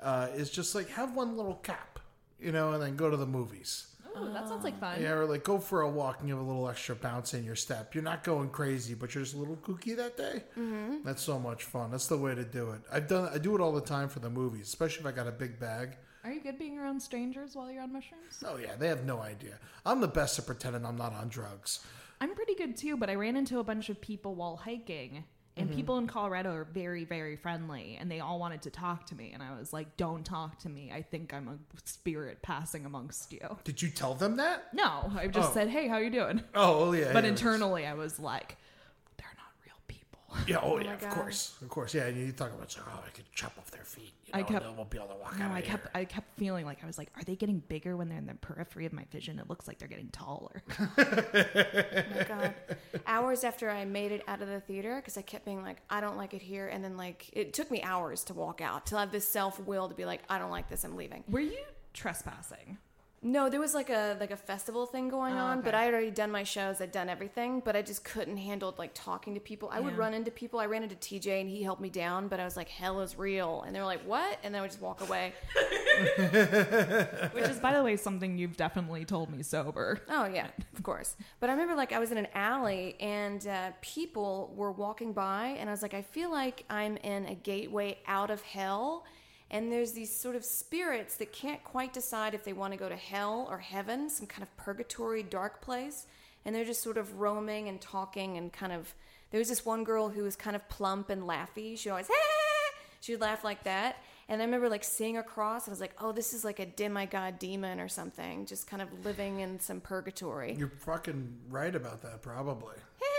Uh, 0.00 0.28
is 0.34 0.50
just 0.50 0.74
like 0.74 0.88
have 0.90 1.14
one 1.14 1.36
little 1.36 1.54
cap, 1.56 1.98
you 2.38 2.52
know, 2.52 2.72
and 2.72 2.82
then 2.82 2.96
go 2.96 3.08
to 3.08 3.16
the 3.16 3.26
movies. 3.26 3.86
Oh, 4.16 4.32
that 4.32 4.48
sounds 4.48 4.64
like 4.64 4.78
fun. 4.78 5.02
Yeah, 5.02 5.12
or 5.12 5.26
like 5.26 5.44
go 5.44 5.58
for 5.58 5.82
a 5.82 5.88
walk 5.88 6.20
and 6.20 6.28
give 6.28 6.38
a 6.38 6.42
little 6.42 6.68
extra 6.68 6.94
bounce 6.94 7.34
in 7.34 7.44
your 7.44 7.56
step. 7.56 7.94
You're 7.94 8.04
not 8.04 8.22
going 8.22 8.50
crazy, 8.50 8.94
but 8.94 9.14
you're 9.14 9.24
just 9.24 9.34
a 9.34 9.38
little 9.38 9.56
kooky 9.56 9.96
that 9.96 10.16
day. 10.16 10.44
Mm-hmm. 10.58 10.98
That's 11.04 11.22
so 11.22 11.38
much 11.38 11.64
fun. 11.64 11.90
That's 11.90 12.06
the 12.06 12.18
way 12.18 12.34
to 12.34 12.44
do 12.44 12.70
it. 12.70 12.80
I've 12.92 13.08
done. 13.08 13.28
I 13.32 13.38
do 13.38 13.54
it 13.54 13.60
all 13.60 13.72
the 13.72 13.80
time 13.80 14.08
for 14.08 14.20
the 14.20 14.30
movies, 14.30 14.68
especially 14.68 15.00
if 15.00 15.06
I 15.06 15.12
got 15.12 15.26
a 15.26 15.32
big 15.32 15.58
bag. 15.58 15.96
Are 16.22 16.32
you 16.32 16.40
good 16.40 16.58
being 16.58 16.78
around 16.78 17.00
strangers 17.00 17.54
while 17.54 17.70
you're 17.70 17.82
on 17.82 17.92
mushrooms? 17.92 18.42
Oh 18.46 18.56
yeah, 18.56 18.76
they 18.78 18.88
have 18.88 19.04
no 19.04 19.20
idea. 19.20 19.58
I'm 19.84 20.00
the 20.00 20.08
best 20.08 20.38
at 20.38 20.46
pretending 20.46 20.86
I'm 20.86 20.96
not 20.96 21.12
on 21.12 21.28
drugs. 21.28 21.84
I'm 22.20 22.34
pretty 22.34 22.54
good 22.54 22.76
too, 22.76 22.96
but 22.96 23.10
I 23.10 23.14
ran 23.16 23.36
into 23.36 23.58
a 23.58 23.64
bunch 23.64 23.90
of 23.90 24.00
people 24.00 24.34
while 24.34 24.56
hiking. 24.56 25.24
And 25.56 25.68
mm-hmm. 25.68 25.76
people 25.76 25.98
in 25.98 26.08
Colorado 26.08 26.52
are 26.52 26.64
very, 26.64 27.04
very 27.04 27.36
friendly, 27.36 27.96
and 28.00 28.10
they 28.10 28.18
all 28.18 28.40
wanted 28.40 28.62
to 28.62 28.70
talk 28.70 29.06
to 29.06 29.14
me. 29.14 29.30
And 29.32 29.40
I 29.40 29.56
was 29.56 29.72
like, 29.72 29.96
"Don't 29.96 30.24
talk 30.24 30.58
to 30.60 30.68
me. 30.68 30.90
I 30.92 31.00
think 31.02 31.32
I'm 31.32 31.46
a 31.46 31.58
spirit 31.84 32.42
passing 32.42 32.84
amongst 32.86 33.32
you." 33.32 33.58
Did 33.62 33.80
you 33.80 33.88
tell 33.90 34.14
them 34.14 34.36
that? 34.38 34.74
No, 34.74 35.12
I 35.16 35.28
just 35.28 35.50
Oh. 35.50 35.54
said, 35.54 35.68
"Hey, 35.68 35.86
how 35.86 35.98
you 35.98 36.10
doing?" 36.10 36.42
Oh 36.56 36.78
well, 36.80 36.96
yeah. 36.96 37.12
But 37.12 37.22
yeah. 37.22 37.30
internally, 37.30 37.86
I 37.86 37.94
was 37.94 38.18
like, 38.18 38.56
"They're 39.16 39.26
not 39.36 39.52
real 39.64 39.76
people." 39.86 40.20
Yeah, 40.48 40.56
oh, 40.60 40.72
oh 40.72 40.76
my 40.78 40.82
yeah, 40.86 40.94
of 40.94 41.00
God. 41.02 41.12
course, 41.12 41.54
of 41.62 41.68
course, 41.68 41.94
yeah. 41.94 42.06
And 42.06 42.16
you 42.16 42.32
talk 42.32 42.52
about, 42.52 42.76
oh, 42.80 43.02
I 43.06 43.10
could 43.10 43.30
chop 43.32 43.52
off 43.56 43.70
their 43.70 43.84
feet. 43.84 44.12
You 44.26 44.32
know, 44.32 44.40
I 44.40 44.42
kept- 44.42 44.64
and 44.64 44.74
they 44.74 44.76
won't 44.76 44.90
be 44.90 44.98
able 44.98 45.08
to 45.08 45.14
walk 45.20 45.38
No, 45.38 45.44
out. 45.44 45.52
I 45.52 45.58
of 45.60 45.64
kept, 45.66 45.82
here. 45.84 45.90
I 45.94 46.04
kept 46.04 46.36
feeling 46.36 46.66
like 46.66 46.82
I 46.82 46.86
was 46.86 46.98
like, 46.98 47.10
"Are 47.16 47.22
they 47.22 47.36
getting 47.36 47.60
bigger 47.60 47.96
when 47.96 48.08
they're 48.08 48.18
in 48.18 48.26
the 48.26 48.34
periphery 48.34 48.86
of 48.86 48.92
my 48.92 49.04
vision? 49.12 49.38
It 49.38 49.48
looks 49.48 49.68
like 49.68 49.78
they're 49.78 49.86
getting 49.86 50.08
taller." 50.08 50.64
Oh 50.98 52.02
my 52.16 52.24
God. 52.28 52.54
Hours 53.14 53.44
after 53.44 53.70
I 53.70 53.84
made 53.84 54.10
it 54.10 54.24
out 54.26 54.42
of 54.42 54.48
the 54.48 54.58
theater, 54.58 54.96
because 54.96 55.16
I 55.16 55.22
kept 55.22 55.44
being 55.44 55.62
like, 55.62 55.76
I 55.88 56.00
don't 56.00 56.16
like 56.16 56.34
it 56.34 56.42
here. 56.42 56.66
And 56.66 56.82
then, 56.82 56.96
like, 56.96 57.30
it 57.32 57.54
took 57.54 57.70
me 57.70 57.80
hours 57.80 58.24
to 58.24 58.34
walk 58.34 58.60
out 58.60 58.86
to 58.86 58.98
have 58.98 59.12
this 59.12 59.28
self 59.28 59.60
will 59.60 59.88
to 59.88 59.94
be 59.94 60.04
like, 60.04 60.22
I 60.28 60.36
don't 60.40 60.50
like 60.50 60.68
this. 60.68 60.82
I'm 60.82 60.96
leaving. 60.96 61.22
Were 61.28 61.38
you 61.38 61.62
trespassing? 61.92 62.76
No, 63.26 63.48
there 63.48 63.58
was 63.58 63.72
like 63.72 63.88
a 63.88 64.18
like 64.20 64.30
a 64.30 64.36
festival 64.36 64.84
thing 64.84 65.08
going 65.08 65.32
Oh, 65.34 65.38
on, 65.38 65.58
okay. 65.60 65.64
but 65.64 65.74
I 65.74 65.84
had 65.84 65.94
already 65.94 66.10
done 66.10 66.30
my 66.30 66.42
shows. 66.44 66.80
I'd 66.82 66.92
done 66.92 67.08
everything, 67.08 67.60
but 67.64 67.74
I 67.74 67.80
just 67.80 68.04
couldn't 68.04 68.36
handle 68.36 68.74
like 68.76 68.90
talking 68.92 69.32
to 69.32 69.40
people. 69.40 69.70
I 69.72 69.80
would 69.80 69.96
run 69.96 70.12
into 70.12 70.30
people. 70.30 70.60
I 70.60 70.66
ran 70.66 70.82
into 70.82 70.94
TJ 70.94 71.40
and 71.40 71.48
he 71.48 71.62
helped 71.62 71.80
me 71.80 71.88
down, 71.88 72.28
but 72.28 72.38
I 72.38 72.44
was 72.44 72.54
like, 72.54 72.68
"Hell 72.68 73.00
is 73.00 73.16
real," 73.16 73.62
and 73.66 73.74
they 73.74 73.80
were 73.80 73.86
like, 73.86 74.02
"What?" 74.04 74.38
And 74.44 74.54
then 74.54 74.58
I 74.58 74.62
would 74.62 74.70
just 74.70 74.82
walk 74.82 75.00
away. 75.00 75.32
Which 77.32 77.44
is, 77.48 77.58
by 77.60 77.72
the 77.72 77.82
way, 77.82 77.96
something 77.96 78.36
you've 78.36 78.56
definitely 78.58 79.04
told 79.06 79.30
me 79.30 79.42
sober. 79.42 80.00
Oh 80.10 80.26
yeah, 80.26 80.48
of 80.76 80.82
course. 80.82 81.16
But 81.40 81.48
I 81.48 81.54
remember 81.54 81.74
like 81.74 81.92
I 81.92 81.98
was 81.98 82.12
in 82.12 82.18
an 82.18 82.28
alley 82.34 82.96
and 83.00 83.46
uh, 83.46 83.70
people 83.80 84.52
were 84.54 84.70
walking 84.72 85.12
by, 85.14 85.56
and 85.58 85.68
I 85.68 85.72
was 85.72 85.82
like, 85.82 85.94
I 85.94 86.02
feel 86.02 86.30
like 86.30 86.64
I'm 86.68 86.96
in 86.98 87.26
a 87.26 87.34
gateway 87.34 87.98
out 88.06 88.30
of 88.30 88.42
hell. 88.42 89.04
And 89.54 89.70
there's 89.70 89.92
these 89.92 90.14
sort 90.14 90.34
of 90.34 90.44
spirits 90.44 91.14
that 91.18 91.32
can't 91.32 91.62
quite 91.62 91.92
decide 91.92 92.34
if 92.34 92.42
they 92.42 92.52
want 92.52 92.72
to 92.72 92.76
go 92.76 92.88
to 92.88 92.96
hell 92.96 93.46
or 93.48 93.58
heaven, 93.58 94.10
some 94.10 94.26
kind 94.26 94.42
of 94.42 94.54
purgatory, 94.56 95.22
dark 95.22 95.60
place. 95.62 96.08
And 96.44 96.52
they're 96.52 96.64
just 96.64 96.82
sort 96.82 96.98
of 96.98 97.20
roaming 97.20 97.68
and 97.68 97.80
talking 97.80 98.36
and 98.36 98.52
kind 98.52 98.72
of. 98.72 98.92
There 99.30 99.38
was 99.38 99.48
this 99.48 99.64
one 99.64 99.84
girl 99.84 100.08
who 100.08 100.24
was 100.24 100.34
kind 100.34 100.56
of 100.56 100.68
plump 100.68 101.08
and 101.08 101.22
laughy. 101.22 101.78
She 101.78 101.88
always, 101.88 102.10
she 103.00 103.12
would 103.12 103.20
laugh 103.20 103.44
like 103.44 103.62
that. 103.62 103.96
And 104.28 104.42
I 104.42 104.44
remember 104.44 104.68
like 104.68 104.82
seeing 104.82 105.14
her 105.14 105.22
cross. 105.22 105.66
And 105.66 105.70
I 105.70 105.74
was 105.74 105.80
like, 105.80 105.94
oh, 106.00 106.10
this 106.10 106.34
is 106.34 106.44
like 106.44 106.58
a 106.58 106.66
demigod 106.66 107.38
demon 107.38 107.78
or 107.78 107.88
something, 107.88 108.46
just 108.46 108.66
kind 108.66 108.82
of 108.82 109.04
living 109.04 109.38
in 109.38 109.60
some 109.60 109.80
purgatory. 109.80 110.56
You're 110.58 110.72
fucking 110.80 111.32
right 111.48 111.76
about 111.76 112.02
that, 112.02 112.22
probably. 112.22 112.74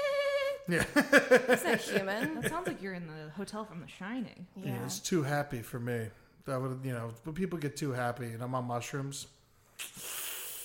Yeah. 0.67 0.83
It's 0.95 1.63
not 1.63 1.77
human. 1.79 2.41
That 2.41 2.49
sounds 2.49 2.65
like 2.65 2.81
you're 2.81 2.95
in 2.95 3.05
the 3.05 3.29
hotel 3.37 3.65
from 3.65 3.81
The 3.81 3.87
Shining. 3.87 4.47
Yeah. 4.55 4.71
Yeah. 4.71 4.83
it's 4.85 4.97
too 4.97 5.21
happy 5.21 5.61
for 5.61 5.79
me. 5.79 6.07
That 6.45 6.61
would, 6.61 6.79
you 6.83 6.93
know, 6.93 7.11
but 7.23 7.35
people 7.35 7.57
get 7.57 7.75
too 7.75 7.91
happy 7.91 8.25
and 8.25 8.41
I'm 8.41 8.53
on 8.53 8.65
mushrooms, 8.65 9.27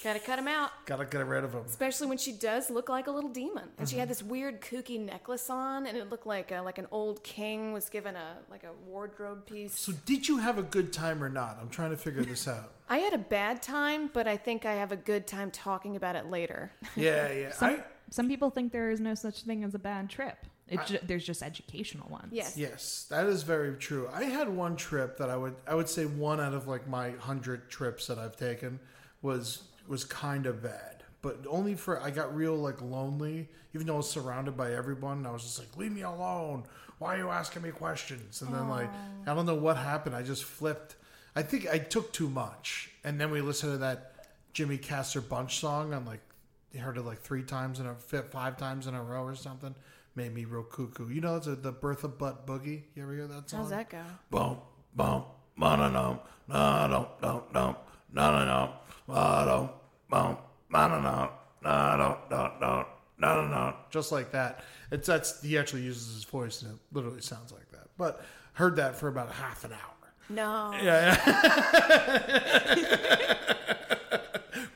Gotta 0.02 0.18
cut 0.18 0.38
him 0.38 0.48
out. 0.48 0.70
gotta 0.86 1.04
get 1.04 1.26
rid 1.26 1.44
of 1.44 1.52
them. 1.52 1.62
Especially 1.66 2.06
when 2.06 2.16
she 2.16 2.32
does 2.32 2.70
look 2.70 2.88
like 2.88 3.06
a 3.06 3.10
little 3.10 3.28
demon, 3.28 3.68
and 3.78 3.86
she 3.88 3.96
had 3.98 4.08
this 4.08 4.22
weird 4.22 4.62
kooky 4.62 4.98
necklace 4.98 5.50
on, 5.50 5.86
and 5.86 5.96
it 5.96 6.08
looked 6.08 6.26
like 6.26 6.50
a, 6.52 6.60
like 6.60 6.78
an 6.78 6.86
old 6.90 7.22
king 7.22 7.74
was 7.74 7.90
given 7.90 8.16
a 8.16 8.38
like 8.50 8.64
a 8.64 8.72
wardrobe 8.86 9.44
piece. 9.44 9.78
So, 9.78 9.92
did 10.06 10.26
you 10.26 10.38
have 10.38 10.56
a 10.56 10.62
good 10.62 10.92
time 10.92 11.22
or 11.22 11.28
not? 11.28 11.58
I'm 11.60 11.68
trying 11.68 11.90
to 11.90 11.98
figure 11.98 12.22
this 12.22 12.48
out. 12.48 12.72
I 12.88 12.98
had 12.98 13.12
a 13.12 13.18
bad 13.18 13.60
time, 13.62 14.08
but 14.12 14.26
I 14.26 14.38
think 14.38 14.64
I 14.64 14.72
have 14.72 14.90
a 14.90 14.96
good 14.96 15.26
time 15.26 15.50
talking 15.50 15.96
about 15.96 16.16
it 16.16 16.30
later. 16.30 16.72
Yeah, 16.96 17.30
yeah. 17.30 17.52
Some, 17.58 17.70
I, 17.70 17.84
some 18.08 18.28
people 18.28 18.48
think 18.48 18.72
there 18.72 18.90
is 18.90 19.00
no 19.00 19.14
such 19.14 19.42
thing 19.42 19.64
as 19.64 19.74
a 19.74 19.78
bad 19.78 20.08
trip. 20.08 20.46
It 20.70 20.78
uh, 20.78 20.84
ju- 20.84 20.98
there's 21.02 21.26
just 21.26 21.42
educational 21.42 22.08
ones. 22.08 22.28
Yes. 22.30 22.56
Yes, 22.56 23.06
that 23.10 23.26
is 23.26 23.42
very 23.42 23.74
true. 23.76 24.08
I 24.12 24.24
had 24.24 24.48
one 24.48 24.76
trip 24.76 25.18
that 25.18 25.28
I 25.28 25.36
would 25.36 25.56
I 25.66 25.74
would 25.74 25.88
say 25.88 26.06
one 26.06 26.40
out 26.40 26.54
of 26.54 26.68
like 26.68 26.86
my 26.88 27.10
hundred 27.10 27.68
trips 27.68 28.06
that 28.06 28.18
I've 28.18 28.36
taken 28.36 28.78
was 29.20 29.64
was 29.88 30.04
kind 30.04 30.46
of 30.46 30.62
bad, 30.62 31.02
but 31.22 31.38
only 31.48 31.74
for 31.74 32.00
I 32.00 32.10
got 32.10 32.34
real 32.34 32.54
like 32.56 32.80
lonely, 32.80 33.48
even 33.74 33.86
though 33.86 33.94
I 33.94 33.96
was 33.98 34.08
surrounded 34.08 34.56
by 34.56 34.72
everyone. 34.72 35.26
I 35.26 35.32
was 35.32 35.42
just 35.42 35.58
like, 35.58 35.76
leave 35.76 35.92
me 35.92 36.02
alone. 36.02 36.64
Why 36.98 37.16
are 37.16 37.18
you 37.18 37.30
asking 37.30 37.62
me 37.62 37.70
questions? 37.70 38.40
And 38.42 38.54
then 38.54 38.68
like 38.68 38.90
I 39.26 39.34
don't 39.34 39.46
know 39.46 39.54
what 39.56 39.76
happened. 39.76 40.14
I 40.14 40.22
just 40.22 40.44
flipped. 40.44 40.94
I 41.34 41.42
think 41.42 41.68
I 41.68 41.78
took 41.78 42.12
too 42.12 42.28
much, 42.28 42.90
and 43.04 43.20
then 43.20 43.30
we 43.30 43.40
listened 43.40 43.72
to 43.72 43.78
that 43.78 44.26
Jimmy 44.52 44.78
Castor 44.78 45.20
Bunch 45.20 45.58
song 45.58 45.94
on 45.94 46.04
like 46.04 46.20
you 46.72 46.80
heard 46.80 46.96
it 46.96 47.02
like 47.02 47.20
three 47.20 47.42
times 47.42 47.80
in 47.80 47.86
a 47.86 47.94
fi- 47.96 48.22
five 48.22 48.56
times 48.56 48.86
in 48.86 48.94
a 48.94 49.02
row 49.02 49.24
or 49.24 49.34
something. 49.34 49.74
Made 50.16 50.34
me 50.34 50.44
real 50.44 50.64
cuckoo. 50.64 51.08
You 51.08 51.20
know, 51.20 51.36
it's 51.36 51.46
a, 51.46 51.54
the 51.54 51.70
Bertha 51.72 52.08
Butt 52.08 52.44
Boogie. 52.46 52.82
You 52.94 53.02
ever 53.02 53.14
hear 53.14 53.26
that 53.28 53.48
song? 53.48 53.60
How's 53.60 53.70
that 53.70 53.88
go? 53.90 54.02
Boom, 54.30 54.58
boom, 54.94 55.22
ba 55.56 55.76
da 55.76 55.88
dum, 55.88 56.18
da 56.48 56.88
dum, 56.88 57.06
dum, 57.22 57.42
dum, 57.52 57.76
da 58.12 58.30
da 58.30 58.44
dum, 58.44 58.70
ba 59.06 59.44
dum, 59.46 59.70
boom, 60.10 60.36
ba 60.70 60.88
da 60.88 61.00
dum, 61.00 61.28
da 61.62 61.96
dum, 61.96 62.16
dum, 62.28 62.50
dum, 62.60 62.84
da 63.20 63.34
da 63.36 63.48
dum. 63.48 63.74
Just 63.90 64.10
like 64.10 64.32
that. 64.32 64.64
It's 64.90 65.06
that's 65.06 65.40
he 65.42 65.56
actually 65.56 65.82
uses 65.82 66.12
his 66.14 66.24
voice 66.24 66.62
and 66.62 66.72
it 66.74 66.80
literally 66.92 67.20
sounds 67.20 67.52
like 67.52 67.70
that. 67.70 67.88
But 67.96 68.24
heard 68.54 68.74
that 68.76 68.96
for 68.96 69.06
about 69.08 69.30
half 69.30 69.64
an 69.64 69.72
hour. 69.72 69.78
No. 70.28 70.72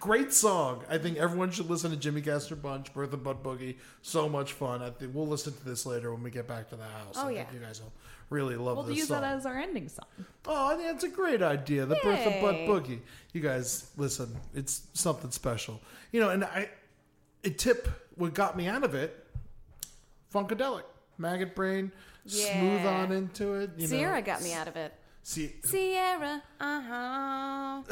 Great 0.05 0.35
song. 0.35 0.85
I 0.91 0.99
think 0.99 1.17
everyone 1.17 1.51
should 1.51 1.71
listen 1.71 1.91
to 1.91 1.97
Jimmy 1.97 2.21
Castor 2.21 2.57
Bunch, 2.57 2.93
Bertha 2.93 3.17
Butt 3.17 3.43
Boogie. 3.43 3.77
So 4.03 4.29
much 4.29 4.53
fun. 4.53 4.83
I 4.83 4.91
think 4.91 5.15
we'll 5.15 5.27
listen 5.27 5.55
to 5.55 5.65
this 5.65 5.87
later 5.87 6.13
when 6.13 6.23
we 6.23 6.31
get 6.31 6.47
back 6.47 6.69
to 6.69 6.77
the 6.77 6.85
house. 6.85 7.15
Oh, 7.17 7.29
I 7.29 7.31
yeah. 7.31 7.45
think 7.45 7.59
you 7.59 7.67
guys 7.67 7.81
will 7.81 7.91
really 8.29 8.57
love 8.57 8.77
this. 8.77 8.85
We'll 8.85 8.85
this 8.85 8.99
use 8.99 9.09
song. 9.09 9.23
that 9.23 9.35
as 9.35 9.47
our 9.47 9.59
ending 9.59 9.89
song. 9.89 10.05
Oh, 10.45 10.67
I 10.75 10.77
think 10.77 10.89
that's 10.91 11.05
a 11.05 11.09
great 11.09 11.41
idea. 11.41 11.87
The 11.87 11.99
Bertha 12.03 12.39
Butt 12.43 12.55
Boogie. 12.69 12.99
You 13.33 13.41
guys, 13.41 13.91
listen, 13.97 14.37
it's 14.55 14.83
something 14.93 15.31
special. 15.31 15.81
You 16.13 16.21
know, 16.21 16.29
and 16.29 16.45
I, 16.45 16.69
a 17.43 17.49
tip, 17.49 17.89
what 18.17 18.35
got 18.35 18.59
me 18.59 18.69
out 18.69 18.85
of 18.85 18.95
it, 18.95 19.27
Funkadelic, 20.35 20.85
Maggot 21.17 21.55
Brain, 21.55 21.91
smooth 22.27 22.85
on 22.85 23.11
into 23.11 23.55
it. 23.55 23.71
You 23.79 23.87
Sierra 23.87 24.21
know. 24.21 24.27
got 24.27 24.43
me 24.43 24.53
out 24.53 24.69
of 24.69 24.77
it. 24.77 24.93
See, 25.27 25.55
Sierra, 25.65 26.43
uh 26.61 26.83
huh. 26.83 27.83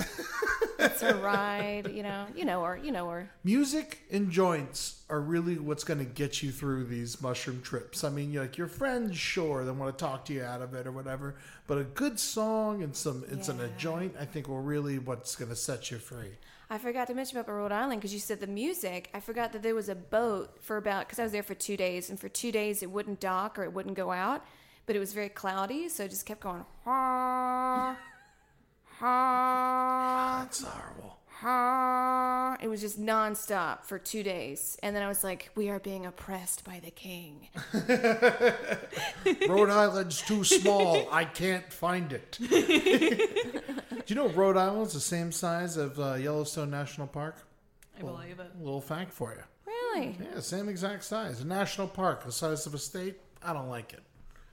it's 0.79 1.03
a 1.03 1.14
ride, 1.14 1.90
you 1.90 2.03
know. 2.03 2.27
You 2.37 2.45
know 2.45 2.62
her. 2.62 2.77
You 2.77 2.92
know 2.92 3.09
her. 3.09 3.31
music 3.42 4.01
and 4.11 4.31
joints 4.31 5.03
are 5.09 5.18
really 5.18 5.59
what's 5.59 5.83
going 5.83 5.99
to 5.99 6.05
get 6.05 6.42
you 6.42 6.53
through 6.53 6.85
these 6.85 7.23
mushroom 7.23 7.62
trips. 7.62 8.05
I 8.05 8.11
mean, 8.11 8.35
like 8.35 8.59
your 8.59 8.66
friends, 8.66 9.16
sure, 9.16 9.64
they 9.64 9.71
want 9.71 9.97
to 9.97 10.05
talk 10.05 10.27
to 10.27 10.35
you 10.35 10.42
out 10.42 10.61
of 10.61 10.75
it 10.75 10.87
or 10.87 10.92
whatever, 10.92 11.37
but 11.66 11.79
a 11.79 11.85
good 11.85 12.21
song 12.21 12.83
and 12.83 12.95
some 12.95 13.25
it's 13.31 13.49
in 13.49 13.59
a 13.61 13.68
joint, 13.79 14.14
I 14.21 14.27
think, 14.27 14.47
will 14.47 14.61
really 14.61 14.99
what's 14.99 15.35
going 15.35 15.49
to 15.49 15.57
set 15.57 15.90
you 15.90 15.97
free. 15.97 16.33
I 16.68 16.77
forgot 16.77 17.07
to 17.07 17.14
mention 17.14 17.38
about 17.38 17.51
Rhode 17.51 17.73
Island 17.73 18.03
because 18.03 18.12
you 18.12 18.21
said 18.21 18.40
the 18.40 18.47
music. 18.47 19.09
I 19.14 19.21
forgot 19.21 19.55
that 19.55 19.62
there 19.62 19.75
was 19.75 19.88
a 19.88 19.95
boat 19.95 20.59
for 20.61 20.77
about 20.77 21.07
because 21.07 21.18
I 21.18 21.23
was 21.23 21.33
there 21.33 21.42
for 21.42 21.55
two 21.55 21.79
days, 21.79 22.11
and 22.11 22.21
for 22.21 22.29
two 22.29 22.53
days 22.53 22.83
it 22.83 22.90
wouldn't 22.90 23.21
dock 23.21 23.59
or 23.59 23.64
it 23.64 23.73
wouldn't 23.73 23.97
go 23.97 24.11
out, 24.11 24.45
but 24.87 24.97
it 24.97 24.99
was 24.99 25.12
very 25.12 25.29
cloudy, 25.29 25.88
so 25.88 26.05
it 26.05 26.11
just 26.11 26.27
kept 26.27 26.40
going. 26.40 26.64
Ha, 26.85 27.97
ha, 28.99 30.38
That's 30.42 30.62
horrible. 30.62 31.18
ha. 31.29 32.57
It 32.61 32.68
was 32.68 32.81
just 32.81 33.01
nonstop 33.01 33.85
for 33.85 33.99
two 33.99 34.23
days, 34.23 34.79
and 34.83 34.95
then 34.95 35.03
I 35.03 35.09
was 35.09 35.25
like, 35.25 35.51
"We 35.57 35.68
are 35.71 35.81
being 35.81 36.07
oppressed 36.07 36.64
by 36.64 36.81
the 36.85 36.90
king." 36.90 37.49
Rhode 39.49 39.71
Island's 39.71 40.23
too 40.23 40.45
small. 40.45 41.09
I 41.11 41.25
can't 41.25 41.73
find 41.73 42.12
it. 42.12 42.38
Do 44.05 44.05
you 44.07 44.14
know 44.14 44.29
Rhode 44.29 44.57
Island's 44.57 44.95
the 44.95 45.01
same 45.01 45.33
size 45.33 45.77
of 45.77 45.99
uh, 45.99 46.14
Yellowstone 46.14 46.71
National 46.71 47.07
Park? 47.07 47.37
I 47.97 48.01
believe 48.03 48.40
it. 48.40 48.51
little 48.59 48.81
fact 48.81 49.12
for 49.12 49.33
you. 49.33 49.42
Really? 49.66 50.16
Yeah, 50.21 50.40
same 50.40 50.68
exact 50.68 51.05
size. 51.05 51.40
A 51.40 51.47
national 51.47 51.87
park, 51.88 52.25
the 52.25 52.33
size 52.33 52.66
of 52.66 52.75
a 52.75 52.79
state. 52.79 53.21
I 53.42 53.53
don't 53.53 53.68
like 53.68 53.92
it. 53.92 54.01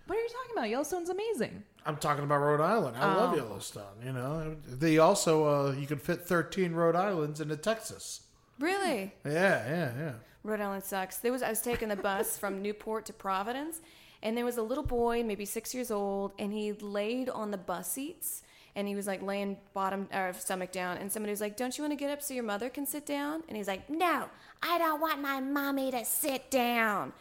What 0.10 0.18
are 0.18 0.22
you 0.22 0.30
talking 0.30 0.58
about? 0.58 0.70
Yellowstone's 0.72 1.10
amazing. 1.10 1.62
I'm 1.86 1.98
talking 1.98 2.24
about 2.24 2.40
Rhode 2.40 2.62
Island. 2.62 2.98
I 2.98 3.16
love 3.16 3.38
Yellowstone. 3.38 3.84
You 4.04 4.12
know, 4.12 4.56
they 4.68 4.98
also 4.98 5.46
uh, 5.46 5.72
you 5.74 5.86
can 5.86 6.00
fit 6.00 6.22
13 6.24 6.74
Rhode 6.74 6.96
Islands 6.96 7.40
into 7.42 7.56
Texas. 7.56 8.22
Really? 8.58 9.14
Yeah, 9.24 9.32
yeah, 9.70 9.92
yeah. 10.00 10.12
Rhode 10.44 10.62
Island 10.62 10.84
sucks. 10.84 11.20
There 11.20 11.32
was 11.32 11.44
I 11.44 11.50
was 11.52 11.62
taking 11.62 11.90
the 11.90 11.96
bus 11.96 12.40
from 12.40 12.60
Newport 12.64 13.06
to 13.06 13.14
Providence, 13.14 13.82
and 14.24 14.36
there 14.36 14.46
was 14.46 14.58
a 14.58 14.64
little 14.64 14.84
boy, 14.84 15.22
maybe 15.22 15.46
six 15.46 15.76
years 15.76 15.92
old, 15.92 16.32
and 16.40 16.52
he 16.52 16.72
laid 16.72 17.30
on 17.30 17.52
the 17.52 17.58
bus 17.60 17.92
seats, 17.92 18.42
and 18.76 18.88
he 18.88 18.96
was 18.96 19.06
like 19.06 19.22
laying 19.22 19.58
bottom 19.76 20.10
or 20.12 20.34
stomach 20.34 20.72
down, 20.72 20.98
and 20.98 21.12
somebody 21.12 21.30
was 21.30 21.40
like, 21.40 21.56
"Don't 21.56 21.78
you 21.78 21.84
want 21.84 21.92
to 21.92 21.96
get 21.96 22.10
up 22.10 22.24
so 22.24 22.34
your 22.34 22.44
mother 22.44 22.72
can 22.72 22.88
sit 22.88 23.06
down?" 23.06 23.44
And 23.48 23.56
he's 23.56 23.68
like, 23.68 23.88
"No, 23.92 24.26
I 24.64 24.80
don't 24.80 25.00
want 25.00 25.22
my 25.22 25.40
mommy 25.40 25.92
to 25.92 26.04
sit 26.04 26.50
down." 26.50 27.14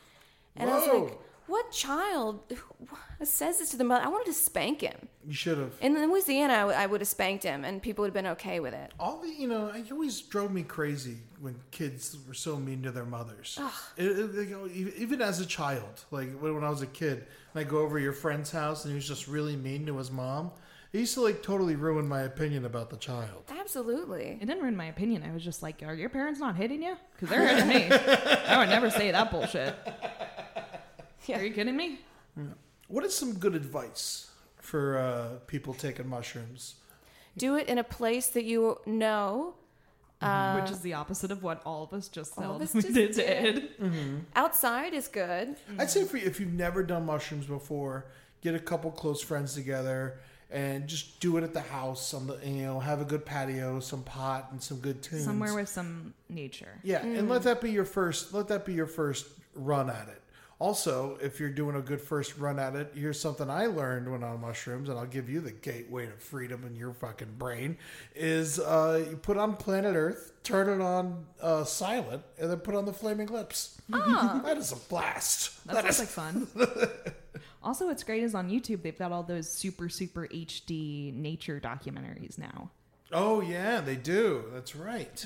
And 0.57 0.70
I 0.70 0.74
was 0.79 0.88
Whoa. 0.88 1.03
like, 1.05 1.18
"What 1.49 1.73
child 1.73 2.41
says 3.25 3.59
this 3.59 3.71
to 3.71 3.77
the 3.77 3.85
mother?" 3.85 4.05
I 4.05 4.09
wanted 4.09 4.27
to 4.27 4.33
spank 4.35 4.81
him. 4.83 5.09
You 5.27 5.35
should 5.35 5.59
have. 5.59 5.73
In 5.81 5.95
Louisiana, 5.95 6.53
I, 6.55 6.59
w- 6.61 6.79
I 6.79 6.87
would 6.87 7.01
have 7.01 7.09
spanked 7.09 7.43
him, 7.45 7.65
and 7.65 7.83
people 7.83 8.03
would 8.03 8.09
have 8.09 8.15
been 8.15 8.33
okay 8.33 8.61
with 8.61 8.73
it. 8.75 8.93
All 8.99 9.21
the, 9.21 9.29
you 9.29 9.47
know, 9.49 9.67
it 9.69 9.91
always 9.93 10.21
drove 10.23 10.53
me 10.53 10.63
crazy 10.63 11.19
when 11.41 11.57
kids 11.71 12.17
were 12.27 12.35
so 12.35 12.57
mean 12.57 12.83
to 12.85 12.91
their 12.93 13.05
mothers. 13.05 13.59
It, 13.97 14.07
it- 14.07 14.49
you 14.49 14.57
know, 14.57 14.67
even 14.73 14.93
even 14.97 15.23
as 15.23 15.41
a 15.41 15.47
child, 15.47 16.05
like 16.11 16.31
when 16.39 16.55
when 16.55 16.65
I 16.65 16.71
was 16.71 16.83
a 16.83 16.87
kid, 16.87 17.27
and 17.55 17.61
I 17.61 17.65
go 17.65 17.79
over 17.79 17.99
to 17.99 18.03
your 18.03 18.13
friend's 18.13 18.51
house 18.53 18.85
and 18.85 18.93
he 18.93 18.95
was 18.97 19.09
just 19.09 19.27
really 19.29 19.57
mean 19.57 19.85
to 19.87 19.97
his 19.99 20.11
mom. 20.11 20.53
It 20.91 21.01
used 21.01 21.13
to 21.15 21.21
like 21.21 21.43
totally 21.43 21.77
ruin 21.77 22.09
my 22.09 22.23
opinion 22.23 22.65
about 22.65 22.89
the 22.89 22.97
child. 22.97 23.45
Absolutely. 23.51 24.39
It 24.41 24.47
didn't 24.47 24.63
ruin 24.63 24.75
my 24.75 24.87
opinion. 24.87 25.23
I 25.23 25.33
was 25.35 25.45
just 25.45 25.63
like, 25.63 25.83
are 25.83 25.93
your 25.95 26.09
parents 26.09 26.41
not 26.41 26.57
hitting 26.57 26.83
you? 26.83 26.97
Because 27.13 27.29
they're 27.29 27.47
hitting 27.47 27.69
me. 27.69 27.95
I 28.49 28.57
would 28.59 28.71
never 28.71 28.89
say 28.89 29.11
that 29.11 29.31
bullshit. 29.31 29.75
Are 31.37 31.45
you 31.45 31.53
kidding 31.53 31.77
me? 31.77 31.99
What 32.88 33.05
is 33.05 33.14
some 33.14 33.35
good 33.35 33.55
advice 33.55 34.31
for 34.57 34.99
uh, 34.99 35.38
people 35.47 35.75
taking 35.75 36.09
mushrooms? 36.09 36.77
Do 37.37 37.57
it 37.57 37.69
in 37.69 37.79
a 37.79 37.85
place 37.85 38.29
that 38.29 38.45
you 38.45 38.79
know. 38.87 39.55
Mm-hmm. 40.23 40.59
Uh, 40.59 40.61
Which 40.61 40.73
is 40.73 40.81
the 40.81 40.95
opposite 40.95 41.31
of 41.31 41.45
what 41.45 41.62
all 41.64 41.85
of 41.85 41.93
us 41.93 42.09
just 42.09 42.37
All 42.38 42.61
of 42.61 42.69
said 42.69 42.79
us 42.79 42.85
just 42.87 42.95
did. 42.95 43.14
did. 43.14 43.79
did. 43.79 44.25
Outside 44.35 44.93
is 44.93 45.07
good. 45.07 45.57
I'd 45.79 45.91
say 45.91 46.05
for 46.05 46.17
you, 46.17 46.27
if 46.27 46.41
you've 46.41 46.53
never 46.53 46.83
done 46.83 47.07
mushrooms 47.07 47.47
before, 47.47 48.07
get 48.41 48.57
a 48.57 48.59
couple 48.59 48.91
close 48.91 49.23
friends 49.23 49.55
together 49.55 50.19
and 50.51 50.88
just 50.88 51.21
do 51.21 51.37
it 51.37 51.45
at 51.45 51.53
the 51.53 51.61
house. 51.61 52.14
On 52.14 52.27
the 52.27 52.38
you 52.45 52.62
know, 52.62 52.81
have 52.81 53.01
a 53.01 53.05
good 53.05 53.25
patio, 53.25 53.79
some 53.81 54.03
pot, 54.03 54.49
and 54.51 54.61
some 54.61 54.79
good 54.79 55.03
tunes. 55.03 55.25
Somewhere 55.25 55.55
with 55.55 55.69
some 55.69 56.14
nature. 56.29 56.81
yeah, 56.83 57.05
and 57.05 57.29
let 57.29 57.43
mm. 57.43 57.45
that 57.45 57.61
be 57.61 57.71
your 57.71 57.85
first. 57.85 58.35
Let 58.35 58.49
that 58.49 58.64
be 58.64 58.73
your 58.73 58.87
first 58.87 59.27
run 59.55 59.91
at 59.91 60.09
it. 60.09 60.23
Also, 60.61 61.16
if 61.23 61.38
you're 61.38 61.51
doing 61.51 61.77
a 61.77 61.81
good 61.81 62.01
first 62.01 62.37
run 62.37 62.59
at 62.59 62.75
it, 62.75 62.90
here's 62.92 63.21
something 63.21 63.49
I 63.49 63.66
learned 63.66 64.11
when 64.11 64.25
on 64.25 64.40
mushrooms, 64.40 64.88
and 64.88 64.99
I'll 64.99 65.07
give 65.07 65.29
you 65.29 65.40
the 65.40 65.53
gateway 65.53 66.07
to 66.07 66.12
freedom 66.12 66.64
in 66.66 66.75
your 66.75 66.92
fucking 66.92 67.35
brain: 67.38 67.79
is 68.16 68.59
uh, 68.59 69.05
you 69.09 69.16
put 69.16 69.37
on 69.37 69.55
planet 69.55 69.94
Earth, 69.94 70.33
turn 70.42 70.68
it 70.68 70.83
on 70.83 71.27
uh, 71.40 71.62
silent, 71.62 72.25
and 72.40 72.51
then 72.51 72.59
put 72.59 72.75
on 72.75 72.87
the 72.87 72.92
flaming 72.92 73.29
lips. 73.29 73.81
Ah. 73.92 74.40
that 74.44 74.57
is 74.57 74.73
a 74.73 74.77
blast. 74.77 75.64
That 75.66 75.85
sounds 75.85 75.99
like 76.01 76.09
fun. 76.09 76.49
also, 77.62 77.87
what's 77.87 78.03
great 78.03 78.25
is 78.25 78.35
on 78.35 78.51
YouTube, 78.51 78.83
they've 78.83 78.99
got 78.99 79.12
all 79.12 79.23
those 79.23 79.49
super, 79.49 79.88
super 79.88 80.27
HD 80.27 81.14
nature 81.14 81.61
documentaries 81.61 82.37
now. 82.37 82.71
Oh 83.12 83.40
yeah, 83.40 83.81
they 83.81 83.97
do. 83.97 84.44
That's 84.53 84.75
right. 84.75 85.25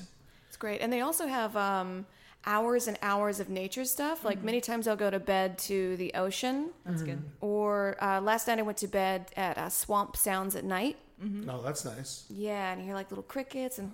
It's 0.48 0.58
great. 0.58 0.82
And 0.82 0.92
they 0.92 1.00
also 1.00 1.26
have 1.26 1.56
um, 1.56 2.04
hours 2.44 2.88
and 2.88 2.98
hours 3.02 3.40
of 3.40 3.48
nature 3.48 3.84
stuff. 3.84 4.24
Like 4.24 4.42
many 4.42 4.60
times 4.60 4.88
I'll 4.88 4.96
go 4.96 5.10
to 5.10 5.20
bed 5.20 5.58
to 5.58 5.96
the 5.96 6.14
ocean. 6.14 6.70
That's 6.84 7.02
good. 7.02 7.22
Or 7.40 7.96
uh, 8.02 8.20
last 8.20 8.48
night 8.48 8.58
I 8.58 8.62
went 8.62 8.78
to 8.78 8.88
bed 8.88 9.30
at 9.36 9.58
uh, 9.58 9.68
Swamp 9.68 10.16
Sounds 10.16 10.56
at 10.56 10.64
night. 10.64 10.96
No, 11.20 11.62
that's 11.62 11.84
nice. 11.84 12.24
Yeah, 12.28 12.72
and 12.72 12.80
you 12.80 12.86
hear 12.86 12.94
like 12.94 13.10
little 13.10 13.22
crickets 13.22 13.78
and 13.78 13.92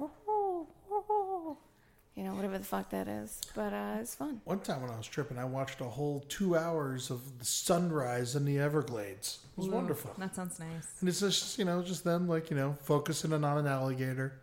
you 2.19 2.25
know, 2.25 2.35
whatever 2.35 2.59
the 2.59 2.65
fuck 2.65 2.91
that 2.91 3.07
is. 3.07 3.41
But 3.55 3.73
uh, 3.73 3.99
it's 4.01 4.17
fun. 4.17 4.41
One 4.45 4.59
time 4.59 4.83
when 4.83 4.91
I 4.91 4.97
was 4.97 5.07
tripping, 5.07 5.39
I 5.39 5.45
watched 5.45 5.81
a 5.81 5.85
whole 5.85 6.25
two 6.29 6.57
hours 6.57 7.11
of 7.11 7.39
the 7.39 7.45
sunrise 7.45 8.35
in 8.35 8.45
the 8.45 8.59
Everglades. 8.59 9.39
It 9.57 9.61
was 9.61 9.69
wonderful. 9.69 10.15
That 10.19 10.35
sounds 10.35 10.59
nice. 10.59 10.89
And 10.99 11.09
it's 11.09 11.21
just 11.21 11.59
you 11.61 11.65
know 11.65 11.81
just 11.81 12.03
them 12.03 12.27
like 12.27 12.51
you 12.51 12.57
know 12.57 12.77
focusing 12.83 13.31
in 13.31 13.45
on 13.45 13.59
an 13.59 13.69
alligator, 13.69 14.41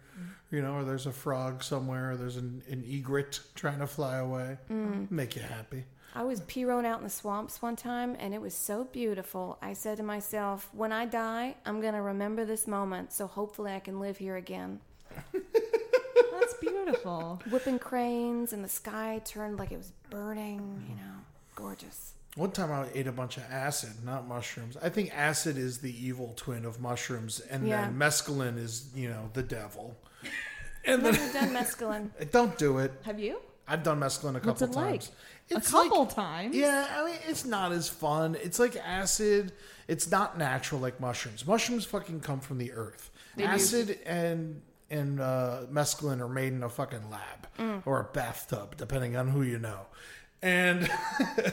you 0.52 0.62
know, 0.62 0.76
or 0.76 0.84
there's 0.84 1.06
a 1.06 1.12
frog 1.12 1.64
somewhere, 1.64 2.12
or 2.12 2.16
there's 2.18 2.38
an, 2.38 2.62
an 2.70 2.84
egret 2.88 3.40
trying 3.56 3.80
to 3.80 3.88
fly 3.88 4.18
away. 4.18 4.58
Mm. 4.70 5.10
Make 5.12 5.36
you 5.36 5.42
happy. 5.42 5.84
I 6.18 6.24
was 6.24 6.40
P-roing 6.42 6.86
out 6.86 7.00
in 7.00 7.04
the 7.04 7.10
swamps 7.10 7.62
one 7.62 7.76
time, 7.76 8.16
and 8.20 8.34
it 8.34 8.40
was 8.40 8.54
so 8.54 8.86
beautiful. 8.86 9.58
I 9.62 9.74
said 9.74 9.98
to 9.98 10.04
myself, 10.04 10.70
when 10.72 10.94
I 10.94 11.06
die, 11.06 11.56
I'm 11.66 11.82
going 11.82 11.94
to 11.94 12.02
remember 12.02 12.46
this 12.46 12.68
moment, 12.68 13.12
so 13.12 13.28
hopefully 13.28 13.74
I 13.74 13.80
can 13.80 14.00
live 14.00 14.18
here 14.18 14.38
again. 14.38 14.80
That's 15.34 16.54
beautiful. 16.62 17.42
Whipping 17.50 17.80
cranes, 17.80 18.54
and 18.54 18.64
the 18.64 18.70
sky 18.70 19.22
turned 19.26 19.60
like 19.60 19.74
it 19.74 19.78
was 19.78 19.92
burning, 20.10 20.86
you 20.88 20.96
mm. 20.96 21.00
know, 21.00 21.16
gorgeous. 21.56 22.14
One 22.36 22.52
time 22.52 22.72
I 22.72 22.88
ate 22.94 23.08
a 23.08 23.14
bunch 23.14 23.38
of 23.38 23.44
acid, 23.50 23.92
not 24.04 24.28
mushrooms. 24.28 24.78
I 24.82 24.90
think 24.90 25.12
acid 25.16 25.58
is 25.58 25.80
the 25.80 26.06
evil 26.06 26.34
twin 26.36 26.66
of 26.66 26.82
mushrooms, 26.82 27.40
and 27.40 27.68
Yeah. 27.68 27.82
then 27.82 27.98
mescaline 27.98 28.58
is 28.58 28.90
you 28.94 29.10
know 29.10 29.30
the 29.34 29.44
devil. 29.44 29.98
And 30.86 31.04
then 31.04 31.14
Never 31.14 31.34
done 31.34 31.50
mescaline. 31.50 32.10
don't 32.32 32.58
do 32.58 32.78
it. 32.78 32.92
Have 33.04 33.20
you? 33.20 33.40
I've 33.68 33.82
done 33.84 34.00
mescaline 34.00 34.36
a 34.36 34.40
couple 34.40 34.52
What's 34.52 34.62
it 34.62 34.72
like? 34.72 35.02
times. 35.02 35.12
A 35.52 35.62
couple 35.62 36.04
like- 36.06 36.16
times? 36.16 36.56
Yeah, 36.56 36.88
I 36.96 37.06
mean 37.06 37.16
it's 37.28 37.46
not 37.46 37.72
as 37.72 37.90
fun. 37.90 38.36
It's 38.44 38.60
like 38.60 38.76
acid. 38.78 39.54
It's 39.88 40.10
not 40.12 40.38
natural 40.38 40.80
like 40.82 41.00
mushrooms. 41.00 41.46
Mushrooms 41.48 41.86
fucking 41.86 42.20
come 42.20 42.40
from 42.40 42.58
the 42.60 42.72
earth. 42.74 43.10
acid 43.40 43.98
and 44.06 44.62
and 44.92 45.20
uh, 45.20 45.62
mescaline 45.72 46.20
are 46.22 46.28
made 46.30 46.54
in 46.54 46.62
a 46.64 46.70
fucking 46.70 47.10
lab 47.10 47.48
Mm. 47.58 47.82
or 47.86 48.02
a 48.02 48.04
bathtub, 48.04 48.76
depending 48.78 49.16
on 49.16 49.30
who 49.30 49.42
you 49.42 49.58
know. 49.58 49.88
And 50.42 50.90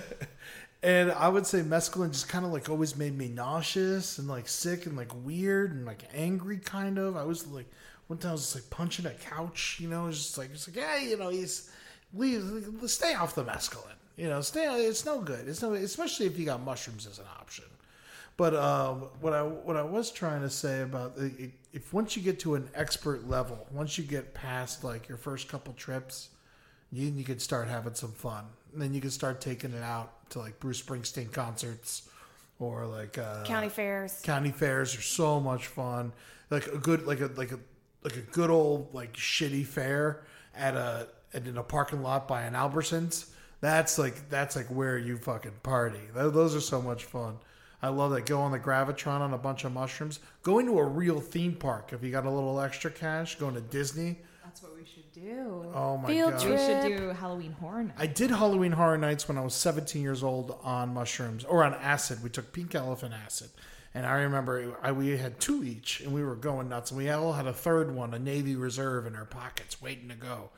and 0.83 1.13
I 1.13 1.29
would 1.29 1.47
say 1.47 1.61
mescaline 1.61 2.11
just 2.13 2.29
kind 2.29 2.45
of 2.45 2.53
like 2.53 2.69
always 2.69 2.97
made 2.97 3.17
me 3.17 3.29
nauseous 3.29 4.19
and 4.19 4.27
like 4.29 4.49
sick 4.49 4.87
and 4.87 4.97
like 4.97 5.13
weird 5.25 5.73
and 5.73 5.87
like 5.87 6.03
angry 6.13 6.59
kind 6.59 6.99
of. 6.99 7.17
I 7.17 7.25
was 7.25 7.47
like 7.47 7.67
one 8.13 8.19
time 8.19 8.29
I 8.29 8.33
was 8.33 8.43
just 8.43 8.55
like 8.55 8.69
punching 8.69 9.07
a 9.07 9.15
couch, 9.15 9.79
you 9.81 9.89
know, 9.89 10.07
it's 10.07 10.19
just 10.19 10.37
like 10.37 10.51
it's 10.53 10.69
like 10.69 10.77
yeah, 10.77 10.99
you 10.99 11.17
know, 11.17 11.31
he's 11.31 11.71
leave 12.13 12.45
stay 12.87 13.15
off 13.15 13.35
the 13.35 13.43
mescaline. 13.43 13.97
You 14.19 14.29
know, 14.29 14.43
stay 14.43 14.67
it's 14.85 15.07
no 15.07 15.23
good. 15.23 15.49
It's 15.49 15.63
no 15.63 15.73
especially 15.73 16.27
if 16.27 16.39
you 16.39 16.45
got 16.45 16.63
mushrooms 16.63 17.07
as 17.07 17.19
an 17.19 17.25
option. 17.41 17.65
But 18.37 18.55
um, 18.55 19.09
what 19.23 19.33
I 19.33 19.43
what 19.43 19.79
I 19.79 19.83
was 19.83 20.11
trying 20.11 20.43
to 20.43 20.51
say 20.51 20.83
about 20.83 21.17
the, 21.17 21.51
if 21.73 21.95
once 21.95 22.15
you 22.15 22.23
get 22.23 22.39
to 22.41 22.55
an 22.55 22.69
expert 22.75 23.27
level, 23.27 23.67
once 23.71 23.97
you 23.97 24.05
get 24.05 24.35
past 24.35 24.85
like 24.85 25.09
your 25.09 25.17
first 25.17 25.49
couple 25.49 25.73
trips, 25.73 26.29
you 26.91 27.09
you 27.09 27.25
could 27.25 27.41
start 27.41 27.67
having 27.67 27.95
some 27.95 28.13
fun. 28.13 28.45
And 28.75 28.83
then 28.83 28.93
you 28.93 29.01
can 29.01 29.11
start 29.11 29.41
taking 29.41 29.73
it 29.73 29.83
out 29.83 30.29
to 30.31 30.39
like 30.39 30.61
Bruce 30.61 30.83
Springsteen 30.83 31.33
concerts 31.33 32.11
or 32.59 32.85
like 32.85 33.17
uh, 33.17 33.45
County 33.45 33.71
fairs. 33.71 34.21
county 34.23 34.51
fairs 34.51 34.95
are 34.99 35.03
so 35.03 35.41
much 35.41 35.67
fun. 35.67 36.13
Like 36.51 36.67
a 36.67 36.77
good 36.77 37.07
like 37.07 37.21
a 37.21 37.31
like 37.37 37.53
a 37.53 37.59
like 38.05 38.17
a 38.17 38.21
good 38.21 38.51
old 38.51 38.93
like 38.93 39.15
shitty 39.15 39.67
fair 39.67 40.23
at 40.55 40.75
a 40.75 41.09
at, 41.35 41.47
in 41.47 41.57
a 41.57 41.63
parking 41.63 42.03
lot 42.03 42.29
by 42.29 42.43
an 42.43 42.55
Albertsons. 42.55 43.27
That's 43.61 43.99
like 43.99 44.29
that's 44.29 44.57
like 44.57 44.67
where 44.67 44.99
you 44.99 45.17
fucking 45.17 45.53
party. 45.63 46.01
Those 46.15 46.55
are 46.55 46.61
so 46.61 46.83
much 46.83 47.05
fun. 47.05 47.39
I 47.81 47.89
love 47.89 48.13
that. 48.13 48.27
Go 48.27 48.41
on 48.41 48.53
the 48.53 48.61
Gravitron 48.61 49.21
on 49.21 49.35
a 49.35 49.39
bunch 49.39 49.65
of 49.65 49.73
mushrooms. 49.73 50.21
Going 50.43 50.67
to 50.67 50.79
a 50.79 50.85
real 50.85 51.21
theme 51.21 51.55
park 51.55 51.93
if 51.93 52.03
you 52.03 52.13
got 52.13 52.27
a 52.27 52.31
little 52.31 52.61
extra 52.61 52.91
cash. 52.91 53.35
Going 53.37 53.55
to 53.55 53.61
Disney. 53.61 54.19
That's 54.45 54.63
what 54.63 54.77
we 54.77 54.85
should 54.85 55.11
do. 55.13 55.73
Oh 55.75 55.97
my 55.97 56.09
Field 56.09 56.33
god. 56.33 56.51
We 56.51 56.57
should 56.59 56.99
do 56.99 57.09
Halloween 57.09 57.53
Horror 57.53 57.85
Night. 57.85 57.95
I 57.99 58.07
did 58.07 58.31
Halloween 58.31 58.73
Horror 58.73 58.99
Nights 58.99 59.27
when 59.27 59.39
I 59.39 59.41
was 59.41 59.55
17 59.55 60.03
years 60.03 60.23
old 60.23 60.59
on 60.63 60.93
mushrooms 60.95 61.45
or 61.45 61.65
on 61.65 61.75
acid. 61.75 62.23
We 62.23 62.31
took 62.31 62.53
pink 62.53 62.75
elephant 62.75 63.15
acid. 63.15 63.51
And 63.95 64.07
I 64.07 64.23
remember 64.23 64.77
I, 64.83 64.93
we 64.93 65.17
had 65.19 65.39
two 65.39 65.63
each 65.65 66.01
and 66.01 66.13
we 66.15 66.25
were 66.25 66.35
going 66.37 66.69
nuts. 66.69 66.91
And 66.91 66.99
we 66.99 67.11
all 67.11 67.33
had 67.35 67.47
a 67.47 67.53
third 67.53 67.95
one, 67.95 68.15
a 68.15 68.19
Navy 68.19 68.57
Reserve 68.57 69.07
in 69.07 69.15
our 69.15 69.25
pockets 69.27 69.83
waiting 69.83 70.09
to 70.09 70.15
go. 70.15 70.51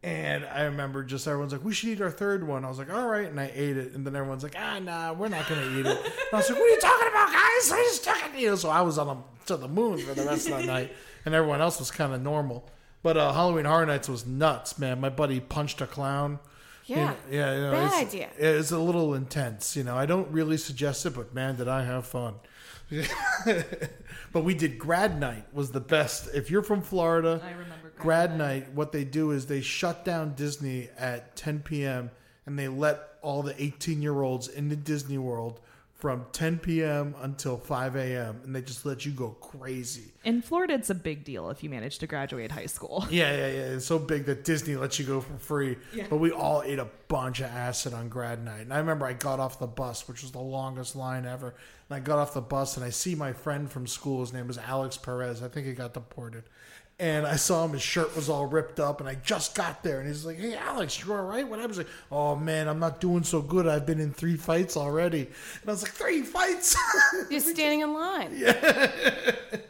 And 0.00 0.44
I 0.44 0.62
remember 0.62 1.02
just 1.02 1.26
everyone's 1.26 1.52
like, 1.52 1.64
we 1.64 1.74
should 1.74 1.88
eat 1.88 2.00
our 2.00 2.10
third 2.10 2.46
one. 2.46 2.64
I 2.64 2.68
was 2.68 2.78
like, 2.78 2.92
all 2.92 3.08
right. 3.08 3.28
And 3.28 3.40
I 3.40 3.50
ate 3.52 3.76
it. 3.76 3.94
And 3.94 4.06
then 4.06 4.14
everyone's 4.14 4.44
like, 4.44 4.54
ah, 4.56 4.78
nah, 4.78 5.12
we're 5.12 5.26
not 5.28 5.48
going 5.48 5.60
to 5.60 5.80
eat 5.80 5.86
it. 5.86 5.96
And 6.04 6.12
I 6.32 6.36
was 6.36 6.48
like, 6.48 6.56
what 6.58 6.66
are 6.66 6.74
you 6.74 6.80
talking 6.80 7.08
about, 7.08 7.26
guys? 7.32 7.72
I 7.72 7.82
just 7.88 8.04
took 8.04 8.16
it. 8.16 8.38
You 8.40 8.50
know, 8.50 8.54
so 8.54 8.68
I 8.68 8.82
was 8.82 8.96
on 8.96 9.08
a, 9.08 9.16
to 9.46 9.56
the 9.56 9.66
moon 9.66 9.98
for 9.98 10.14
the 10.14 10.22
rest 10.24 10.48
of 10.48 10.58
that 10.58 10.64
night. 10.66 10.92
And 11.24 11.34
everyone 11.34 11.60
else 11.60 11.80
was 11.80 11.90
kind 11.90 12.12
of 12.14 12.22
normal. 12.22 12.70
But 13.02 13.16
uh, 13.16 13.32
Halloween 13.32 13.64
Horror 13.64 13.86
Nights 13.86 14.08
was 14.08 14.24
nuts, 14.24 14.78
man. 14.78 15.00
My 15.00 15.08
buddy 15.08 15.40
punched 15.40 15.80
a 15.80 15.86
clown. 15.88 16.38
You 16.86 16.94
Yeah. 16.96 17.04
know, 17.06 17.16
yeah, 17.30 17.54
you 17.56 17.60
know, 17.62 17.70
Bad 17.72 18.02
it's, 18.02 18.14
idea. 18.14 18.28
It's 18.38 18.70
a 18.70 18.78
little 18.78 19.14
intense, 19.14 19.76
you 19.76 19.82
know. 19.82 19.96
I 19.96 20.06
don't 20.06 20.30
really 20.30 20.56
suggest 20.56 21.04
it, 21.06 21.14
but 21.16 21.34
man, 21.34 21.56
did 21.56 21.66
I 21.66 21.82
have 21.84 22.06
fun. 22.06 22.34
but 24.32 24.44
we 24.44 24.54
did 24.54 24.78
grad 24.78 25.20
night 25.20 25.44
was 25.52 25.70
the 25.70 25.80
best. 25.80 26.28
If 26.34 26.50
you're 26.50 26.62
from 26.62 26.82
Florida, 26.82 27.40
I 27.44 27.50
remember 27.50 27.90
grad, 27.90 28.30
grad 28.30 28.38
night. 28.38 28.72
What 28.72 28.92
they 28.92 29.04
do 29.04 29.30
is 29.30 29.46
they 29.46 29.60
shut 29.60 30.04
down 30.04 30.34
Disney 30.34 30.88
at 30.98 31.36
10 31.36 31.60
p.m. 31.60 32.10
and 32.46 32.58
they 32.58 32.68
let 32.68 33.00
all 33.20 33.42
the 33.42 33.60
18 33.62 34.00
year 34.00 34.22
olds 34.22 34.48
into 34.48 34.76
Disney 34.76 35.18
World 35.18 35.60
from 35.98 36.24
10 36.30 36.60
p.m. 36.60 37.14
until 37.22 37.56
5 37.56 37.96
a.m. 37.96 38.40
and 38.44 38.54
they 38.54 38.62
just 38.62 38.86
let 38.86 39.04
you 39.04 39.10
go 39.10 39.30
crazy. 39.40 40.12
In 40.24 40.42
Florida, 40.42 40.74
it's 40.74 40.90
a 40.90 40.94
big 40.94 41.24
deal 41.24 41.50
if 41.50 41.64
you 41.64 41.68
manage 41.68 41.98
to 41.98 42.06
graduate 42.06 42.52
high 42.52 42.66
school. 42.66 43.06
Yeah, 43.18 43.32
yeah, 43.32 43.46
yeah. 43.48 43.62
It's 43.74 43.86
so 43.86 43.98
big 43.98 44.26
that 44.26 44.44
Disney 44.44 44.76
lets 44.76 44.98
you 45.00 45.04
go 45.04 45.20
for 45.20 45.36
free. 45.38 45.76
But 46.08 46.18
we 46.18 46.30
all 46.30 46.62
ate 46.64 46.78
a 46.78 46.86
bunch 47.08 47.40
of 47.40 47.46
acid 47.46 47.94
on 47.94 48.08
grad 48.08 48.44
night. 48.44 48.60
And 48.60 48.72
I 48.72 48.78
remember 48.78 49.06
I 49.06 49.12
got 49.14 49.40
off 49.40 49.58
the 49.58 49.66
bus, 49.66 50.06
which 50.06 50.22
was 50.22 50.30
the 50.30 50.38
longest 50.38 50.94
line 50.94 51.26
ever. 51.26 51.48
And 51.88 51.96
I 51.96 52.00
got 52.00 52.18
off 52.18 52.32
the 52.34 52.40
bus 52.40 52.76
and 52.76 52.84
I 52.86 52.90
see 52.90 53.16
my 53.16 53.32
friend 53.32 53.68
from 53.70 53.88
school. 53.88 54.20
His 54.20 54.32
name 54.32 54.46
was 54.46 54.58
Alex 54.58 54.96
Perez. 54.96 55.42
I 55.42 55.48
think 55.48 55.66
he 55.66 55.72
got 55.72 55.94
deported. 55.94 56.44
And 57.00 57.26
I 57.26 57.36
saw 57.36 57.64
him, 57.64 57.72
his 57.72 57.82
shirt 57.82 58.16
was 58.16 58.28
all 58.28 58.46
ripped 58.46 58.80
up, 58.80 58.98
and 58.98 59.08
I 59.08 59.14
just 59.14 59.54
got 59.54 59.84
there. 59.84 60.00
And 60.00 60.08
he's 60.08 60.26
like, 60.26 60.36
Hey, 60.36 60.56
Alex, 60.56 61.04
you 61.04 61.12
all 61.12 61.22
right? 61.22 61.46
What 61.48 61.60
I 61.60 61.66
was 61.66 61.78
like, 61.78 61.86
Oh, 62.10 62.34
man, 62.34 62.66
I'm 62.66 62.80
not 62.80 63.00
doing 63.00 63.22
so 63.22 63.40
good. 63.40 63.68
I've 63.68 63.86
been 63.86 64.00
in 64.00 64.12
three 64.12 64.36
fights 64.36 64.76
already. 64.76 65.26
And 65.26 65.68
I 65.68 65.70
was 65.70 65.82
like, 65.82 65.92
Three 65.92 66.22
fights? 66.22 66.76
You're 67.30 67.40
standing 67.40 67.82
in 67.82 67.94
line. 67.94 68.32
Yeah. 68.34 68.90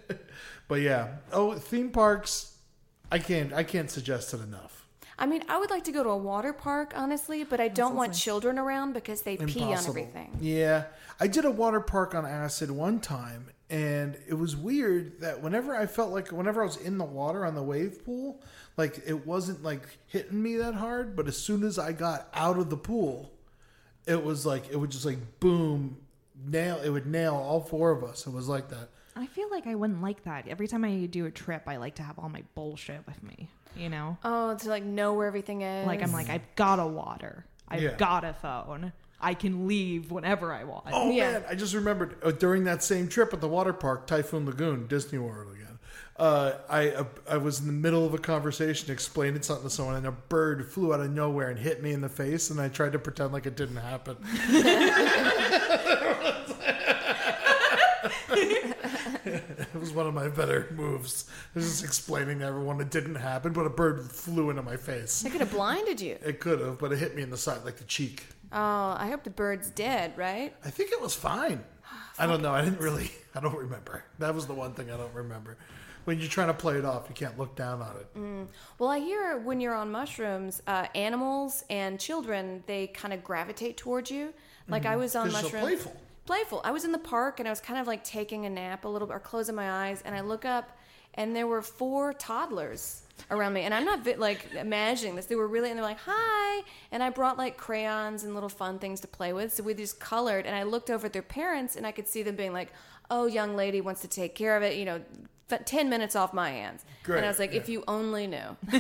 but 0.69 0.81
yeah. 0.81 1.17
Oh, 1.31 1.55
theme 1.55 1.91
parks, 1.91 2.57
I 3.13 3.19
can't, 3.19 3.53
I 3.53 3.63
can't 3.63 3.91
suggest 3.91 4.33
it 4.33 4.41
enough. 4.41 4.87
I 5.19 5.27
mean, 5.27 5.43
I 5.49 5.59
would 5.59 5.71
like 5.71 5.85
to 5.85 5.93
go 5.93 6.03
to 6.05 6.11
a 6.11 6.17
water 6.17 6.53
park, 6.53 6.93
honestly, 6.97 7.45
but 7.45 7.61
I 7.61 7.69
don't 7.69 7.97
want 7.97 8.15
children 8.15 8.59
around 8.59 8.93
because 8.93 9.23
they 9.23 9.37
pee 9.37 9.65
on 9.65 9.73
everything. 9.73 10.31
Yeah. 10.41 10.85
I 11.21 11.27
did 11.27 11.45
a 11.45 11.51
water 11.51 11.81
park 11.81 12.15
on 12.15 12.25
acid 12.25 12.71
one 12.71 13.01
time 13.01 13.49
and 13.71 14.17
it 14.27 14.35
was 14.35 14.57
weird 14.57 15.21
that 15.21 15.43
whenever 15.43 15.75
I 15.75 15.87
felt 15.87 16.11
like 16.13 16.29
whenever 16.33 16.63
I 16.63 16.67
was 16.67 16.77
in 16.77 16.97
the 16.99 17.05
water 17.05 17.45
on 17.45 17.55
the 17.55 17.63
wave 17.63 18.05
pool, 18.05 18.41
like 18.77 19.03
it 19.07 19.27
wasn't 19.27 19.63
like 19.63 19.99
hitting 20.07 20.43
me 20.43 20.57
that 20.57 20.75
hard, 20.75 21.15
but 21.17 21.29
as 21.29 21.37
soon 21.37 21.63
as 21.65 21.79
I 21.79 21.93
got 21.93 22.29
out 22.33 22.59
of 22.59 22.71
the 22.71 22.77
pool, 22.77 23.31
it 24.07 24.23
was 24.25 24.47
like 24.47 24.71
it 24.71 24.77
would 24.77 24.91
just 24.91 25.05
like 25.05 25.19
boom, 25.41 25.99
nail 26.47 26.79
it 26.83 26.89
would 26.91 27.07
nail 27.07 27.35
all 27.35 27.61
four 27.61 27.91
of 27.91 28.03
us. 28.05 28.27
It 28.27 28.33
was 28.33 28.49
like 28.49 28.69
that. 28.71 28.89
I 29.17 29.27
feel 29.27 29.51
like 29.51 29.67
I 29.67 29.75
wouldn't 29.75 30.01
like 30.01 30.23
that. 30.25 30.47
Every 30.47 30.69
time 30.69 30.85
I 30.85 31.07
do 31.07 31.27
a 31.27 31.31
trip, 31.31 31.65
I 31.67 31.77
like 31.77 31.97
to 31.97 32.03
have 32.05 32.19
all 32.21 32.29
my 32.29 32.45
bullshit 32.55 33.05
with 33.07 33.21
me. 33.23 33.49
You 33.77 33.89
know, 33.91 34.17
Oh, 34.25 34.55
to 34.57 34.69
like 34.71 34.85
know 34.85 35.13
where 35.15 35.27
everything 35.27 35.61
is. 35.63 35.87
like 35.87 36.03
I'm 36.03 36.13
like 36.13 36.31
I've 36.31 36.55
got 36.57 36.79
a 36.79 36.87
water, 36.87 37.45
I've 37.69 37.83
Yeah. 37.83 37.95
got 37.97 38.25
a 38.25 38.33
phone, 38.33 38.93
I 39.21 39.35
can 39.35 39.67
leave 39.67 40.11
whenever 40.13 40.53
I 40.53 40.65
want. 40.65 40.87
Oh 40.93 41.11
Yeah. 41.11 41.33
man, 41.33 41.45
I 41.49 41.55
just 41.55 41.75
remembered 41.75 42.17
uh, 42.23 42.31
during 42.31 42.65
that 42.65 42.83
same 42.85 43.09
trip 43.09 43.33
at 43.33 43.41
the 43.41 43.49
water 43.49 43.73
park, 43.73 44.07
Typhoon 44.07 44.47
Lagoon, 44.47 44.87
Disney 44.87 45.19
World 45.19 45.53
again. 45.55 45.79
Uh, 46.17 46.55
I 46.69 46.91
uh, 46.91 47.05
I 47.31 47.37
was 47.37 47.61
in 47.61 47.67
the 47.67 47.73
middle 47.73 48.05
of 48.05 48.13
a 48.15 48.19
conversation 48.19 48.91
explaining 48.93 49.43
something 49.43 49.69
to 49.69 49.71
someone, 49.75 49.95
and 49.97 50.07
a 50.07 50.11
bird 50.13 50.67
flew 50.71 50.93
out 50.93 51.01
of 51.01 51.11
nowhere 51.13 51.49
and 51.51 51.59
hit 51.59 51.81
me 51.83 51.93
in 51.93 52.01
the 52.01 52.09
face, 52.09 52.51
and 52.51 52.61
I 52.61 52.69
tried 52.69 52.93
to 52.93 52.99
pretend 52.99 53.33
like 53.33 53.47
it 53.47 53.57
didn't 53.57 53.77
happen. 53.77 54.17
it 59.25 59.75
was 59.75 59.93
one 59.93 60.07
of 60.07 60.15
my 60.15 60.29
better 60.29 60.69
moves. 60.75 61.27
I 61.55 61.59
was 61.59 61.69
just 61.69 61.85
explaining 61.85 62.41
to 62.41 62.45
everyone 62.47 62.81
it 62.81 62.91
didn't 62.91 63.17
happen, 63.17 63.53
but 63.53 63.67
a 63.67 63.71
bird 63.71 64.11
flew 64.11 64.51
into 64.51 64.63
my 64.63 64.77
face. 64.77 65.25
It 65.25 65.31
could 65.31 65.41
have 65.41 65.51
blinded 65.51 66.01
you. 66.01 66.19
It 66.25 66.41
could 66.41 66.61
have, 66.61 66.79
but 66.79 66.93
it 66.93 66.99
hit 66.99 67.15
me 67.17 67.23
in 67.23 67.31
the 67.31 67.37
side, 67.37 67.65
like 67.65 67.77
the 67.77 67.85
cheek. 67.85 68.25
Oh, 68.53 68.97
I 68.99 69.09
hope 69.09 69.25
the 69.25 69.31
bird's 69.31 69.71
dead, 69.71 70.17
right? 70.17 70.55
I 70.65 70.71
think 70.71 70.93
it 70.93 71.01
was 71.01 71.15
fine. 71.15 71.63
I 72.19 72.27
don't 72.27 72.43
know. 72.43 72.53
I 72.53 72.63
didn't 72.65 72.81
really. 72.81 73.11
I 73.35 73.41
don't 73.41 73.57
remember. 73.57 74.05
That 74.19 74.35
was 74.35 74.47
the 74.47 74.55
one 74.55 74.73
thing 74.73 74.91
I 74.91 74.97
don't 74.97 75.15
remember. 75.15 75.57
When 76.05 76.19
you're 76.19 76.29
trying 76.29 76.47
to 76.49 76.55
play 76.55 76.77
it 76.79 76.85
off, 76.87 77.05
you 77.09 77.15
can't 77.15 77.39
look 77.39 77.55
down 77.55 77.83
on 77.83 77.95
it. 77.97 78.49
Well, 78.79 78.89
I 78.89 78.99
hear 78.99 79.37
when 79.39 79.61
you're 79.61 79.75
on 79.75 79.93
mushrooms, 79.93 80.63
uh, 80.67 80.87
animals 80.95 81.65
and 81.69 82.01
children 82.01 82.65
they 82.67 82.87
kind 82.87 83.13
of 83.13 83.23
gravitate 83.23 83.77
towards 83.77 84.11
you. 84.11 84.33
Like 84.69 84.87
I 84.87 84.97
was 84.97 85.15
on 85.15 85.27
Mm-hmm. 85.29 85.33
you're 85.33 85.41
so 85.41 85.47
mushrooms. 85.49 85.65
playful. 85.83 85.97
Playful. 86.25 86.61
I 86.65 86.71
was 86.73 86.85
in 86.85 86.93
the 86.93 86.99
park 86.99 87.41
and 87.41 87.49
I 87.49 87.53
was 87.53 87.61
kind 87.61 87.79
of 87.79 87.87
like 87.87 88.05
taking 88.05 88.47
a 88.47 88.51
nap 88.51 88.85
a 88.85 88.89
little 88.89 89.07
bit 89.09 89.15
or 89.17 89.21
closing 89.21 89.55
my 89.55 89.89
eyes, 89.89 90.03
and 90.05 90.15
I 90.15 90.21
look 90.21 90.45
up 90.47 90.78
and 91.19 91.37
there 91.37 91.47
were 91.47 91.61
four 91.61 92.15
toddlers 92.15 93.03
around 93.31 93.53
me, 93.53 93.63
and 93.63 93.75
I'm 93.75 93.85
not 93.85 94.05
vi- 94.05 94.15
like 94.15 94.55
imagining 94.55 95.17
this. 95.17 95.27
They 95.27 95.35
were 95.37 95.49
really, 95.49 95.69
and 95.71 95.77
they're 95.79 95.85
like, 95.85 95.99
"Hi!" 96.07 96.63
And 96.93 97.03
I 97.03 97.11
brought 97.11 97.37
like 97.37 97.57
crayons 97.59 98.25
and 98.25 98.33
little 98.33 98.49
fun 98.49 98.79
things 98.79 99.01
to 99.01 99.09
play 99.09 99.33
with, 99.35 99.53
so 99.53 99.63
we 99.63 99.75
just 99.75 100.01
colored. 100.01 100.47
And 100.47 100.55
I 100.57 100.63
looked 100.63 100.89
over 100.89 101.05
at 101.07 101.13
their 101.13 101.23
parents, 101.41 101.77
and 101.77 101.87
I 101.87 101.93
could 101.93 102.09
see 102.09 102.23
them 102.23 102.37
being 102.37 102.53
like, 102.55 102.73
"Oh, 103.11 103.27
young 103.27 103.55
lady 103.57 103.81
wants 103.83 104.01
to 104.03 104.09
take 104.09 104.35
care 104.35 104.57
of 104.57 104.63
it," 104.63 104.77
you 104.79 104.85
know. 104.87 105.01
f- 105.51 105.65
10 105.65 105.89
minutes 105.89 106.15
off 106.15 106.35
my 106.35 106.51
hands. 106.51 106.85
Great, 107.05 107.17
And 107.19 107.25
I 107.25 107.29
was 107.31 107.39
like, 107.39 107.53
yeah. 107.53 107.61
if 107.61 107.71
you 107.71 107.83
only 107.89 108.27
knew 108.27 108.49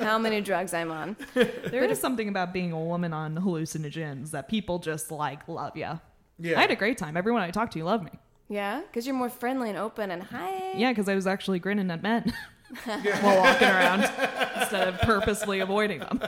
how 0.00 0.18
many 0.18 0.40
drugs 0.40 0.74
I'm 0.74 0.90
on. 0.90 1.16
There 1.34 1.84
is 1.84 2.00
something 2.00 2.28
about 2.28 2.52
being 2.52 2.72
a 2.72 2.80
woman 2.80 3.12
on 3.12 3.36
hallucinogens 3.36 4.32
that 4.32 4.48
people 4.48 4.78
just 4.80 5.10
like 5.12 5.46
love 5.48 5.76
you. 5.76 6.00
Yeah. 6.38 6.58
I 6.58 6.62
had 6.62 6.70
a 6.72 6.76
great 6.76 6.98
time. 6.98 7.16
Everyone 7.16 7.42
I 7.42 7.50
talked 7.50 7.72
to 7.74 7.84
loved 7.84 8.04
me. 8.04 8.10
Yeah, 8.48 8.80
because 8.80 9.06
you're 9.06 9.16
more 9.16 9.28
friendly 9.28 9.68
and 9.68 9.78
open 9.78 10.10
and 10.10 10.22
hi. 10.22 10.72
Yeah, 10.74 10.90
because 10.90 11.08
I 11.08 11.14
was 11.14 11.26
actually 11.26 11.58
grinning 11.58 11.90
at 11.90 12.02
men 12.02 12.32
while 12.84 13.38
walking 13.38 13.68
around 13.68 14.00
instead 14.60 14.88
of 14.88 15.00
purposely 15.00 15.60
avoiding 15.60 16.00
them. 16.00 16.20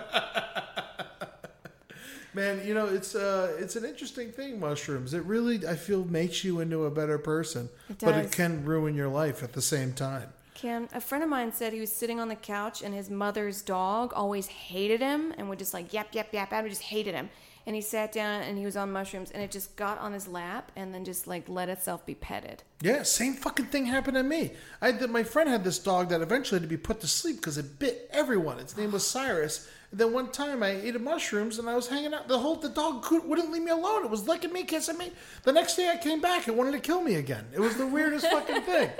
Man, 2.32 2.64
you 2.64 2.74
know 2.74 2.86
it's 2.86 3.14
uh 3.16 3.56
it's 3.58 3.74
an 3.74 3.84
interesting 3.84 4.30
thing. 4.30 4.60
Mushrooms. 4.60 5.14
It 5.14 5.24
really 5.24 5.66
I 5.66 5.74
feel 5.74 6.04
makes 6.04 6.44
you 6.44 6.60
into 6.60 6.84
a 6.84 6.90
better 6.90 7.18
person, 7.18 7.68
It 7.88 7.98
but 7.98 8.14
it 8.14 8.30
can 8.32 8.64
ruin 8.64 8.94
your 8.94 9.08
life 9.08 9.42
at 9.42 9.52
the 9.52 9.62
same 9.62 9.92
time. 9.92 10.28
Can 10.54 10.88
a 10.92 11.00
friend 11.00 11.24
of 11.24 11.30
mine 11.30 11.52
said 11.52 11.72
he 11.72 11.80
was 11.80 11.90
sitting 11.90 12.20
on 12.20 12.28
the 12.28 12.36
couch 12.36 12.82
and 12.82 12.94
his 12.94 13.10
mother's 13.10 13.62
dog 13.62 14.12
always 14.14 14.46
hated 14.46 15.00
him 15.00 15.32
and 15.38 15.48
would 15.48 15.58
just 15.58 15.74
like 15.74 15.92
yap 15.92 16.14
yap 16.14 16.32
yap 16.32 16.52
and 16.52 16.66
him, 16.66 16.70
just 16.70 16.82
hated 16.82 17.14
him. 17.14 17.30
And 17.66 17.76
he 17.76 17.82
sat 17.82 18.10
down 18.10 18.42
and 18.42 18.58
he 18.58 18.64
was 18.64 18.76
on 18.76 18.90
mushrooms 18.90 19.30
and 19.30 19.42
it 19.42 19.50
just 19.50 19.76
got 19.76 19.98
on 19.98 20.12
his 20.12 20.26
lap 20.26 20.72
and 20.76 20.94
then 20.94 21.04
just 21.04 21.26
like 21.26 21.48
let 21.48 21.68
itself 21.68 22.04
be 22.06 22.14
petted. 22.14 22.62
Yeah, 22.80 23.02
same 23.02 23.34
fucking 23.34 23.66
thing 23.66 23.86
happened 23.86 24.16
to 24.16 24.22
me. 24.22 24.52
I 24.80 24.92
had, 24.92 25.10
my 25.10 25.22
friend 25.22 25.48
had 25.48 25.62
this 25.62 25.78
dog 25.78 26.08
that 26.08 26.22
eventually 26.22 26.60
had 26.60 26.68
to 26.68 26.74
be 26.74 26.80
put 26.80 27.00
to 27.00 27.06
sleep 27.06 27.36
because 27.36 27.58
it 27.58 27.78
bit 27.78 28.08
everyone. 28.12 28.58
Its 28.58 28.76
name 28.76 28.92
was 28.92 29.06
Cyrus. 29.06 29.68
And 29.90 30.00
then 30.00 30.12
one 30.12 30.30
time 30.30 30.62
I 30.62 30.70
ate 30.70 31.00
mushrooms 31.00 31.58
and 31.58 31.68
I 31.68 31.74
was 31.74 31.88
hanging 31.88 32.14
out. 32.14 32.28
The 32.28 32.38
whole 32.38 32.56
the 32.56 32.68
dog 32.68 33.02
could, 33.02 33.24
wouldn't 33.24 33.50
leave 33.50 33.62
me 33.62 33.72
alone. 33.72 34.04
It 34.04 34.10
was 34.10 34.28
licking 34.28 34.52
me, 34.52 34.64
kissing 34.64 34.96
me. 34.96 35.12
The 35.42 35.52
next 35.52 35.76
day 35.76 35.90
I 35.90 35.96
came 35.96 36.20
back, 36.20 36.48
it 36.48 36.54
wanted 36.54 36.72
to 36.72 36.80
kill 36.80 37.02
me 37.02 37.16
again. 37.16 37.46
It 37.52 37.60
was 37.60 37.76
the 37.76 37.86
weirdest 37.86 38.26
fucking 38.26 38.62
thing. 38.62 38.90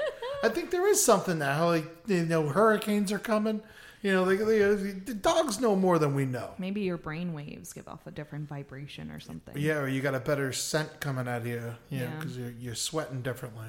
I 0.42 0.48
think 0.48 0.70
there 0.70 0.86
is 0.86 1.02
something 1.02 1.38
now. 1.38 1.54
How 1.54 1.66
like 1.68 1.86
you 2.06 2.24
know 2.24 2.48
hurricanes 2.48 3.12
are 3.12 3.18
coming. 3.18 3.62
You 4.02 4.12
know, 4.12 4.24
they, 4.24 4.36
they, 4.36 4.58
the 4.92 5.12
dogs 5.14 5.60
know 5.60 5.76
more 5.76 5.98
than 5.98 6.14
we 6.14 6.24
know. 6.24 6.54
Maybe 6.58 6.80
your 6.80 6.96
brain 6.96 7.34
waves 7.34 7.72
give 7.74 7.86
off 7.86 8.06
a 8.06 8.10
different 8.10 8.48
vibration 8.48 9.10
or 9.10 9.20
something. 9.20 9.54
Yeah, 9.58 9.74
or 9.78 9.88
you 9.88 10.00
got 10.00 10.14
a 10.14 10.20
better 10.20 10.52
scent 10.52 11.00
coming 11.00 11.28
out 11.28 11.42
of 11.42 11.46
you. 11.46 11.54
You 11.90 11.98
know, 11.98 12.04
Yeah. 12.04 12.10
because 12.18 12.36
you're, 12.38 12.54
you're 12.58 12.74
sweating 12.74 13.20
differently. 13.20 13.66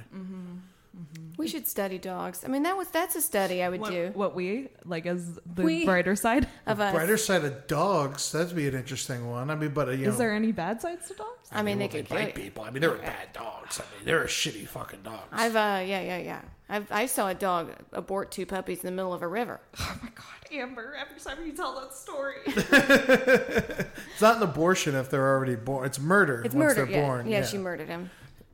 We 1.38 1.48
should 1.48 1.68
study 1.68 1.98
dogs. 1.98 2.44
I 2.46 2.50
mean, 2.50 2.64
that 2.64 2.76
was 2.76 2.88
that's 2.90 3.16
a 3.16 3.22
study 3.22 3.64
I 3.64 3.70
would 3.70 3.80
What, 3.80 3.92
do 3.92 4.12
what 4.14 4.36
we 4.36 4.68
like 4.84 5.06
as 5.06 5.40
the 5.56 5.64
We- 5.64 5.86
brighter 5.86 6.16
side. 6.18 6.48
of 6.68 6.80
us. 6.82 6.94
Brighter 6.94 7.16
side 7.18 7.46
of 7.46 7.66
dogs. 7.68 8.32
That'd 8.34 8.56
be 8.56 8.68
an 8.68 8.76
interesting 8.76 9.30
one. 9.30 9.50
I 9.50 9.56
mean, 9.56 9.72
but 9.74 9.88
uh, 9.88 9.92
you 9.92 10.06
know, 10.06 10.12
Is 10.12 10.18
there 10.18 10.34
any 10.34 10.52
bad 10.52 10.82
sides 10.82 11.08
to 11.08 11.14
dogs? 11.14 11.48
I 11.52 11.62
mean, 11.64 11.80
they 11.80 11.86
well, 11.88 11.94
could. 11.96 12.10
bite 12.10 12.36
people. 12.36 12.66
I 12.66 12.72
mean, 12.72 12.82
they're 12.82 12.96
bad 12.96 13.32
dogs. 13.34 13.80
I 13.80 13.84
mean, 13.96 14.06
they're 14.06 14.26
shitty 14.26 14.68
fucking 14.68 15.02
dogs. 15.04 15.28
I've 15.32 15.56
uh 15.56 15.82
yeah 15.86 16.02
yeah 16.02 16.18
yeah. 16.18 16.42
I've, 16.72 16.90
I 16.92 17.06
saw 17.06 17.28
a 17.28 17.34
dog 17.36 17.72
abort 17.92 18.32
two 18.32 18.46
puppies 18.46 18.80
in 18.80 18.86
the 18.88 18.92
middle 18.94 19.14
of 19.14 19.22
a 19.22 19.28
river. 19.28 19.60
Oh 19.80 19.98
my 20.02 20.10
god, 20.10 20.26
Amber! 20.58 20.96
Every 21.00 21.20
time 21.20 21.46
you 21.46 21.52
tell 21.52 21.80
that 21.82 21.94
story, 21.94 22.36
it's 22.46 24.22
not 24.22 24.38
an 24.38 24.44
abortion 24.44 24.96
if 24.96 25.10
they're 25.10 25.28
already 25.36 25.56
born. 25.56 25.86
It's 25.86 26.00
murder 26.00 26.42
It's 26.46 26.56
once 26.56 26.76
murder. 26.78 26.86
they're 26.86 26.96
Yeah. 27.02 27.06
born. 27.06 27.28
yeah, 27.28 27.46
she 27.46 27.58
murdered 27.58 27.88
him. 27.90 28.10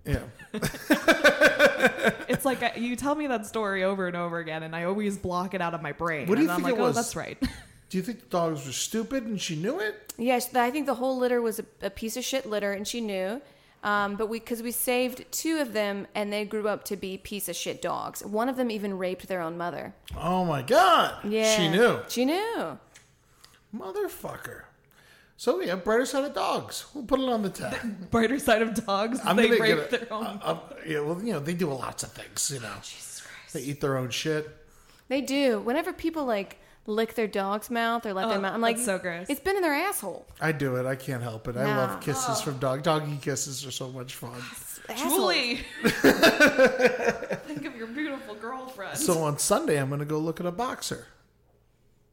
Yeah. 0.05 0.19
it's 2.27 2.45
like 2.45 2.63
uh, 2.63 2.69
you 2.75 2.95
tell 2.95 3.15
me 3.15 3.27
that 3.27 3.45
story 3.45 3.83
over 3.83 4.07
and 4.07 4.15
over 4.15 4.39
again, 4.39 4.63
and 4.63 4.75
I 4.75 4.85
always 4.85 5.17
block 5.17 5.53
it 5.53 5.61
out 5.61 5.73
of 5.73 5.81
my 5.81 5.91
brain. 5.91 6.27
What 6.27 6.35
do 6.35 6.41
you 6.43 6.49
and 6.49 6.51
I'm 6.51 6.57
think 6.63 6.71
like, 6.77 6.79
it 6.79 6.83
oh, 6.83 6.87
was? 6.87 6.95
that's 6.95 7.15
right. 7.15 7.37
Do 7.89 7.97
you 7.97 8.03
think 8.03 8.19
the 8.19 8.25
dogs 8.27 8.65
were 8.65 8.73
stupid 8.73 9.23
and 9.25 9.39
she 9.39 9.55
knew 9.55 9.79
it? 9.79 10.13
Yes, 10.17 10.53
I 10.53 10.71
think 10.71 10.87
the 10.87 10.95
whole 10.95 11.17
litter 11.17 11.41
was 11.41 11.59
a, 11.59 11.65
a 11.81 11.89
piece 11.89 12.17
of 12.17 12.25
shit 12.25 12.45
litter, 12.45 12.73
and 12.73 12.85
she 12.85 12.99
knew. 12.99 13.41
Um, 13.83 14.15
but 14.15 14.27
we, 14.27 14.39
because 14.39 14.63
we 14.63 14.71
saved 14.71 15.25
two 15.31 15.59
of 15.59 15.73
them, 15.73 16.07
and 16.15 16.33
they 16.33 16.45
grew 16.45 16.67
up 16.67 16.83
to 16.85 16.95
be 16.97 17.17
piece 17.17 17.47
of 17.47 17.55
shit 17.55 17.81
dogs. 17.81 18.25
One 18.25 18.49
of 18.49 18.57
them 18.57 18.71
even 18.71 18.97
raped 18.97 19.27
their 19.27 19.39
own 19.41 19.57
mother. 19.57 19.93
Oh 20.17 20.43
my 20.45 20.61
god. 20.61 21.23
Yeah, 21.23 21.55
She 21.55 21.69
knew. 21.69 21.99
She 22.07 22.25
knew. 22.25 22.77
Motherfucker. 23.75 24.63
So 25.39 25.61
yeah, 25.61 25.75
brighter 25.75 26.05
side 26.05 26.23
of 26.23 26.33
dogs. 26.33 26.85
We'll 26.93 27.03
put 27.03 27.19
it 27.19 27.29
on 27.29 27.43
the 27.43 27.49
tab. 27.51 28.09
Brighter 28.11 28.39
side 28.39 28.63
of 28.63 28.73
dogs, 28.85 29.19
I'm 29.23 29.35
they 29.35 29.49
gonna 29.49 29.61
rape 29.61 29.89
get 29.91 30.09
their 30.09 30.13
own. 30.13 30.25
uh, 30.25 30.39
uh, 30.43 30.59
yeah, 30.85 30.99
well, 31.01 31.21
you 31.21 31.33
know, 31.33 31.39
they 31.39 31.53
do 31.53 31.67
lots 31.71 32.01
of 32.01 32.11
things. 32.11 32.49
You 32.51 32.59
know, 32.59 32.73
they 33.53 33.61
eat 33.61 33.79
their 33.79 33.97
own 33.97 34.09
shit. 34.09 34.49
They 35.09 35.21
do. 35.21 35.59
Whenever 35.59 35.93
people 35.93 36.25
like 36.25 36.57
lick 36.87 37.13
their 37.13 37.27
dog's 37.27 37.69
mouth 37.69 38.05
or 38.05 38.13
let 38.13 38.29
their 38.29 38.37
Oh, 38.37 38.41
mouth, 38.41 38.53
I'm 38.55 38.61
like, 38.61 38.77
that's 38.77 38.85
so 38.85 38.97
gross. 38.97 39.27
It's 39.29 39.39
been 39.41 39.55
in 39.57 39.61
their 39.61 39.73
asshole. 39.75 40.25
I 40.41 40.51
do 40.53 40.77
it. 40.77 40.85
I 40.87 40.95
can't 40.95 41.21
help 41.21 41.47
it. 41.47 41.55
I 41.57 41.65
Nah. 41.65 41.77
love 41.77 42.01
kisses 42.01 42.25
oh. 42.29 42.41
from 42.41 42.57
dog. 42.57 42.81
Doggy 42.81 43.17
kisses 43.21 43.65
are 43.65 43.71
so 43.71 43.89
much 43.89 44.15
fun. 44.15 44.41
Julie, 44.97 45.59
think 45.83 47.65
of 47.65 47.75
your 47.75 47.87
beautiful 47.87 48.35
girlfriend. 48.35 48.97
So 48.97 49.23
on 49.23 49.37
Sunday, 49.37 49.77
I'm 49.79 49.89
going 49.89 49.99
to 49.99 50.05
go 50.05 50.17
look 50.17 50.39
at 50.39 50.45
a 50.45 50.51
boxer. 50.51 51.05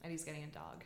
and 0.02 0.10
he's 0.10 0.24
getting 0.24 0.42
a 0.44 0.48
dog. 0.48 0.82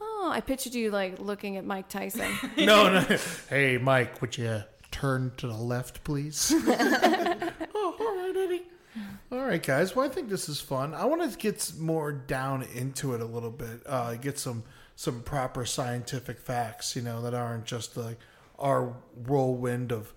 Oh, 0.00 0.30
I 0.32 0.40
pictured 0.42 0.74
you 0.74 0.90
like 0.90 1.18
looking 1.18 1.56
at 1.56 1.64
Mike 1.64 1.88
Tyson. 1.88 2.30
No, 2.58 2.90
no. 2.92 3.00
Hey, 3.48 3.78
Mike, 3.78 4.20
would 4.20 4.36
you 4.36 4.62
turn 4.90 5.32
to 5.38 5.46
the 5.46 5.54
left, 5.56 6.04
please? 6.04 6.52
oh, 6.54 7.96
all 7.98 8.16
right, 8.16 8.34
Eddie. 8.36 8.62
All 9.34 9.44
right, 9.44 9.60
guys. 9.60 9.96
Well, 9.96 10.06
I 10.06 10.08
think 10.08 10.28
this 10.28 10.48
is 10.48 10.60
fun. 10.60 10.94
I 10.94 11.06
want 11.06 11.28
to 11.28 11.36
get 11.36 11.72
more 11.76 12.12
down 12.12 12.62
into 12.72 13.14
it 13.14 13.20
a 13.20 13.24
little 13.24 13.50
bit. 13.50 13.82
Uh, 13.84 14.14
get 14.14 14.38
some 14.38 14.62
some 14.94 15.22
proper 15.22 15.66
scientific 15.66 16.38
facts, 16.38 16.94
you 16.94 17.02
know, 17.02 17.20
that 17.22 17.34
aren't 17.34 17.64
just 17.64 17.96
like 17.96 18.16
our 18.60 18.94
whirlwind 19.26 19.90
of, 19.90 20.14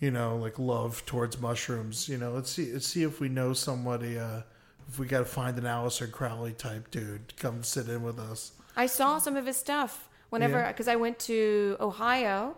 you 0.00 0.10
know, 0.10 0.36
like 0.36 0.58
love 0.58 1.02
towards 1.06 1.40
mushrooms. 1.40 2.10
You 2.10 2.18
know, 2.18 2.32
let's 2.32 2.50
see 2.50 2.70
let's 2.70 2.86
see 2.86 3.04
if 3.04 3.20
we 3.20 3.30
know 3.30 3.54
somebody. 3.54 4.18
Uh, 4.18 4.42
if 4.86 4.98
we 4.98 5.06
got 5.06 5.20
to 5.20 5.24
find 5.24 5.56
an 5.56 5.64
Aleister 5.64 6.10
Crowley 6.10 6.52
type 6.52 6.90
dude, 6.90 7.26
to 7.28 7.34
come 7.36 7.62
sit 7.62 7.88
in 7.88 8.02
with 8.02 8.18
us. 8.18 8.52
I 8.76 8.84
saw 8.84 9.18
some 9.18 9.34
of 9.34 9.46
his 9.46 9.56
stuff 9.56 10.10
whenever 10.28 10.58
Yeah. 10.58 10.68
because 10.72 10.88
I 10.88 10.96
went 10.96 11.18
to 11.20 11.78
Ohio 11.80 12.54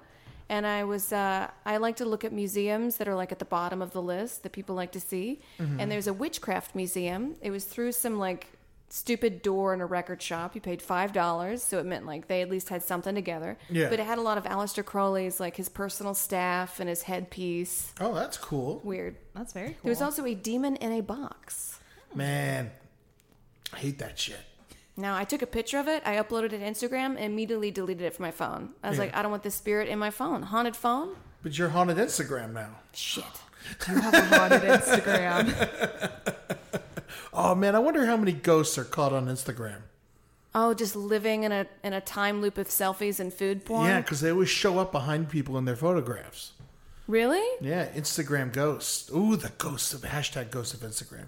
and 0.50 0.66
I 0.66 0.84
was 0.84 1.12
uh, 1.12 1.48
I 1.64 1.76
like 1.78 1.96
to 1.96 2.04
look 2.04 2.24
at 2.24 2.32
museums 2.32 2.96
that 2.96 3.08
are 3.08 3.14
like 3.14 3.32
at 3.32 3.38
the 3.38 3.44
bottom 3.46 3.80
of 3.80 3.92
the 3.92 4.02
list 4.02 4.42
that 4.42 4.50
people 4.52 4.74
like 4.74 4.92
to 4.92 5.00
see. 5.00 5.40
Mm-hmm. 5.58 5.80
And 5.80 5.90
there's 5.90 6.08
a 6.08 6.12
witchcraft 6.12 6.74
museum. 6.74 7.36
It 7.40 7.50
was 7.52 7.64
through 7.64 7.92
some 7.92 8.18
like 8.18 8.48
stupid 8.92 9.42
door 9.42 9.72
in 9.72 9.80
a 9.80 9.86
record 9.86 10.20
shop. 10.20 10.56
You 10.56 10.60
paid 10.60 10.82
five 10.82 11.12
dollars, 11.12 11.62
so 11.62 11.78
it 11.78 11.86
meant 11.86 12.04
like 12.04 12.26
they 12.26 12.42
at 12.42 12.50
least 12.50 12.68
had 12.68 12.82
something 12.82 13.14
together. 13.14 13.56
Yeah. 13.70 13.88
But 13.88 14.00
it 14.00 14.06
had 14.06 14.18
a 14.18 14.22
lot 14.22 14.38
of 14.38 14.44
Aleister 14.44 14.84
Crowley's 14.84 15.38
like 15.38 15.54
his 15.56 15.68
personal 15.68 16.14
staff 16.14 16.80
and 16.80 16.88
his 16.88 17.02
headpiece. 17.02 17.94
Oh, 18.00 18.12
that's 18.12 18.36
cool, 18.36 18.80
Weird. 18.82 19.16
That's 19.34 19.52
very 19.52 19.68
cool. 19.68 19.78
There 19.84 19.90
was 19.90 20.02
also 20.02 20.26
a 20.26 20.34
demon 20.34 20.74
in 20.76 20.92
a 20.92 21.00
box. 21.00 21.78
man. 22.14 22.72
I 23.72 23.76
hate 23.78 24.00
that 24.00 24.18
shit. 24.18 24.40
Now 25.00 25.16
I 25.16 25.24
took 25.24 25.42
a 25.42 25.46
picture 25.46 25.78
of 25.78 25.88
it, 25.88 26.02
I 26.04 26.16
uploaded 26.16 26.52
it 26.52 26.58
to 26.58 26.58
Instagram, 26.60 27.16
and 27.16 27.20
immediately 27.20 27.70
deleted 27.70 28.02
it 28.02 28.14
from 28.14 28.24
my 28.24 28.30
phone. 28.30 28.70
I 28.82 28.88
was 28.90 28.98
Yeah. 28.98 29.04
like, 29.06 29.16
I 29.16 29.22
don't 29.22 29.30
want 29.30 29.42
this 29.42 29.54
spirit 29.54 29.88
in 29.88 29.98
my 29.98 30.10
phone. 30.10 30.42
Haunted 30.42 30.76
phone? 30.76 31.16
But 31.42 31.56
you're 31.58 31.70
haunted 31.70 31.96
Instagram 31.96 32.52
now. 32.52 32.76
Shit. 32.92 33.24
you 33.88 33.94
have 33.94 34.14
a 34.14 34.24
haunted 34.38 34.62
Instagram. 34.62 36.10
Oh 37.32 37.54
man, 37.54 37.76
I 37.76 37.78
wonder 37.78 38.06
how 38.06 38.16
many 38.16 38.32
ghosts 38.32 38.76
are 38.76 38.84
caught 38.84 39.12
on 39.12 39.26
Instagram. 39.26 39.82
Oh, 40.52 40.74
just 40.74 40.96
living 40.96 41.44
in 41.44 41.52
a 41.52 41.66
in 41.84 41.92
a 41.92 42.00
time 42.00 42.40
loop 42.42 42.58
of 42.58 42.66
selfies 42.68 43.20
and 43.20 43.32
food 43.32 43.64
porn. 43.64 43.86
Yeah, 43.86 44.00
because 44.00 44.20
they 44.20 44.30
always 44.32 44.48
show 44.48 44.78
up 44.80 44.90
behind 44.90 45.28
people 45.30 45.56
in 45.56 45.64
their 45.64 45.76
photographs. 45.76 46.52
Really? 47.06 47.44
Yeah, 47.60 47.86
Instagram 47.92 48.52
ghosts. 48.52 49.10
Ooh, 49.14 49.36
the 49.36 49.50
ghosts 49.58 49.94
of 49.94 50.00
hashtag 50.02 50.50
ghosts 50.50 50.74
of 50.74 50.80
Instagram. 50.80 51.26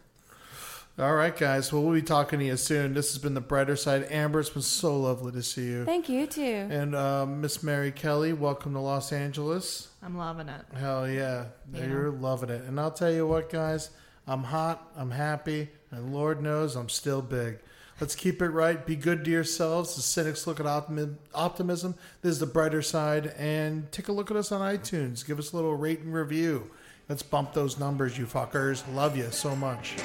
All 0.98 1.14
right, 1.14 1.34
guys. 1.34 1.72
Well, 1.72 1.82
we'll 1.82 1.94
be 1.94 2.02
talking 2.02 2.38
to 2.40 2.44
you 2.44 2.56
soon. 2.58 2.92
This 2.92 3.12
has 3.12 3.18
been 3.22 3.32
the 3.32 3.40
brighter 3.40 3.76
side. 3.76 4.06
Amber, 4.10 4.40
it's 4.40 4.50
been 4.50 4.60
so 4.60 5.00
lovely 5.00 5.32
to 5.32 5.42
see 5.42 5.64
you. 5.64 5.86
Thank 5.86 6.10
you 6.10 6.26
too. 6.26 6.42
And 6.70 6.94
uh, 6.94 7.24
Miss 7.24 7.62
Mary 7.62 7.90
Kelly, 7.90 8.34
welcome 8.34 8.74
to 8.74 8.78
Los 8.78 9.10
Angeles. 9.10 9.88
I'm 10.02 10.18
loving 10.18 10.50
it. 10.50 10.60
Hell 10.76 11.08
yeah. 11.08 11.46
You're 11.72 12.10
loving 12.10 12.50
it. 12.50 12.64
And 12.64 12.78
I'll 12.78 12.90
tell 12.90 13.10
you 13.10 13.26
what, 13.26 13.48
guys, 13.48 13.88
I'm 14.26 14.42
hot, 14.44 14.92
I'm 14.94 15.10
happy, 15.10 15.70
and 15.90 16.12
Lord 16.12 16.42
knows 16.42 16.76
I'm 16.76 16.90
still 16.90 17.22
big. 17.22 17.58
Let's 17.98 18.14
keep 18.14 18.42
it 18.42 18.50
right. 18.50 18.84
Be 18.84 18.94
good 18.96 19.24
to 19.24 19.30
yourselves. 19.30 19.96
The 19.96 20.02
cynics 20.02 20.46
look 20.46 20.60
at 20.60 20.66
optimi- 20.66 21.16
optimism. 21.34 21.94
This 22.20 22.32
is 22.32 22.38
the 22.40 22.46
brighter 22.46 22.82
side. 22.82 23.32
And 23.38 23.90
take 23.92 24.08
a 24.08 24.12
look 24.12 24.30
at 24.30 24.36
us 24.36 24.52
on 24.52 24.60
iTunes. 24.60 25.26
Give 25.26 25.38
us 25.38 25.52
a 25.52 25.56
little 25.56 25.74
rate 25.74 26.00
and 26.00 26.12
review. 26.12 26.70
Let's 27.08 27.22
bump 27.22 27.54
those 27.54 27.78
numbers, 27.78 28.18
you 28.18 28.26
fuckers. 28.26 28.82
Love 28.94 29.16
you 29.16 29.30
so 29.30 29.54
much. 29.56 29.96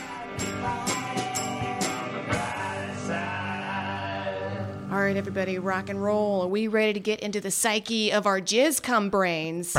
All 4.90 5.04
right, 5.04 5.18
everybody, 5.18 5.60
rock 5.60 5.90
and 5.90 6.02
roll. 6.02 6.42
Are 6.44 6.48
we 6.48 6.68
ready 6.68 6.94
to 6.94 7.00
get 7.00 7.20
into 7.20 7.40
the 7.42 7.52
psyche 7.52 8.12
of 8.12 8.26
our 8.26 8.40
jizz 8.40 8.82
cum 8.82 9.10
brains? 9.10 9.74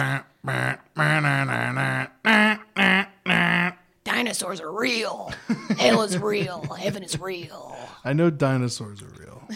Dinosaurs 4.05 4.61
are 4.61 4.71
real. 4.71 5.33
Hell 5.79 6.03
is 6.03 6.19
real. 6.19 6.63
Heaven 6.79 7.03
is 7.03 7.19
real. 7.21 7.77
I 8.05 8.13
know 8.13 8.31
dinosaurs 8.31 9.03
are 9.03 9.13
real. 9.19 9.49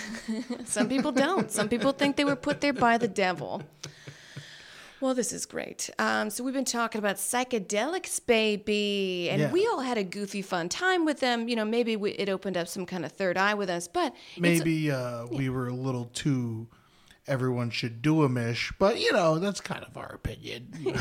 Some 0.64 0.88
people 0.88 1.12
don't. 1.12 1.50
Some 1.50 1.68
people 1.68 1.92
think 1.92 2.16
they 2.16 2.24
were 2.24 2.36
put 2.36 2.60
there 2.60 2.72
by 2.72 2.98
the 2.98 3.08
devil. 3.08 3.62
Well, 5.02 5.14
this 5.14 5.32
is 5.32 5.46
great. 5.46 5.90
Um, 5.98 6.30
so 6.30 6.44
we've 6.44 6.54
been 6.54 6.64
talking 6.64 7.00
about 7.00 7.16
psychedelics, 7.16 8.24
baby, 8.24 9.28
and 9.32 9.40
Yeah. 9.40 9.50
we 9.50 9.66
all 9.66 9.80
had 9.80 9.98
a 9.98 10.04
goofy, 10.04 10.42
fun 10.42 10.68
time 10.68 11.04
with 11.04 11.18
them. 11.18 11.48
You 11.48 11.56
know, 11.56 11.64
maybe 11.64 11.96
we, 11.96 12.12
it 12.12 12.28
opened 12.28 12.56
up 12.56 12.68
some 12.68 12.86
kind 12.86 13.04
of 13.04 13.10
third 13.10 13.36
eye 13.36 13.54
with 13.54 13.68
us, 13.68 13.88
but 13.88 14.14
Maybe 14.38 14.92
uh, 14.92 15.26
we 15.26 15.48
were 15.48 15.66
a 15.66 15.74
little 15.74 16.04
too 16.04 16.68
everyone 17.26 17.70
should 17.70 18.00
do 18.02 18.22
a 18.22 18.28
mish, 18.28 18.72
but 18.78 19.00
you 19.00 19.12
know, 19.12 19.38
that's 19.40 19.60
kind 19.60 19.84
of 19.84 19.96
our 19.96 20.12
opinion. 20.14 20.68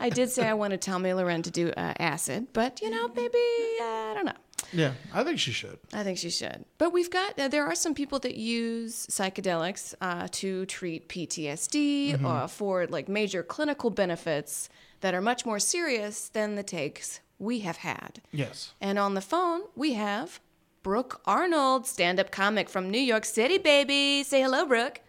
I 0.00 0.08
did 0.08 0.30
say 0.30 0.46
I 0.48 0.54
wanted 0.54 0.80
Tomi 0.80 1.10
Lahren 1.10 1.42
to 1.44 1.50
do 1.50 1.70
uh, 1.76 1.94
acid, 1.98 2.48
but 2.52 2.80
you 2.82 2.90
know, 2.90 3.08
maybe 3.14 3.38
uh, 3.80 3.84
I 3.84 4.12
don't 4.14 4.26
know. 4.26 4.32
Yeah, 4.72 4.92
I 5.12 5.24
think 5.24 5.38
she 5.38 5.52
should. 5.52 5.78
I 5.92 6.02
think 6.02 6.18
she 6.18 6.30
should. 6.30 6.64
But 6.78 6.92
we've 6.92 7.10
got, 7.10 7.38
uh, 7.38 7.48
there 7.48 7.66
are 7.66 7.74
some 7.74 7.94
people 7.94 8.18
that 8.20 8.34
use 8.34 9.06
psychedelics 9.06 9.94
uh, 10.00 10.28
to 10.32 10.66
treat 10.66 11.08
PTSD 11.08 12.22
or 12.24 12.48
for 12.48 12.86
like 12.86 13.08
major 13.08 13.42
clinical 13.42 13.90
benefits 13.90 14.68
that 15.00 15.14
are 15.14 15.20
much 15.20 15.44
more 15.44 15.58
serious 15.58 16.28
than 16.28 16.54
the 16.54 16.62
takes 16.62 17.20
we 17.38 17.60
have 17.60 17.78
had. 17.78 18.22
Yes. 18.32 18.74
And 18.80 18.98
on 18.98 19.14
the 19.14 19.20
phone, 19.20 19.62
we 19.74 19.94
have 19.94 20.40
Brooke 20.82 21.20
Arnold, 21.24 21.86
stand 21.86 22.20
up 22.20 22.30
comic 22.30 22.68
from 22.68 22.90
New 22.90 23.00
York 23.00 23.24
City, 23.24 23.58
baby. 23.58 24.22
Say 24.22 24.42
hello, 24.42 24.66
Brooke. 24.66 25.00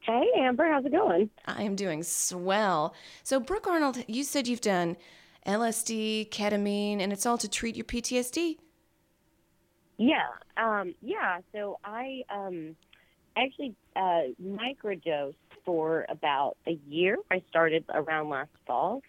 Hey, 0.00 0.24
Amber, 0.36 0.66
how's 0.68 0.84
it 0.84 0.92
going? 0.92 1.30
I 1.46 1.64
am 1.64 1.74
doing 1.74 2.04
swell. 2.04 2.94
So, 3.24 3.40
Brooke 3.40 3.66
Arnold, 3.66 4.04
you 4.06 4.22
said 4.22 4.46
you've 4.46 4.60
done 4.60 4.96
LSD, 5.46 6.28
ketamine, 6.30 7.00
and 7.00 7.12
it's 7.12 7.24
all 7.24 7.38
to 7.38 7.48
treat 7.48 7.76
your 7.76 7.84
PTSD. 7.84 8.56
Yeah, 9.98 10.26
um, 10.56 10.94
yeah. 11.00 11.40
So 11.52 11.78
I 11.84 12.22
um, 12.30 12.76
actually 13.36 13.74
uh, 13.94 14.22
microdosed 14.42 15.36
for 15.64 16.04
about 16.08 16.56
a 16.66 16.78
year. 16.88 17.16
I 17.30 17.42
started 17.48 17.84
around 17.94 18.28
last 18.28 18.50
fall, 18.66 19.02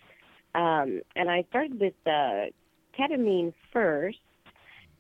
um, 0.56 1.02
and 1.16 1.30
I 1.30 1.44
started 1.50 1.80
with 1.80 1.94
uh, 2.06 2.46
ketamine 2.98 3.54
first, 3.74 4.20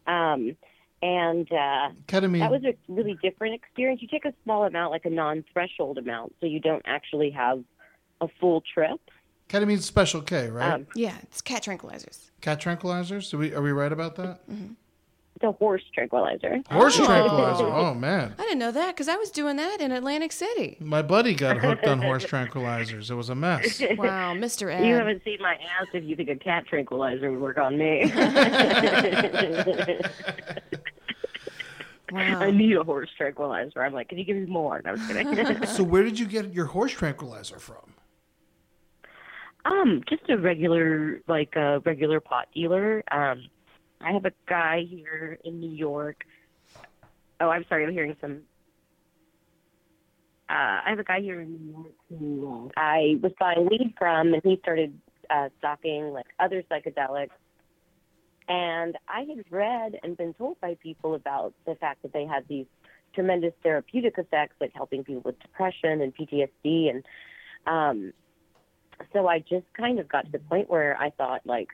um, 0.07 0.57
and 1.01 1.47
uh, 1.51 1.89
Ketamine. 2.07 2.39
that 2.39 2.51
was 2.51 2.63
a 2.65 2.73
really 2.87 3.17
different 3.21 3.55
experience. 3.55 4.01
You 4.01 4.07
take 4.07 4.25
a 4.25 4.33
small 4.43 4.65
amount, 4.65 4.91
like 4.91 5.05
a 5.05 5.09
non-threshold 5.09 5.99
amount, 5.99 6.35
so 6.41 6.47
you 6.47 6.59
don't 6.59 6.83
actually 6.85 7.29
have 7.31 7.63
a 8.19 8.27
full 8.39 8.63
trip. 8.73 8.99
Ketamine's 9.49 9.85
Special 9.85 10.21
K, 10.21 10.49
right? 10.49 10.73
Um, 10.73 10.87
Yeah, 10.95 11.15
it's 11.23 11.41
cat 11.41 11.63
tranquilizers. 11.63 12.29
Cat 12.41 12.59
tranquilizers. 12.61 13.29
Do 13.31 13.37
we 13.37 13.53
are 13.53 13.61
we 13.61 13.71
right 13.71 13.91
about 13.91 14.15
that? 14.17 14.41
It's 15.35 15.43
a 15.43 15.51
horse 15.51 15.83
tranquilizer. 15.93 16.63
Horse 16.71 16.95
tranquilizer. 16.97 17.65
Oh 17.65 17.93
man, 17.93 18.33
I 18.39 18.41
didn't 18.41 18.57
know 18.59 18.71
that 18.71 18.95
because 18.95 19.07
I 19.07 19.15
was 19.17 19.29
doing 19.29 19.55
that 19.57 19.79
in 19.79 19.91
Atlantic 19.91 20.31
City. 20.31 20.77
my 20.79 21.01
buddy 21.03 21.35
got 21.35 21.57
hooked 21.57 21.85
on 21.85 22.01
horse 22.01 22.25
tranquilizers. 22.33 23.11
It 23.11 23.13
was 23.15 23.29
a 23.29 23.35
mess. 23.35 23.79
Wow, 23.97 24.33
Mr. 24.33 24.73
Ed. 24.73 24.83
You 24.85 24.95
haven't 24.95 25.23
seen 25.23 25.37
my 25.39 25.53
ass 25.53 25.87
if 25.93 26.03
you 26.03 26.15
think 26.15 26.29
a 26.29 26.35
cat 26.35 26.65
tranquilizer 26.67 27.29
would 27.31 27.39
work 27.39 27.57
on 27.59 27.77
me. 27.77 28.11
wow. 32.11 32.39
I 32.39 32.51
need 32.51 32.75
a 32.75 32.83
horse 32.83 33.09
tranquilizer. 33.17 33.81
I'm 33.83 33.93
like, 33.93 34.09
can 34.09 34.17
you 34.17 34.23
give 34.23 34.37
me 34.37 34.45
more? 34.45 34.81
No, 34.83 34.91
I 34.91 34.93
was 34.93 35.07
kidding. 35.07 35.65
So 35.67 35.83
where 35.83 36.03
did 36.03 36.17
you 36.17 36.25
get 36.25 36.53
your 36.53 36.65
horse 36.65 36.91
tranquilizer 36.93 37.59
from? 37.59 37.93
Um, 39.67 40.01
just 40.07 40.29
a 40.29 40.37
regular, 40.37 41.21
like 41.27 41.55
a 41.55 41.79
regular 41.79 42.19
pot 42.19 42.47
dealer. 42.53 43.03
Um, 43.11 43.47
I 44.01 44.11
have 44.11 44.25
a 44.25 44.31
guy 44.47 44.85
here 44.89 45.37
in 45.43 45.59
New 45.59 45.71
York. 45.71 46.23
Oh, 47.39 47.49
I'm 47.49 47.65
sorry. 47.67 47.85
I'm 47.85 47.91
hearing 47.91 48.15
some. 48.21 48.41
Uh, 50.49 50.79
I 50.85 50.89
have 50.89 50.99
a 50.99 51.03
guy 51.03 51.19
here 51.19 51.41
in 51.41 51.51
New 51.51 51.71
York 51.71 51.93
who 52.09 52.71
I 52.77 53.19
was 53.21 53.33
buying 53.39 53.67
weed 53.69 53.93
from, 53.97 54.33
and 54.33 54.41
he 54.43 54.57
started 54.61 54.97
uh, 55.29 55.49
stocking 55.59 56.13
like 56.13 56.27
other 56.39 56.63
psychedelics. 56.71 57.31
And 58.47 58.97
I 59.09 59.21
had 59.21 59.43
read 59.49 59.99
and 60.03 60.15
been 60.15 60.33
told 60.33 60.59
by 60.61 60.77
people 60.81 61.15
about 61.15 61.53
the 61.65 61.75
fact 61.75 62.01
that 62.03 62.13
they 62.13 62.25
had 62.25 62.47
these 62.47 62.65
tremendous 63.13 63.51
therapeutic 63.61 64.17
effects, 64.17 64.55
like 64.61 64.71
helping 64.73 65.03
people 65.03 65.23
with 65.25 65.39
depression 65.39 66.01
and 66.01 66.15
PTSD. 66.15 66.89
And 66.89 67.03
um, 67.65 68.13
so 69.13 69.27
I 69.27 69.39
just 69.39 69.65
kind 69.73 69.99
of 69.99 70.07
got 70.07 70.25
to 70.25 70.31
the 70.31 70.39
point 70.39 70.69
where 70.69 70.97
I 70.99 71.11
thought, 71.11 71.41
like, 71.45 71.69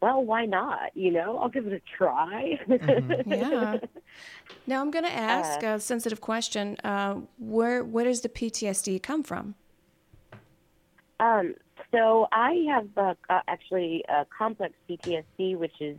well, 0.00 0.24
why 0.24 0.46
not? 0.46 0.94
You 0.94 1.12
know, 1.12 1.38
I'll 1.38 1.48
give 1.48 1.66
it 1.66 1.72
a 1.72 1.80
try. 1.96 2.58
Yeah. 3.26 3.78
Now 4.66 4.80
I'm 4.80 4.90
going 4.90 5.04
to 5.04 5.12
ask 5.12 5.62
a 5.62 5.80
sensitive 5.80 6.20
question. 6.20 6.76
Uh, 6.84 7.20
where 7.38 7.82
where 7.82 8.04
does 8.04 8.20
the 8.20 8.28
PTSD 8.28 9.02
come 9.02 9.22
from? 9.22 9.54
Um, 11.20 11.54
so 11.90 12.28
I 12.32 12.66
have 12.68 12.88
uh, 12.96 13.14
uh, 13.30 13.40
actually 13.48 14.04
a 14.08 14.26
complex 14.36 14.74
PTSD, 14.88 15.56
which 15.56 15.80
is 15.80 15.96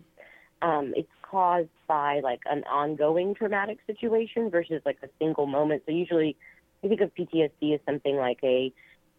um, 0.62 0.94
it's 0.96 1.10
caused 1.22 1.70
by 1.88 2.20
like 2.22 2.42
an 2.46 2.64
ongoing 2.66 3.36
traumatic 3.36 3.80
situation 3.88 4.50
versus 4.50 4.82
like 4.86 4.98
a 5.04 5.10
single 5.20 5.48
moment. 5.48 5.84
So 5.86 5.92
usually, 5.92 6.36
you 6.82 6.90
think 6.90 7.02
of 7.02 7.14
PTSD 7.16 7.74
as 7.74 7.80
something 7.86 8.16
like 8.16 8.40
a 8.44 8.72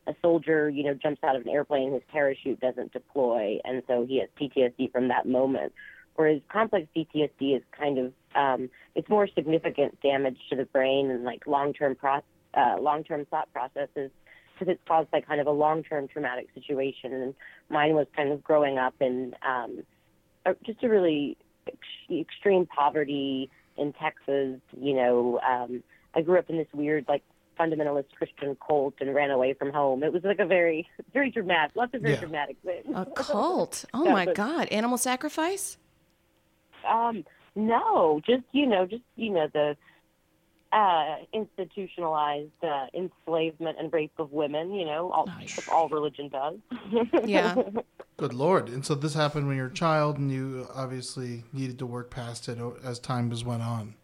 a 0.06 0.14
soldier, 0.22 0.68
you 0.68 0.84
know, 0.84 0.94
jumps 0.94 1.22
out 1.22 1.36
of 1.36 1.42
an 1.42 1.48
airplane, 1.48 1.92
his 1.92 2.02
parachute 2.10 2.60
doesn't 2.60 2.92
deploy, 2.92 3.58
and 3.64 3.82
so 3.86 4.06
he 4.06 4.20
has 4.20 4.28
PTSD 4.40 4.90
from 4.92 5.08
that 5.08 5.26
moment. 5.26 5.72
Whereas 6.16 6.40
complex 6.50 6.86
PTSD 6.96 7.56
is 7.56 7.62
kind 7.78 7.98
of 7.98 8.12
um, 8.34 8.70
it's 8.94 9.08
more 9.08 9.28
significant 9.34 10.00
damage 10.02 10.38
to 10.50 10.56
the 10.56 10.64
brain 10.64 11.10
and 11.10 11.24
like 11.24 11.46
long-term 11.46 11.96
pro- 11.96 12.22
uh, 12.54 12.76
long-term 12.80 13.26
thought 13.26 13.52
processes 13.52 14.10
because 14.52 14.72
it's 14.72 14.82
caused 14.86 15.10
by 15.10 15.20
kind 15.20 15.40
of 15.40 15.46
a 15.46 15.52
long-term 15.52 16.08
traumatic 16.08 16.48
situation. 16.54 17.14
And 17.14 17.34
mine 17.68 17.94
was 17.94 18.06
kind 18.14 18.32
of 18.32 18.44
growing 18.44 18.78
up 18.78 18.94
in 19.00 19.34
um, 19.46 19.82
just 20.66 20.82
a 20.82 20.88
really 20.88 21.36
ex- 21.66 22.10
extreme 22.10 22.66
poverty 22.66 23.50
in 23.76 23.92
Texas. 23.94 24.60
You 24.76 24.94
know, 24.94 25.40
um, 25.40 25.82
I 26.14 26.22
grew 26.22 26.38
up 26.38 26.50
in 26.50 26.58
this 26.58 26.68
weird 26.74 27.06
like 27.08 27.22
fundamentalist 27.60 28.06
Christian 28.16 28.56
cult 28.66 28.94
and 29.00 29.14
ran 29.14 29.30
away 29.30 29.52
from 29.52 29.70
home. 29.72 30.02
It 30.02 30.12
was 30.12 30.24
like 30.24 30.38
a 30.38 30.46
very, 30.46 30.88
very 31.12 31.30
dramatic, 31.30 31.76
lots 31.76 31.92
of 31.94 32.00
very 32.02 32.14
Yeah. 32.14 32.20
dramatic 32.20 32.56
things. 32.64 32.86
A 32.94 33.04
cult. 33.14 33.84
Oh 33.92 34.04
Yeah, 34.06 34.12
my 34.12 34.24
but- 34.24 34.34
God. 34.34 34.68
Animal 34.68 34.96
sacrifice? 34.98 35.76
Um, 36.90 37.24
no, 37.54 38.20
just 38.26 38.44
you 38.52 38.66
know, 38.66 38.86
just 38.86 39.02
you 39.16 39.30
know 39.30 39.48
the 39.52 39.76
uh, 40.72 41.16
institutionalized 41.32 42.52
uh, 42.62 42.86
enslavement 42.94 43.76
and 43.78 43.92
rape 43.92 44.12
of 44.18 44.32
women. 44.32 44.72
You 44.72 44.86
know, 44.86 45.10
all, 45.12 45.28
all 45.70 45.88
religion 45.88 46.28
does. 46.28 46.56
Yeah. 47.24 47.54
Good 48.16 48.32
lord! 48.34 48.68
And 48.68 48.84
so 48.84 48.94
this 48.94 49.14
happened 49.14 49.46
when 49.48 49.56
you 49.56 49.62
were 49.62 49.68
a 49.68 49.72
child, 49.74 50.18
and 50.18 50.30
you 50.30 50.66
obviously 50.74 51.44
needed 51.52 51.78
to 51.80 51.86
work 51.86 52.10
past 52.10 52.48
it 52.48 52.58
as 52.84 52.98
time 52.98 53.30
has 53.30 53.44
went 53.44 53.62
on. 53.62 53.94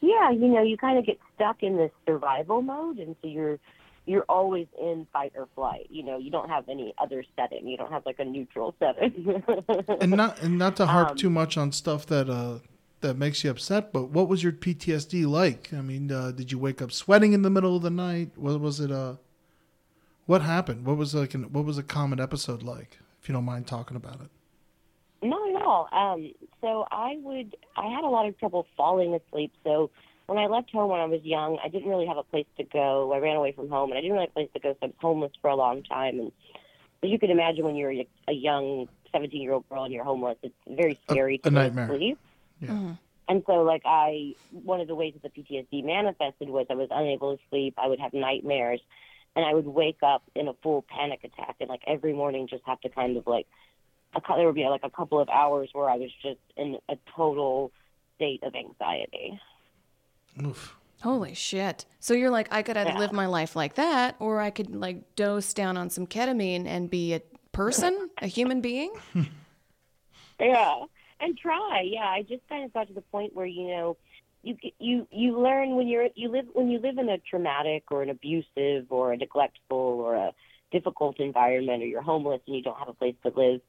Yeah, 0.00 0.30
you 0.30 0.48
know, 0.48 0.62
you 0.62 0.76
kind 0.76 0.98
of 0.98 1.06
get 1.06 1.18
stuck 1.34 1.62
in 1.62 1.76
this 1.76 1.90
survival 2.06 2.62
mode, 2.62 2.98
and 2.98 3.16
so 3.22 3.28
you're 3.28 3.58
you're 4.06 4.24
always 4.28 4.66
in 4.80 5.06
fight 5.12 5.32
or 5.36 5.48
flight. 5.54 5.86
You 5.90 6.02
know, 6.02 6.16
you 6.16 6.30
don't 6.30 6.48
have 6.48 6.68
any 6.68 6.94
other 6.98 7.22
setting. 7.36 7.68
You 7.68 7.76
don't 7.76 7.92
have 7.92 8.06
like 8.06 8.18
a 8.18 8.24
neutral 8.24 8.74
setting. 8.78 9.42
And 10.00 10.12
not 10.12 10.40
and 10.40 10.58
not 10.58 10.76
to 10.76 10.86
harp 10.86 11.10
Um, 11.10 11.16
too 11.16 11.30
much 11.30 11.58
on 11.58 11.72
stuff 11.72 12.06
that 12.06 12.30
uh 12.30 12.60
that 13.00 13.16
makes 13.16 13.44
you 13.44 13.50
upset, 13.50 13.92
but 13.92 14.04
what 14.10 14.28
was 14.28 14.42
your 14.42 14.52
PTSD 14.52 15.24
like? 15.26 15.72
I 15.72 15.82
mean, 15.82 16.10
uh, 16.10 16.32
did 16.32 16.50
you 16.50 16.58
wake 16.58 16.82
up 16.82 16.90
sweating 16.90 17.32
in 17.32 17.42
the 17.42 17.50
middle 17.50 17.76
of 17.76 17.82
the 17.82 17.90
night? 17.90 18.30
What 18.34 18.60
was 18.60 18.80
it? 18.80 18.90
Uh, 18.90 19.16
what 20.26 20.42
happened? 20.42 20.84
What 20.84 20.96
was 20.96 21.14
like? 21.14 21.34
An, 21.34 21.52
what 21.52 21.64
was 21.64 21.78
a 21.78 21.82
common 21.82 22.18
episode 22.18 22.62
like? 22.62 22.98
If 23.22 23.28
you 23.28 23.34
don't 23.34 23.44
mind 23.44 23.66
talking 23.66 23.96
about 23.96 24.20
it. 24.20 24.30
Not 25.22 25.48
at 25.48 25.62
all. 25.62 25.88
Um, 25.92 26.32
so 26.60 26.86
I 26.90 27.18
would, 27.22 27.56
I 27.76 27.88
had 27.88 28.04
a 28.04 28.08
lot 28.08 28.26
of 28.26 28.38
trouble 28.38 28.66
falling 28.76 29.14
asleep. 29.14 29.52
So 29.64 29.90
when 30.26 30.38
I 30.38 30.46
left 30.46 30.70
home 30.70 30.90
when 30.90 31.00
I 31.00 31.06
was 31.06 31.22
young, 31.24 31.58
I 31.64 31.68
didn't 31.68 31.88
really 31.88 32.06
have 32.06 32.18
a 32.18 32.22
place 32.22 32.46
to 32.58 32.64
go. 32.64 33.12
I 33.12 33.18
ran 33.18 33.36
away 33.36 33.52
from 33.52 33.68
home, 33.68 33.90
and 33.90 33.98
I 33.98 34.02
didn't 34.02 34.12
really 34.12 34.26
have 34.26 34.30
a 34.30 34.34
place 34.34 34.50
to 34.54 34.60
go. 34.60 34.72
So 34.74 34.78
I 34.82 34.86
was 34.86 34.94
homeless 35.00 35.32
for 35.40 35.48
a 35.48 35.56
long 35.56 35.82
time. 35.82 36.20
And 36.20 36.32
as 37.02 37.10
you 37.10 37.18
can 37.18 37.30
imagine, 37.30 37.64
when 37.64 37.76
you're 37.76 37.92
a, 37.92 38.06
a 38.28 38.32
young 38.32 38.88
17 39.12 39.40
year 39.40 39.54
old 39.54 39.68
girl 39.68 39.84
and 39.84 39.92
you're 39.92 40.04
homeless, 40.04 40.36
it's 40.42 40.54
very 40.68 40.98
scary 41.08 41.36
a 41.36 41.38
to 41.38 41.50
go 41.50 41.50
to 41.50 41.62
nightmare. 41.62 41.88
sleep. 41.88 42.18
Yeah. 42.60 42.94
And 43.28 43.42
so, 43.46 43.62
like, 43.62 43.82
I, 43.84 44.34
one 44.50 44.80
of 44.80 44.88
the 44.88 44.94
ways 44.94 45.14
that 45.20 45.34
the 45.34 45.42
PTSD 45.42 45.84
manifested 45.84 46.48
was 46.48 46.66
I 46.70 46.74
was 46.74 46.88
unable 46.90 47.36
to 47.36 47.42
sleep. 47.50 47.74
I 47.76 47.86
would 47.86 48.00
have 48.00 48.14
nightmares, 48.14 48.80
and 49.36 49.44
I 49.44 49.54
would 49.54 49.66
wake 49.66 50.02
up 50.02 50.22
in 50.34 50.48
a 50.48 50.54
full 50.62 50.84
panic 50.88 51.24
attack, 51.24 51.56
and 51.60 51.68
like 51.68 51.82
every 51.86 52.12
morning, 52.12 52.48
just 52.48 52.64
have 52.66 52.80
to 52.82 52.88
kind 52.88 53.16
of 53.16 53.26
like, 53.26 53.46
a, 54.14 54.20
cou- 54.20 54.36
there 54.36 54.46
would 54.46 54.54
be 54.54 54.64
like 54.68 54.82
a 54.84 54.90
couple 54.90 55.20
of 55.20 55.28
hours 55.28 55.68
where 55.72 55.88
I 55.88 55.96
was 55.96 56.10
just 56.22 56.40
in 56.56 56.76
a 56.88 56.96
total 57.14 57.72
state 58.16 58.42
of 58.42 58.54
anxiety. 58.54 59.38
Oof. 60.44 60.76
Holy 61.02 61.34
shit. 61.34 61.84
So 62.00 62.12
you're 62.14 62.30
like, 62.30 62.48
I 62.50 62.62
could 62.62 62.76
either 62.76 62.90
Yeah. 62.90 62.98
live 62.98 63.12
my 63.12 63.26
life 63.26 63.54
like 63.54 63.74
that, 63.76 64.16
or 64.18 64.40
I 64.40 64.50
could 64.50 64.74
like 64.74 65.14
dose 65.14 65.54
down 65.54 65.76
on 65.76 65.90
some 65.90 66.06
ketamine 66.08 66.66
and 66.66 66.90
be 66.90 67.14
a 67.14 67.20
person, 67.52 68.10
a 68.20 68.26
human 68.26 68.60
being? 68.60 68.92
Yeah, 70.40 70.84
and 71.20 71.36
try. 71.36 71.82
Yeah, 71.84 72.04
I 72.06 72.22
just 72.22 72.46
kind 72.48 72.64
of 72.64 72.72
got 72.72 72.86
to 72.88 72.94
the 72.94 73.00
point 73.00 73.34
where 73.34 73.44
you 73.46 73.66
know, 73.68 73.96
you 74.44 74.56
you 74.78 75.06
you 75.10 75.40
learn 75.40 75.74
when 75.74 75.88
you're 75.88 76.08
you 76.14 76.28
live 76.30 76.46
when 76.52 76.68
you 76.70 76.78
live 76.78 76.96
in 76.98 77.08
a 77.08 77.18
traumatic 77.18 77.84
or 77.90 78.02
an 78.02 78.10
abusive 78.10 78.86
or 78.90 79.12
a 79.12 79.16
neglectful 79.16 79.76
or 79.76 80.14
a 80.14 80.32
difficult 80.70 81.18
environment 81.18 81.82
or 81.82 81.86
you're 81.86 82.02
homeless 82.02 82.40
and 82.46 82.54
you 82.54 82.62
don't 82.62 82.78
have 82.78 82.88
a 82.88 82.92
place 82.92 83.16
to 83.24 83.32
live. 83.34 83.60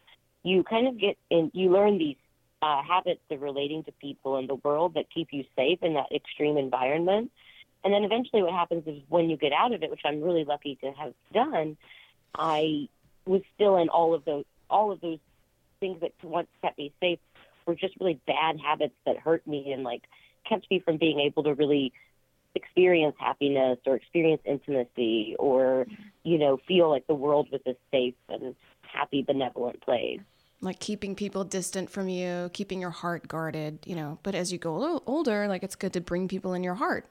You 0.44 0.64
kind 0.64 0.88
of 0.88 1.00
get 1.00 1.18
in. 1.30 1.52
You 1.54 1.72
learn 1.72 1.98
these 1.98 2.18
uh, 2.62 2.82
habits 2.82 3.22
of 3.30 3.42
relating 3.42 3.84
to 3.86 3.92
people 3.94 4.38
in 4.38 4.48
the 4.48 4.56
world 4.56 4.94
that 4.96 5.06
keep 5.14 5.30
you 5.32 5.44
safe 5.56 5.80
in 5.82 5.94
that 5.94 6.12
extreme 6.14 6.58
environment. 6.58 7.32
And 7.84 7.94
then 7.94 8.04
eventually, 8.04 8.44
what 8.44 8.54
happens 8.54 8.84
is 8.88 9.02
when 9.10 9.30
you 9.30 9.38
get 9.38 9.54
out 9.54 9.74
of 9.74 9.84
it, 9.84 9.90
which 9.90 10.02
I'm 10.06 10.22
really 10.22 10.44
lucky 10.44 10.78
to 10.82 10.92
have 10.92 11.14
done, 11.34 11.78
I 12.36 12.90
was 13.26 13.42
still 13.56 13.78
in 13.78 13.90
all 13.90 14.14
of 14.14 14.26
those 14.26 14.46
all 14.70 14.92
of 14.92 15.02
those 15.02 15.20
things 15.80 16.00
that 16.02 16.12
once 16.24 16.48
kept 16.62 16.78
me 16.78 16.92
safe 17.00 17.20
were 17.66 17.76
just 17.76 17.96
really 18.00 18.20
bad 18.28 18.60
habits 18.60 18.96
that 19.06 19.18
hurt 19.18 19.46
me 19.48 19.72
and 19.72 19.84
like 19.84 20.04
kept 20.48 20.70
me 20.70 20.80
from 20.80 20.98
being 20.98 21.20
able 21.20 21.44
to 21.44 21.54
really 21.54 21.94
experience 22.56 23.16
happiness 23.20 23.78
or 23.86 23.96
experience 23.96 24.42
intimacy 24.46 25.36
or 25.38 25.86
you 26.24 26.38
know 26.38 26.58
feel 26.68 26.90
like 26.90 27.06
the 27.08 27.14
world 27.14 27.48
was 27.52 27.62
a 27.68 27.76
safe 27.92 28.16
and 28.28 28.56
happy 28.94 29.22
benevolent 29.22 29.82
place 29.82 30.20
Like 30.62 30.80
keeping 30.80 31.16
people 31.16 31.46
distant 31.46 31.90
from 31.90 32.10
you, 32.10 32.50
keeping 32.52 32.82
your 32.82 32.90
heart 32.90 33.30
guarded, 33.30 33.80
you 33.86 33.96
know. 33.96 34.20
But 34.24 34.36
as 34.36 34.52
you 34.52 34.58
go 34.58 34.76
ol- 34.76 35.04
older, 35.06 35.48
like 35.48 35.64
it's 35.64 35.76
good 35.76 35.94
to 35.94 36.02
bring 36.02 36.28
people 36.28 36.54
in 36.54 36.64
your 36.64 36.76
heart. 36.76 37.06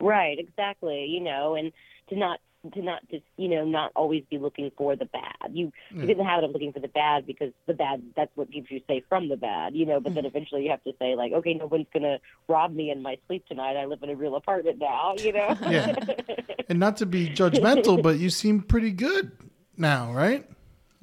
right 0.00 0.38
exactly 0.38 1.06
you 1.06 1.20
know 1.20 1.54
and 1.54 1.72
to 2.08 2.16
not 2.16 2.40
to 2.74 2.82
not 2.82 3.00
just 3.10 3.24
you 3.36 3.48
know 3.48 3.64
not 3.64 3.92
always 3.94 4.24
be 4.30 4.38
looking 4.38 4.70
for 4.76 4.96
the 4.96 5.04
bad 5.04 5.50
you 5.52 5.70
you 5.90 5.96
mm. 5.98 6.06
get 6.06 6.10
in 6.10 6.18
the 6.18 6.24
habit 6.24 6.44
of 6.44 6.50
looking 6.50 6.72
for 6.72 6.80
the 6.80 6.88
bad 6.88 7.26
because 7.26 7.52
the 7.66 7.74
bad 7.74 8.02
that's 8.16 8.34
what 8.34 8.50
keeps 8.50 8.70
you 8.70 8.80
safe 8.88 9.04
from 9.08 9.28
the 9.28 9.36
bad 9.36 9.74
you 9.74 9.86
know 9.86 10.00
but 10.00 10.14
then 10.14 10.24
mm. 10.24 10.32
eventually 10.32 10.64
you 10.64 10.70
have 10.70 10.82
to 10.82 10.92
say 10.98 11.14
like 11.14 11.32
okay 11.32 11.54
no 11.54 11.66
one's 11.66 11.86
gonna 11.92 12.18
rob 12.48 12.74
me 12.74 12.90
in 12.90 13.02
my 13.02 13.16
sleep 13.26 13.46
tonight 13.46 13.76
i 13.76 13.84
live 13.84 14.02
in 14.02 14.10
a 14.10 14.16
real 14.16 14.34
apartment 14.34 14.78
now 14.78 15.14
you 15.18 15.32
know 15.32 15.56
Yeah. 15.62 15.94
and 16.68 16.78
not 16.78 16.96
to 16.98 17.06
be 17.06 17.28
judgmental, 17.28 18.02
but 18.02 18.18
you 18.18 18.30
seem 18.30 18.62
pretty 18.62 18.90
good 18.90 19.32
now, 19.76 20.12
right? 20.12 20.48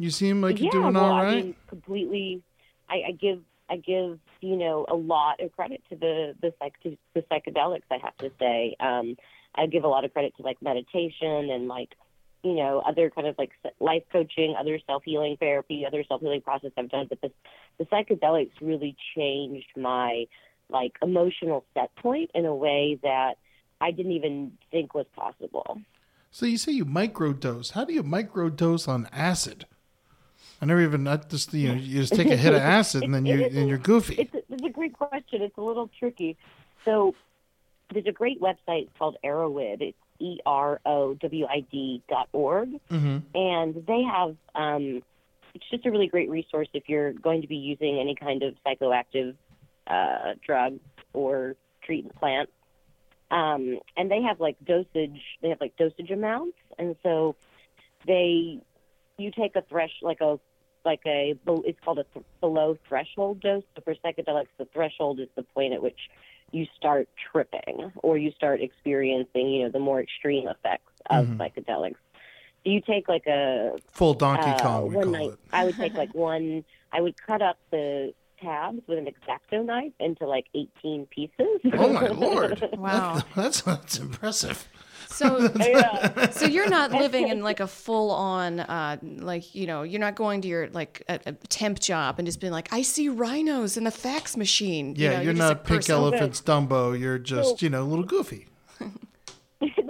You 0.02 0.10
seem 0.10 0.42
like 0.42 0.60
you're 0.60 0.74
yeah, 0.74 0.82
doing 0.82 0.94
well, 0.94 1.06
all 1.06 1.14
I 1.14 1.36
mean, 1.36 1.56
completely. 1.68 2.42
I, 2.90 3.04
I 3.08 3.12
give 3.12 3.40
I 3.70 3.78
give 3.78 4.20
you 4.42 4.56
know 4.56 4.86
a 4.90 4.96
lot 4.96 5.40
of 5.40 5.52
credit 5.54 5.82
to 5.90 5.96
the 5.96 6.36
the 6.42 6.54
psych 6.60 6.74
to 6.84 6.98
the 7.14 7.22
psychedelics. 7.22 7.84
I 7.92 7.98
have 8.02 8.18
to 8.18 8.32
say, 8.40 8.76
um, 8.80 9.16
I 9.56 9.68
give 9.68 9.84
a 9.84 9.88
lot 9.88 10.06
of 10.06 10.14
credit 10.14 10.36
to 10.38 10.44
like 10.44 10.62
meditation 10.62 11.50
and 11.50 11.68
like 11.68 11.90
you 12.44 12.56
know, 12.56 12.82
other 12.88 13.10
kind 13.10 13.28
of 13.28 13.36
like 13.38 13.52
life 13.80 14.04
coaching, 14.12 14.56
other 14.60 14.80
self 14.88 15.04
healing 15.04 15.38
therapy, 15.40 15.86
other 15.86 16.04
self 16.08 16.22
healing 16.22 16.42
process 16.42 16.72
I've 16.78 16.90
done, 16.90 17.08
but 17.08 17.22
this, 17.22 17.32
the 17.78 17.86
psychedelics 17.86 18.52
really 18.62 18.96
changed 19.16 19.70
my 19.78 20.26
like 20.70 20.94
emotional 21.02 21.66
set 21.74 21.94
point 21.96 22.32
in 22.34 22.46
a 22.46 22.56
way 22.56 23.00
that 23.04 23.36
I 23.80 23.92
didn't 23.92 24.14
even 24.14 24.54
think 24.72 24.94
was 24.94 25.06
possible. 25.16 25.82
So 26.32 26.46
you 26.46 26.58
say 26.58 26.72
you 26.72 26.86
microdose. 26.86 27.72
How 27.72 27.84
do 27.84 27.94
you 27.94 28.04
microdose 28.04 28.88
on 28.88 29.08
acid? 29.12 29.66
I 30.62 30.66
never 30.66 30.82
even 30.82 31.04
not 31.04 31.30
just 31.30 31.54
you 31.54 31.70
know 31.70 31.76
you 31.76 32.02
just 32.02 32.14
take 32.14 32.28
a 32.30 32.36
hit 32.38 32.54
of 32.54 32.62
acid 32.80 33.04
and 33.04 33.14
then 33.14 33.26
you 33.26 33.44
and 33.46 33.68
you're 33.68 33.78
goofy. 33.80 34.16
It's 34.16 34.34
a, 34.34 34.42
it's 34.54 34.64
a 34.64 34.70
great 34.70 34.94
question. 34.94 35.42
It's 35.42 35.58
a 35.58 35.62
little 35.62 35.90
tricky. 36.00 36.38
So 36.86 37.16
there's 37.92 38.06
a 38.06 38.12
great 38.12 38.40
website 38.42 38.90
called 38.98 39.18
Erowid. 39.24 39.82
It's 39.82 39.98
E 40.20 40.40
R 40.46 40.80
O 40.86 41.16
W 41.16 41.46
I 41.48 41.62
D 41.72 42.04
dot 42.08 42.30
org, 42.32 42.70
Mm-hmm. 42.92 43.18
and 43.36 43.86
they 43.88 44.04
have 44.04 44.36
um, 44.54 45.02
it's 45.56 45.70
just 45.72 45.86
a 45.86 45.92
really 45.92 46.08
great 46.08 46.30
resource 46.30 46.68
if 46.74 46.88
you're 46.88 47.12
going 47.12 47.42
to 47.42 47.48
be 47.48 47.56
using 47.58 48.00
any 48.00 48.14
kind 48.16 48.44
of 48.44 48.54
psychoactive 48.66 49.36
uh, 49.88 50.34
drug 50.46 50.80
or 51.14 51.56
treatment 51.84 52.16
plant. 52.18 52.50
Um, 53.32 53.80
and 53.98 54.12
they 54.12 54.22
have 54.22 54.40
like 54.40 54.58
dosage. 54.64 55.22
They 55.42 55.50
have 55.50 55.60
like 55.60 55.76
dosage 55.78 56.12
amounts, 56.12 56.58
and 56.78 56.96
so 57.02 57.36
they 58.06 58.60
you 59.18 59.32
take 59.32 59.56
a 59.56 59.62
thresh 59.64 59.92
like 60.02 60.22
a 60.22 60.40
like 60.86 61.02
a 61.06 61.36
it's 61.48 61.80
called 61.84 62.00
a 62.00 62.06
th- 62.14 62.26
below 62.40 62.78
threshold 62.88 63.42
dose. 63.42 63.64
So 63.76 63.82
for 63.84 63.96
psychedelics, 63.96 64.48
the 64.58 64.66
threshold 64.74 65.20
is 65.20 65.28
the 65.36 65.44
point 65.44 65.74
at 65.74 65.82
which 65.82 66.00
you 66.52 66.66
start 66.78 67.08
tripping 67.32 67.92
or 68.04 68.18
you 68.18 68.32
start 68.32 68.62
experiencing, 68.62 69.50
you 69.50 69.64
know, 69.64 69.70
the 69.72 69.80
more 69.80 70.02
extreme 70.02 70.48
effects 70.48 70.92
of 71.10 71.26
Mhm. 71.28 71.38
psychedelics. 71.38 71.96
So 72.64 72.70
you 72.70 72.82
take 72.82 73.08
like 73.08 73.26
a 73.28 73.78
Full 73.92 74.14
Donkey 74.16 74.52
uh, 74.52 74.62
Kong, 74.62 74.88
we 74.88 74.96
one 74.96 75.04
call 75.06 75.14
night. 75.14 75.30
it. 75.34 75.40
I 75.54 75.64
would 75.66 75.78
take 75.78 75.94
like 75.96 76.14
one. 76.32 76.64
I 76.92 77.02
would 77.02 77.16
cut 77.26 77.42
up 77.42 77.58
the 77.72 78.14
tabs 78.42 78.82
with 78.88 78.98
an 78.98 79.06
exacto 79.08 79.64
knife 79.64 79.94
into 80.00 80.26
like 80.28 80.46
18 80.56 81.06
pieces. 81.08 81.60
Oh 81.74 81.94
my 81.94 82.08
lord! 82.08 82.64
Wow. 82.78 83.22
That's 83.36 83.62
that's 83.62 83.98
impressive. 84.00 84.68
So, 85.12 85.50
Yeah. 85.60 86.30
so 86.32 86.46
you're 86.46 86.70
not 86.70 86.92
living 86.92 87.28
in 87.28 87.44
like 87.44 87.60
a 87.60 87.68
full 87.68 88.12
on, 88.12 88.60
uh, 88.62 88.98
like 89.02 89.54
you 89.54 89.68
know, 89.68 89.84
you're 89.84 90.00
not 90.00 90.16
going 90.16 90.42
to 90.42 90.48
your 90.48 90.70
like 90.70 91.04
a, 91.10 91.20
a 91.28 91.32
temp 91.34 91.80
job 91.80 92.16
and 92.18 92.26
just 92.26 92.40
being 92.40 92.54
like, 92.54 92.72
I 92.74 92.82
see 92.82 93.10
rhinos 93.10 93.78
in 93.78 93.84
the 93.84 93.92
fax 93.92 94.36
machine. 94.38 94.96
You 94.96 95.04
Yeah, 95.06 95.18
know, 95.18 95.22
you're, 95.22 95.34
just 95.34 95.40
not 95.40 95.64
Pink 95.66 95.80
person- 95.82 95.96
Elephant's 95.96 96.42
Dumbo. 96.42 96.98
You're 97.00 97.20
just 97.20 97.60
So- 97.60 97.64
you 97.66 97.70
know 97.70 97.84
a 97.84 97.90
little 97.90 98.06
goofy. 98.06 98.48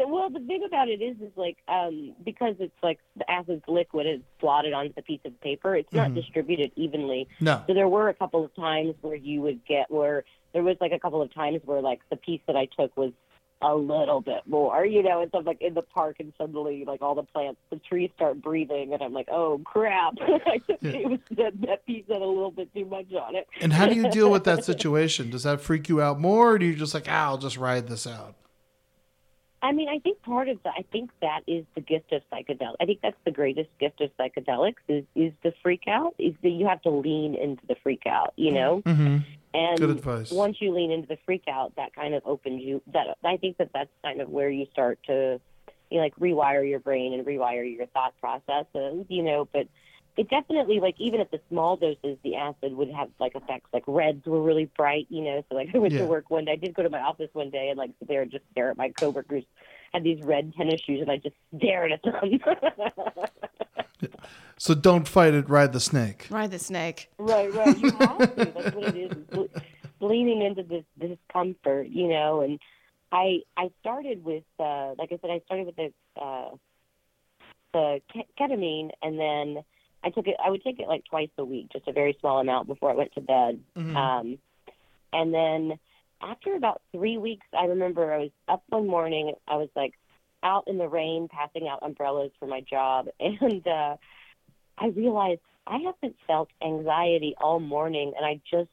well, 0.08 0.30
the 0.30 0.40
thing 0.42 0.64
about 0.66 0.90
it 0.90 1.02
is, 1.02 1.16
is 1.22 1.32
like 1.38 1.58
um, 1.70 2.14
because 2.26 2.56
it's 2.60 2.74
like 2.84 3.00
the 3.16 3.30
acid's 3.32 3.64
liquid, 3.68 4.06
is 4.06 4.20
blotted 4.42 4.74
onto 4.74 4.94
the 4.94 5.02
piece 5.02 5.22
of 5.26 5.40
paper. 5.42 5.76
It's 5.76 5.94
not 5.94 6.10
Mhm. 6.12 6.16
distributed 6.16 6.72
evenly. 6.76 7.28
No. 7.40 7.64
So 7.68 7.74
there 7.74 7.88
were 7.88 8.10
a 8.10 8.14
couple 8.14 8.44
of 8.44 8.54
times 8.56 8.96
where 9.02 9.16
you 9.16 9.42
would 9.42 9.66
get 9.66 9.90
where 9.90 10.24
there 10.54 10.64
was 10.64 10.76
like 10.82 10.92
a 10.92 11.00
couple 11.00 11.22
of 11.22 11.34
times 11.34 11.62
where 11.64 11.82
like 11.82 12.02
the 12.10 12.18
piece 12.18 12.42
that 12.48 12.58
I 12.58 12.66
took 12.78 12.96
was 12.98 13.14
a 13.62 13.76
little 13.76 14.22
bit 14.22 14.42
more, 14.48 14.86
you 14.86 15.04
know, 15.04 15.22
and 15.22 15.32
so 15.32 15.40
I'm 15.40 15.46
like 15.46 15.62
in 15.62 15.74
the 15.74 15.82
park 15.82 16.18
and 16.20 16.34
suddenly 16.38 16.84
like 16.86 17.02
all 17.02 17.16
the 17.16 17.24
plants, 17.24 17.60
the 17.70 17.78
trees 17.78 18.10
start 18.16 18.42
breathing, 18.42 18.94
and 18.94 19.02
I'm 19.02 19.14
like, 19.14 19.28
oh 19.32 19.62
crap, 19.64 20.14
it 20.20 21.10
was 21.10 21.20
that, 21.32 21.60
that 21.62 21.86
piece 21.86 22.06
had 22.08 22.22
a 22.22 22.26
little 22.26 22.52
bit 22.52 22.74
too 22.74 22.86
much 22.86 23.14
on 23.14 23.36
it. 23.36 23.48
And 23.60 23.74
how 23.74 23.88
do 23.88 23.96
you 23.96 24.10
deal 24.10 24.32
with 24.32 24.44
that 24.46 24.66
situation? 24.72 25.30
Does 25.30 25.44
that 25.44 25.62
freak 25.62 25.90
you 25.90 26.02
out 26.02 26.20
more, 26.20 26.52
or 26.52 26.58
do 26.60 26.66
you 26.66 26.76
just 26.76 26.94
like, 26.94 27.08
ah, 27.08 27.26
I'll 27.26 27.38
just 27.38 27.58
ride 27.58 27.88
this 27.88 28.08
out? 28.08 28.36
I 29.64 29.72
mean, 29.74 29.90
I 29.90 30.00
think 30.00 30.22
part 30.24 30.50
of 30.50 30.58
that, 30.64 30.74
I 30.78 30.84
think 30.92 31.12
that 31.22 31.42
is 31.46 31.66
the 31.76 31.82
gift 31.82 32.12
of 32.14 32.24
psychedelics. 32.34 32.76
I 32.82 32.86
think 32.86 33.00
that's 33.04 33.18
the 33.26 33.32
greatest 33.32 33.70
gift 33.80 34.02
of 34.02 34.10
psychedelics 34.18 34.82
is 34.88 35.04
is 35.16 35.34
the 35.44 35.54
freak 35.62 35.84
out. 35.88 36.16
Is 36.18 36.34
that 36.42 36.50
you 36.50 36.68
have 36.68 36.82
to 36.84 36.90
lean 36.90 37.36
into 37.36 37.66
the 37.68 37.76
freak 37.84 38.04
out, 38.08 38.34
you 38.38 38.52
know. 38.52 38.82
Mm-hmm. 38.86 39.18
And 39.54 39.80
Good 39.80 39.90
advice. 39.90 40.32
once 40.32 40.58
you 40.60 40.74
lean 40.74 40.92
into 40.92 41.08
the 41.08 41.18
freak 41.26 41.44
out, 41.50 41.76
that 41.76 41.94
kind 41.94 42.14
of 42.14 42.24
opens 42.26 42.62
you. 42.64 42.82
That 42.94 43.18
I 43.24 43.38
think 43.38 43.58
that 43.58 43.72
that's 43.74 43.90
kind 44.04 44.22
of 44.22 44.30
where 44.30 44.50
you 44.50 44.66
start 44.72 45.00
to, 45.08 45.42
you 45.90 45.98
know, 45.98 46.04
like 46.04 46.16
rewire 46.16 46.68
your 46.68 46.80
brain 46.80 47.14
and 47.14 47.26
rewire 47.26 47.76
your 47.76 47.88
thought 47.88 48.14
processes, 48.20 49.06
you 49.10 49.24
know. 49.24 49.48
But 49.52 49.68
it 50.18 50.30
definitely, 50.30 50.80
like 50.80 50.96
even 51.00 51.20
at 51.20 51.32
the 51.32 51.42
small 51.50 51.76
doses, 51.76 52.18
the 52.24 52.36
acid 52.36 52.74
would 52.74 52.92
have 52.92 53.10
like 53.20 53.36
effects. 53.36 53.70
Like 53.74 53.84
reds 53.88 54.26
were 54.26 54.42
really 54.42 54.70
bright, 54.78 55.08
you 55.10 55.22
know. 55.22 55.44
So 55.50 55.56
like 55.56 55.70
I 55.76 55.80
went 55.80 55.94
Yeah. 55.94 56.00
to 56.02 56.06
work 56.06 56.30
one 56.30 56.46
day. 56.46 56.54
I 56.54 56.56
did 56.56 56.74
go 56.74 56.84
to 56.84 56.90
my 56.90 57.02
office 57.02 57.30
one 57.34 57.50
day 57.50 57.70
and 57.70 57.78
like 57.78 57.92
sit 58.00 58.08
there 58.08 58.22
and 58.22 58.32
just 58.32 58.46
stare 58.52 58.72
at 58.72 58.78
my 58.78 58.90
coworkers 58.90 59.44
had 59.94 60.04
these 60.04 60.22
red 60.24 60.54
tennis 60.56 60.82
shoes, 60.82 61.02
and 61.02 61.12
I 61.12 61.18
just 61.18 61.36
stared 61.58 61.92
at 61.92 62.02
them. 62.04 62.40
So 64.58 64.76
don't 64.76 65.08
fight 65.08 65.34
it, 65.34 65.50
ride 65.50 65.74
the 65.74 65.80
snake. 65.80 66.28
Ride 66.30 66.52
the 66.52 66.60
snake. 66.60 67.10
Right, 67.18 67.52
right. 67.52 67.76
You 67.80 67.92
have 68.00 68.36
to. 68.36 68.46
That's 68.46 68.76
what 68.76 68.96
it 68.96 68.96
is. 68.96 69.12
is 69.12 69.50
leaning 70.00 70.44
into 70.44 70.62
this 70.62 70.84
discomfort, 71.00 71.88
you 71.88 72.08
know. 72.08 72.42
And 72.42 72.60
I 73.12 73.40
I 73.58 73.72
started 73.80 74.24
with, 74.24 74.44
uh, 74.60 74.94
like 75.00 75.12
I 75.12 75.18
said, 75.20 75.32
I 75.32 75.42
started 75.46 75.66
with 75.66 75.76
the 75.78 75.92
uh, 76.22 76.50
the 77.74 78.02
ketamine, 78.40 78.92
and 79.02 79.20
then 79.20 79.64
I 80.04 80.12
took 80.12 80.28
it. 80.28 80.36
I 80.44 80.52
would 80.52 80.64
take 80.64 80.80
it 80.80 80.88
like 80.88 81.06
twice 81.06 81.30
a 81.40 81.44
week, 81.44 81.70
just 81.74 81.88
a 81.88 81.92
very 81.92 82.16
small 82.20 82.40
amount 82.40 82.68
before 82.68 82.92
I 82.92 82.96
went 82.96 83.14
to 83.14 83.22
bed. 83.22 83.60
Mhm. 83.76 83.96
Um, 83.96 84.38
and 85.12 85.34
then 85.34 85.80
after 86.22 86.56
about 86.56 86.82
three 86.92 87.18
weeks, 87.18 87.46
I 87.58 87.66
remember 87.66 88.14
I 88.14 88.18
was 88.18 88.32
up 88.48 88.64
one 88.70 88.88
morning. 88.88 89.34
I 89.48 89.58
was 89.58 89.70
like 89.76 89.94
out 90.44 90.66
in 90.68 90.78
the 90.78 90.88
rain, 90.88 91.28
passing 91.32 91.68
out 91.68 91.80
umbrellas 91.82 92.32
for 92.40 92.48
my 92.48 92.62
job, 92.62 93.08
and 93.20 93.68
uh, 93.68 93.98
I 94.78 94.88
realized 94.88 95.42
I 95.68 95.78
haven't 95.78 96.16
felt 96.26 96.50
anxiety 96.64 97.36
all 97.40 97.60
morning, 97.60 98.14
and 98.18 98.26
I 98.26 98.42
just 98.50 98.70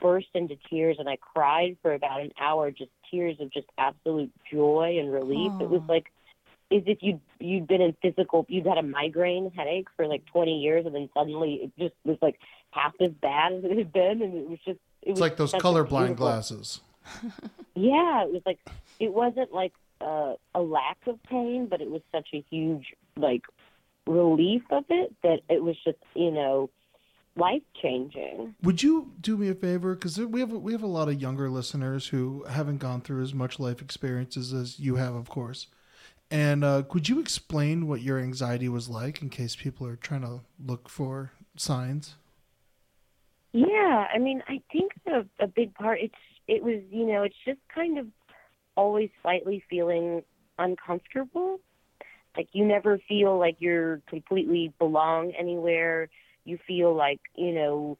burst 0.00 0.28
into 0.34 0.56
tears 0.68 0.96
and 0.98 1.08
I 1.08 1.16
cried 1.16 1.78
for 1.80 1.94
about 1.94 2.20
an 2.20 2.30
hour, 2.38 2.70
just 2.70 2.90
tears 3.10 3.36
of 3.40 3.50
just 3.50 3.66
absolute 3.78 4.30
joy 4.52 4.96
and 5.00 5.10
relief. 5.10 5.52
It 5.60 5.70
was 5.70 5.82
like 5.88 6.12
as 6.70 6.82
if 6.86 6.98
you'd 7.00 7.20
you'd 7.40 7.66
been 7.66 7.80
in 7.80 7.96
physical, 8.02 8.44
you'd 8.48 8.66
had 8.66 8.78
a 8.78 8.82
migraine 8.82 9.50
headache 9.56 9.88
for 9.96 10.06
like 10.06 10.24
20 10.26 10.60
years, 10.60 10.86
and 10.86 10.94
then 10.94 11.08
suddenly 11.14 11.54
it 11.54 11.72
just 11.78 11.94
was 12.04 12.18
like 12.20 12.38
half 12.70 12.92
as 13.00 13.10
bad 13.12 13.52
as 13.52 13.64
it 13.64 13.78
had 13.78 13.92
been, 13.92 14.22
and 14.22 14.34
it 14.34 14.48
was 14.48 14.58
just 14.64 14.80
it 15.04 15.10
It's 15.10 15.20
was 15.20 15.20
like 15.20 15.36
those 15.36 15.52
colorblind 15.52 16.16
glasses. 16.16 16.80
yeah, 17.74 18.24
it 18.24 18.32
was 18.32 18.42
like 18.46 18.58
it 18.98 19.12
wasn't 19.12 19.52
like 19.52 19.72
uh, 20.00 20.34
a 20.54 20.60
lack 20.60 20.98
of 21.06 21.22
pain, 21.24 21.66
but 21.66 21.80
it 21.80 21.90
was 21.90 22.02
such 22.10 22.28
a 22.32 22.44
huge 22.50 22.94
like 23.16 23.42
relief 24.06 24.62
of 24.70 24.84
it 24.88 25.14
that 25.22 25.40
it 25.48 25.62
was 25.62 25.76
just 25.84 25.98
you 26.14 26.30
know 26.30 26.70
life 27.36 27.62
changing. 27.82 28.54
Would 28.62 28.82
you 28.82 29.12
do 29.20 29.36
me 29.36 29.48
a 29.48 29.54
favor? 29.54 29.94
Because 29.94 30.18
we 30.18 30.40
have 30.40 30.50
we 30.50 30.72
have 30.72 30.82
a 30.82 30.88
lot 30.88 31.08
of 31.08 31.20
younger 31.20 31.50
listeners 31.50 32.08
who 32.08 32.44
haven't 32.44 32.78
gone 32.78 33.02
through 33.02 33.22
as 33.22 33.34
much 33.34 33.60
life 33.60 33.82
experiences 33.82 34.52
as 34.52 34.80
you 34.80 34.96
have, 34.96 35.14
of 35.14 35.28
course. 35.28 35.66
And 36.30 36.64
uh, 36.64 36.82
could 36.88 37.08
you 37.08 37.20
explain 37.20 37.86
what 37.86 38.00
your 38.00 38.18
anxiety 38.18 38.68
was 38.68 38.88
like 38.88 39.20
in 39.20 39.28
case 39.28 39.54
people 39.54 39.86
are 39.86 39.96
trying 39.96 40.22
to 40.22 40.40
look 40.64 40.88
for 40.88 41.32
signs? 41.56 42.16
Yeah, 43.54 44.08
I 44.14 44.18
mean, 44.18 44.42
I 44.48 44.62
think 44.72 44.92
the 45.06 45.28
a 45.40 45.46
big 45.46 45.74
part 45.74 46.00
it's 46.02 46.14
it 46.48 46.62
was 46.62 46.82
you 46.90 47.06
know 47.06 47.22
it's 47.22 47.36
just 47.46 47.60
kind 47.74 47.98
of 47.98 48.08
always 48.76 49.10
slightly 49.22 49.64
feeling 49.70 50.22
uncomfortable. 50.58 51.60
Like 52.36 52.48
you 52.52 52.64
never 52.66 52.98
feel 53.08 53.38
like 53.38 53.56
you're 53.60 54.02
completely 54.08 54.72
belong 54.78 55.32
anywhere. 55.38 56.08
You 56.44 56.58
feel 56.66 56.94
like 56.96 57.20
you 57.36 57.52
know 57.52 57.98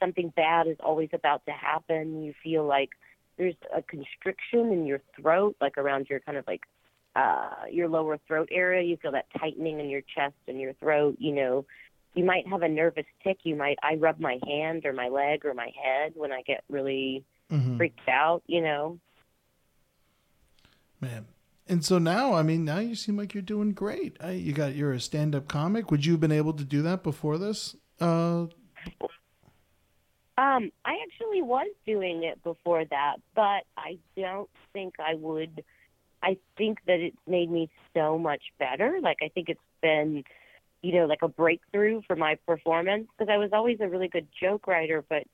something 0.00 0.32
bad 0.36 0.66
is 0.68 0.78
always 0.80 1.10
about 1.14 1.44
to 1.46 1.52
happen. 1.52 2.24
You 2.24 2.34
feel 2.42 2.66
like 2.66 2.90
there's 3.38 3.56
a 3.76 3.82
constriction 3.82 4.72
in 4.72 4.86
your 4.86 5.00
throat, 5.20 5.56
like 5.60 5.78
around 5.78 6.08
your 6.10 6.20
kind 6.20 6.38
of 6.38 6.46
like 6.48 6.62
uh 7.16 7.66
your 7.70 7.88
lower 7.88 8.18
throat 8.28 8.48
area. 8.52 8.82
You 8.82 8.96
feel 8.98 9.12
that 9.12 9.26
tightening 9.38 9.80
in 9.80 9.90
your 9.90 10.02
chest 10.02 10.36
and 10.48 10.60
your 10.60 10.74
throat. 10.74 11.16
You 11.20 11.34
know, 11.34 11.66
you 12.14 12.24
might 12.24 12.46
have 12.48 12.62
a 12.62 12.68
nervous 12.68 13.06
tick. 13.22 13.38
You 13.44 13.56
might 13.56 13.78
I 13.82 13.94
rub 13.94 14.18
my 14.20 14.38
hand 14.46 14.84
or 14.86 14.92
my 14.92 15.08
leg 15.08 15.44
or 15.44 15.54
my 15.54 15.70
head 15.82 16.12
when 16.14 16.32
I 16.32 16.42
get 16.42 16.64
really 16.68 17.24
Mhm. 17.50 17.76
freaked 17.76 18.08
out. 18.08 18.42
You 18.46 18.62
know. 18.62 18.98
Man. 21.00 21.26
And 21.70 21.84
so 21.84 21.98
now, 21.98 22.32
I 22.32 22.42
mean, 22.42 22.64
now 22.64 22.78
you 22.78 22.94
seem 22.94 23.18
like 23.18 23.34
you're 23.34 23.42
doing 23.42 23.72
great. 23.72 24.16
I, 24.22 24.30
you 24.32 24.52
got 24.54 24.74
you're 24.74 24.94
a 24.94 25.00
stand-up 25.00 25.48
comic. 25.48 25.90
Would 25.90 26.06
you 26.06 26.12
have 26.12 26.20
been 26.20 26.32
able 26.32 26.54
to 26.54 26.64
do 26.64 26.80
that 26.82 27.02
before 27.02 27.36
this? 27.36 27.76
Uh, 28.00 28.46
Um, 30.38 30.70
I 30.84 30.96
actually 31.02 31.42
was 31.42 31.66
doing 31.84 32.22
it 32.22 32.42
before 32.44 32.84
that, 32.84 33.16
but 33.34 33.64
I 33.76 33.98
don't 34.16 34.48
think 34.72 34.94
I 35.00 35.14
would. 35.14 35.64
I 36.22 36.36
think 36.56 36.78
that 36.86 37.00
it's 37.00 37.16
made 37.26 37.50
me 37.50 37.68
so 37.92 38.18
much 38.18 38.42
better. 38.58 38.98
Like 39.02 39.18
I 39.20 39.28
think 39.28 39.48
it's 39.48 39.60
been, 39.82 40.22
you 40.82 40.92
know, 40.92 41.06
like 41.06 41.22
a 41.22 41.28
breakthrough 41.28 42.02
for 42.06 42.16
my 42.16 42.36
performance 42.46 43.08
because 43.16 43.30
I 43.32 43.36
was 43.36 43.50
always 43.52 43.78
a 43.80 43.88
really 43.88 44.08
good 44.08 44.28
joke 44.40 44.66
writer, 44.66 45.04
but 45.08 45.24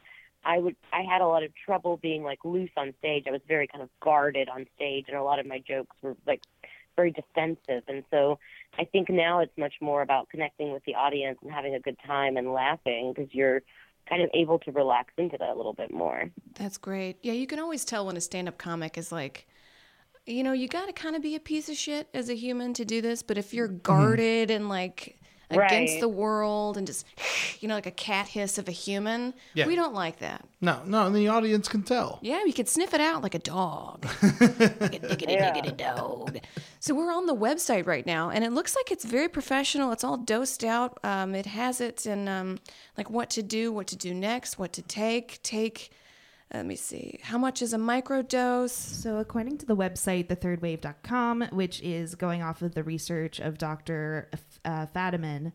I 0.45 0.59
would 0.59 0.77
I 0.93 1.03
had 1.03 1.21
a 1.21 1.27
lot 1.27 1.43
of 1.43 1.53
trouble 1.65 1.97
being 1.97 2.23
like 2.23 2.45
loose 2.45 2.71
on 2.77 2.95
stage. 2.99 3.25
I 3.27 3.31
was 3.31 3.41
very 3.47 3.67
kind 3.67 3.83
of 3.83 3.91
guarded 4.01 4.49
on 4.49 4.67
stage, 4.77 5.07
and 5.09 5.17
a 5.17 5.23
lot 5.23 5.39
of 5.39 5.47
my 5.47 5.59
jokes 5.59 5.97
were 6.03 6.17
like 6.27 6.43
very 6.97 7.11
defensive. 7.11 7.83
And 7.89 8.05
so 8.11 8.39
I 8.79 8.85
think 8.85 9.09
now 9.11 9.41
it's 9.41 9.57
much 9.57 9.75
more 9.81 10.03
about 10.03 10.29
connecting 10.29 10.73
with 10.73 10.85
the 10.85 10.95
audience 10.95 11.39
and 11.43 11.51
having 11.51 11.75
a 11.75 11.81
good 11.81 11.97
time 12.07 12.37
and 12.37 12.53
laughing 12.53 13.13
because 13.15 13.33
you're 13.35 13.63
kind 14.09 14.23
of 14.23 14.31
able 14.35 14.59
to 14.61 14.71
relax 14.71 15.13
into 15.17 15.37
that 15.39 15.51
a 15.51 15.55
little 15.55 15.73
bit 15.73 15.93
more. 15.93 16.31
That's 16.55 16.77
great. 16.77 17.17
Yeah, 17.23 17.33
you 17.33 17.47
can 17.47 17.59
always 17.59 17.85
tell 17.85 18.07
when 18.07 18.17
a 18.17 18.21
stand 18.21 18.49
up 18.49 18.59
comic 18.59 18.99
is 18.99 19.11
like, 19.11 19.47
you 20.27 20.43
know, 20.43 20.53
you 20.53 20.69
got 20.69 20.87
to 20.87 20.93
kind 20.93 21.17
of 21.17 21.23
be 21.23 21.35
a 21.35 21.41
piece 21.41 21.69
of 21.69 21.77
shit 21.77 22.09
as 22.15 22.29
a 22.29 22.35
human 22.35 22.75
to 22.75 22.85
do 22.85 23.01
this, 23.01 23.23
but 23.23 23.39
if 23.39 23.55
you're 23.55 23.69
mm-hmm. 23.69 23.79
guarded 23.79 24.51
and 24.51 24.69
like 24.69 25.19
against 25.63 25.95
Right. 25.95 26.01
the 26.01 26.09
world 26.09 26.77
and 26.77 26.87
just, 26.87 27.07
you 27.61 27.69
know, 27.69 27.75
like 27.75 27.87
a 27.87 27.91
cat 27.91 28.29
hiss 28.29 28.59
of 28.59 28.69
a 28.69 28.73
human, 28.73 29.35
Yeah. 29.55 29.67
we 29.67 29.75
don't 29.77 29.95
like 29.95 30.19
that. 30.19 30.45
No, 30.61 30.83
no, 30.87 31.07
and 31.07 31.15
the 31.15 31.29
audience 31.29 31.69
can 31.69 31.83
tell. 31.83 32.19
Yeah, 32.23 32.41
we 32.45 32.53
could 32.53 32.69
sniff 32.69 32.95
it 32.95 33.01
out 33.01 33.23
like 33.23 33.35
a 33.35 33.39
dog. 33.39 34.07
like 34.23 34.95
a 34.95 34.99
diggity 34.99 35.37
diggity 35.37 35.73
dog. 35.73 36.39
So 36.81 36.95
we're 36.95 37.13
on 37.13 37.27
the 37.27 37.35
website 37.35 37.87
right 37.87 38.07
now, 38.07 38.31
and 38.31 38.45
it 38.45 38.53
looks 38.53 38.75
like 38.77 38.91
it's 38.91 39.05
very 39.05 39.29
professional. 39.29 39.93
It's 39.93 40.05
all 40.05 40.17
dosed 40.17 40.65
out. 40.65 40.99
Um, 41.05 41.35
it 41.35 41.47
has 41.47 41.81
it 41.81 42.07
in 42.07 42.29
um, 42.29 42.59
like 42.97 43.11
what 43.11 43.31
to 43.31 43.43
do, 43.43 43.73
what 43.73 43.87
to 43.89 43.97
do 43.97 44.15
next, 44.15 44.59
what 44.59 44.73
to 44.75 44.83
take. 44.83 45.43
Take. 45.43 45.91
Let 46.53 46.67
me 46.67 46.77
see. 46.77 47.19
How 47.23 47.37
much 47.39 47.63
is 47.63 47.73
a 47.73 47.79
microdose? 47.79 48.71
So, 48.71 49.17
according 49.17 49.59
to 49.59 49.67
the 49.67 49.75
website, 49.75 50.29
thethirdwave.com, 50.29 51.49
which 51.53 51.81
is 51.83 52.15
going 52.15 52.43
off 52.43 52.63
of 52.63 52.75
the 52.75 52.85
research 52.85 53.41
of 53.41 53.59
Dr. 53.59 54.29
F- 54.65 54.71
Uh, 54.73 54.87
Fadiman, 54.99 55.53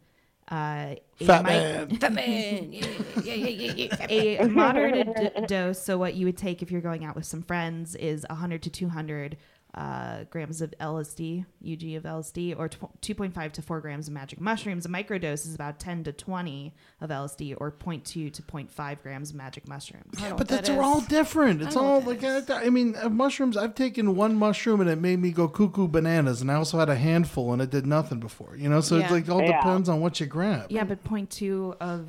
uh, 0.51 0.95
a 1.22 1.26
Fat 1.26 1.43
mic- 1.43 2.01
man. 2.01 2.14
Man, 2.16 2.74
yeah, 2.74 2.86
yeah, 3.24 3.34
yeah, 3.34 3.74
yeah, 3.74 4.07
yeah. 4.10 4.43
a 4.43 4.47
moderate 4.47 5.07
d- 5.16 5.41
dose. 5.47 5.82
So, 5.82 5.97
what 5.97 6.16
you 6.16 6.26
would 6.26 6.38
take 6.38 6.62
if 6.62 6.72
you're 6.72 6.82
going 6.82 7.05
out 7.05 7.16
with 7.16 7.26
some 7.26 7.41
friends 7.43 7.95
is 7.95 8.26
100 8.30 8.62
to 8.64 8.70
200 8.70 9.38
uh, 9.76 10.24
grams 10.32 10.61
of 10.61 10.74
LSD, 10.82 11.45
UG 11.61 11.93
of 11.95 12.03
LSD, 12.03 12.57
or 12.57 12.67
tw- 12.67 13.01
2.5 13.01 13.51
to 13.51 13.61
4 13.61 13.82
grams 13.82 14.07
of 14.07 14.13
magic 14.15 14.41
mushrooms. 14.41 14.86
A 14.86 14.89
microdose 14.89 15.45
is 15.45 15.53
about 15.53 15.80
10 15.80 16.03
to 16.05 16.11
20 16.11 16.74
of 17.01 17.09
LSD, 17.11 17.55
or 17.59 17.72
0.2 17.72 18.03
to 18.34 18.41
0.5 18.41 19.01
grams 19.03 19.30
of 19.30 19.36
magic 19.36 19.67
mushrooms. 19.67 20.15
I 20.20 20.30
But 20.30 20.39
what 20.39 20.47
that 20.47 20.55
that's 20.65 20.70
are 20.72 20.82
all 20.82 21.01
different. 21.01 21.61
It's 21.61 21.76
all 21.76 22.01
like 22.01 22.24
I 22.24 22.41
I 22.49 22.70
mean, 22.72 22.95
uh, 22.99 23.09
mushrooms. 23.09 23.55
I've 23.57 23.76
taken 23.76 24.15
one 24.15 24.36
mushroom 24.36 24.82
and 24.82 24.89
it 24.89 24.97
made 24.97 25.20
me 25.20 25.32
go 25.32 25.47
cuckoo 25.47 25.88
bananas, 25.88 26.41
and 26.41 26.51
I 26.51 26.55
also 26.55 26.80
had 26.80 26.89
a 26.89 26.95
handful 26.95 27.53
and 27.53 27.61
it 27.61 27.70
did 27.70 27.86
nothing 27.86 28.20
before. 28.20 28.55
You 28.57 28.70
know, 28.70 28.82
so 28.82 28.95
it's 28.95 29.05
Yeah. 29.05 29.11
like 29.13 29.30
all 29.30 29.41
Yeah. 29.43 29.57
depends 29.61 29.88
on 29.88 30.01
what 30.01 30.20
you 30.20 30.26
grab. 30.26 30.72
Yeah, 30.72 30.84
but 30.84 31.03
0.2 31.03 31.76
of 31.80 32.07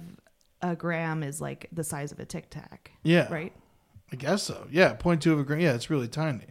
a 0.63 0.75
gram 0.75 1.23
is 1.23 1.41
like 1.43 1.69
the 1.73 1.85
size 1.85 2.11
of 2.11 2.19
a 2.21 2.25
tic 2.25 2.49
tac. 2.51 2.93
Yeah. 3.03 3.31
Right? 3.33 3.53
I 4.13 4.17
guess 4.17 4.43
so. 4.43 4.67
Yeah, 4.71 4.95
point 4.95 5.21
0.2 5.23 5.33
of 5.35 5.39
a 5.41 5.45
gram. 5.45 5.61
Yeah, 5.61 5.75
it's 5.75 5.91
really 5.91 6.09
tiny. 6.09 6.47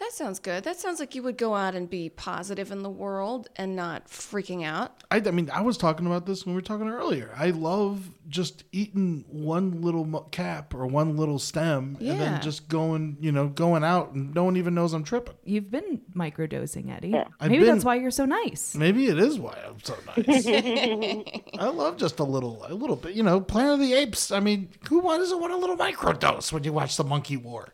That 0.00 0.12
sounds 0.12 0.38
good. 0.38 0.64
That 0.64 0.78
sounds 0.80 0.98
like 0.98 1.14
you 1.14 1.22
would 1.22 1.36
go 1.36 1.54
out 1.54 1.74
and 1.74 1.88
be 1.88 2.08
positive 2.08 2.72
in 2.72 2.82
the 2.82 2.88
world 2.90 3.48
and 3.56 3.76
not 3.76 4.06
freaking 4.08 4.64
out. 4.64 5.04
I, 5.10 5.18
I 5.18 5.30
mean, 5.30 5.50
I 5.52 5.60
was 5.60 5.76
talking 5.76 6.06
about 6.06 6.24
this 6.24 6.44
when 6.46 6.54
we 6.54 6.58
were 6.58 6.64
talking 6.64 6.88
earlier. 6.88 7.30
I 7.36 7.50
love 7.50 8.10
just 8.26 8.64
eating 8.72 9.24
one 9.28 9.82
little 9.82 10.26
cap 10.30 10.74
or 10.74 10.86
one 10.86 11.16
little 11.18 11.38
stem, 11.38 11.98
and 12.00 12.18
then 12.18 12.40
just 12.40 12.68
going, 12.68 13.18
you 13.20 13.30
know, 13.30 13.48
going 13.48 13.84
out, 13.84 14.12
and 14.12 14.34
no 14.34 14.44
one 14.44 14.56
even 14.56 14.74
knows 14.74 14.94
I'm 14.94 15.04
tripping. 15.04 15.34
You've 15.44 15.70
been 15.70 16.00
microdosing, 16.14 16.90
Eddie. 16.96 17.14
I've 17.38 17.50
Maybe 17.50 17.64
that's 17.64 17.78
been- 17.80 17.86
why 17.86 17.94
you're 17.96 18.10
so 18.10 18.24
nice. 18.24 18.74
Maybe 18.74 19.06
it 19.08 19.18
is 19.18 19.38
why 19.38 19.58
I'm 19.66 19.80
so 19.84 19.96
nice. 20.16 20.46
I 21.58 21.68
love 21.68 21.98
just 21.98 22.20
a 22.20 22.24
little, 22.24 22.64
a 22.66 22.72
little 22.72 22.96
bit. 22.96 23.14
You 23.14 23.22
know, 23.22 23.40
Planet 23.40 23.74
of 23.74 23.80
the 23.80 23.92
Apes. 23.92 24.30
I 24.30 24.40
mean, 24.40 24.70
who 24.88 25.00
wa- 25.00 25.18
doesn't 25.18 25.40
want 25.40 25.52
a 25.52 25.56
little 25.56 25.76
microdose 25.76 26.52
when 26.52 26.64
you 26.64 26.72
watch 26.72 26.96
the 26.96 27.04
Monkey 27.04 27.36
War? 27.36 27.68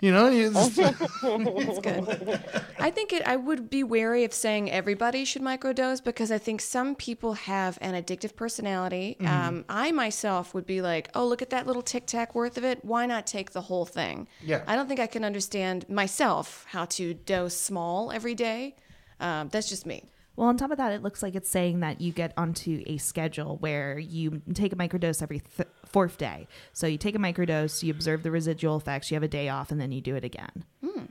You 0.00 0.12
know, 0.12 0.30
it's, 0.30 0.76
That's 0.76 1.78
good. 1.80 2.40
I 2.78 2.90
think 2.90 3.12
it. 3.12 3.26
I 3.26 3.34
would 3.34 3.68
be 3.68 3.82
wary 3.82 4.22
of 4.22 4.32
saying 4.32 4.70
everybody 4.70 5.24
should 5.24 5.42
microdose 5.42 6.02
because 6.02 6.30
I 6.30 6.38
think 6.38 6.60
some 6.60 6.94
people 6.94 7.32
have 7.32 7.78
an 7.80 8.00
addictive 8.00 8.36
personality. 8.36 9.16
Mm-hmm. 9.18 9.48
Um, 9.48 9.64
I 9.68 9.90
myself 9.90 10.54
would 10.54 10.66
be 10.66 10.80
like, 10.80 11.10
"Oh, 11.14 11.26
look 11.26 11.42
at 11.42 11.50
that 11.50 11.66
little 11.66 11.82
tic 11.82 12.06
tac 12.06 12.34
worth 12.34 12.56
of 12.56 12.64
it. 12.64 12.84
Why 12.84 13.06
not 13.06 13.26
take 13.26 13.50
the 13.50 13.62
whole 13.62 13.84
thing?" 13.84 14.28
Yeah. 14.40 14.62
I 14.68 14.76
don't 14.76 14.86
think 14.86 15.00
I 15.00 15.08
can 15.08 15.24
understand 15.24 15.88
myself 15.88 16.64
how 16.68 16.84
to 16.84 17.14
dose 17.14 17.56
small 17.56 18.12
every 18.12 18.36
day. 18.36 18.76
Um, 19.18 19.48
that's 19.48 19.68
just 19.68 19.84
me. 19.84 20.04
Well, 20.36 20.46
on 20.46 20.56
top 20.56 20.70
of 20.70 20.78
that, 20.78 20.92
it 20.92 21.02
looks 21.02 21.20
like 21.20 21.34
it's 21.34 21.50
saying 21.50 21.80
that 21.80 22.00
you 22.00 22.12
get 22.12 22.32
onto 22.36 22.84
a 22.86 22.98
schedule 22.98 23.56
where 23.56 23.98
you 23.98 24.40
take 24.54 24.72
a 24.72 24.76
microdose 24.76 25.20
every 25.20 25.40
th- 25.40 25.68
fourth 25.88 26.18
day. 26.18 26.46
So 26.72 26.86
you 26.86 26.98
take 26.98 27.14
a 27.14 27.18
microdose, 27.18 27.82
you 27.82 27.92
observe 27.92 28.22
the 28.22 28.30
residual 28.30 28.76
effects, 28.76 29.10
you 29.10 29.14
have 29.16 29.22
a 29.22 29.28
day 29.28 29.48
off, 29.48 29.70
and 29.70 29.80
then 29.80 29.92
you 29.92 30.00
do 30.00 30.14
it 30.16 30.24
again. 30.24 30.64
Hmm. 30.84 31.04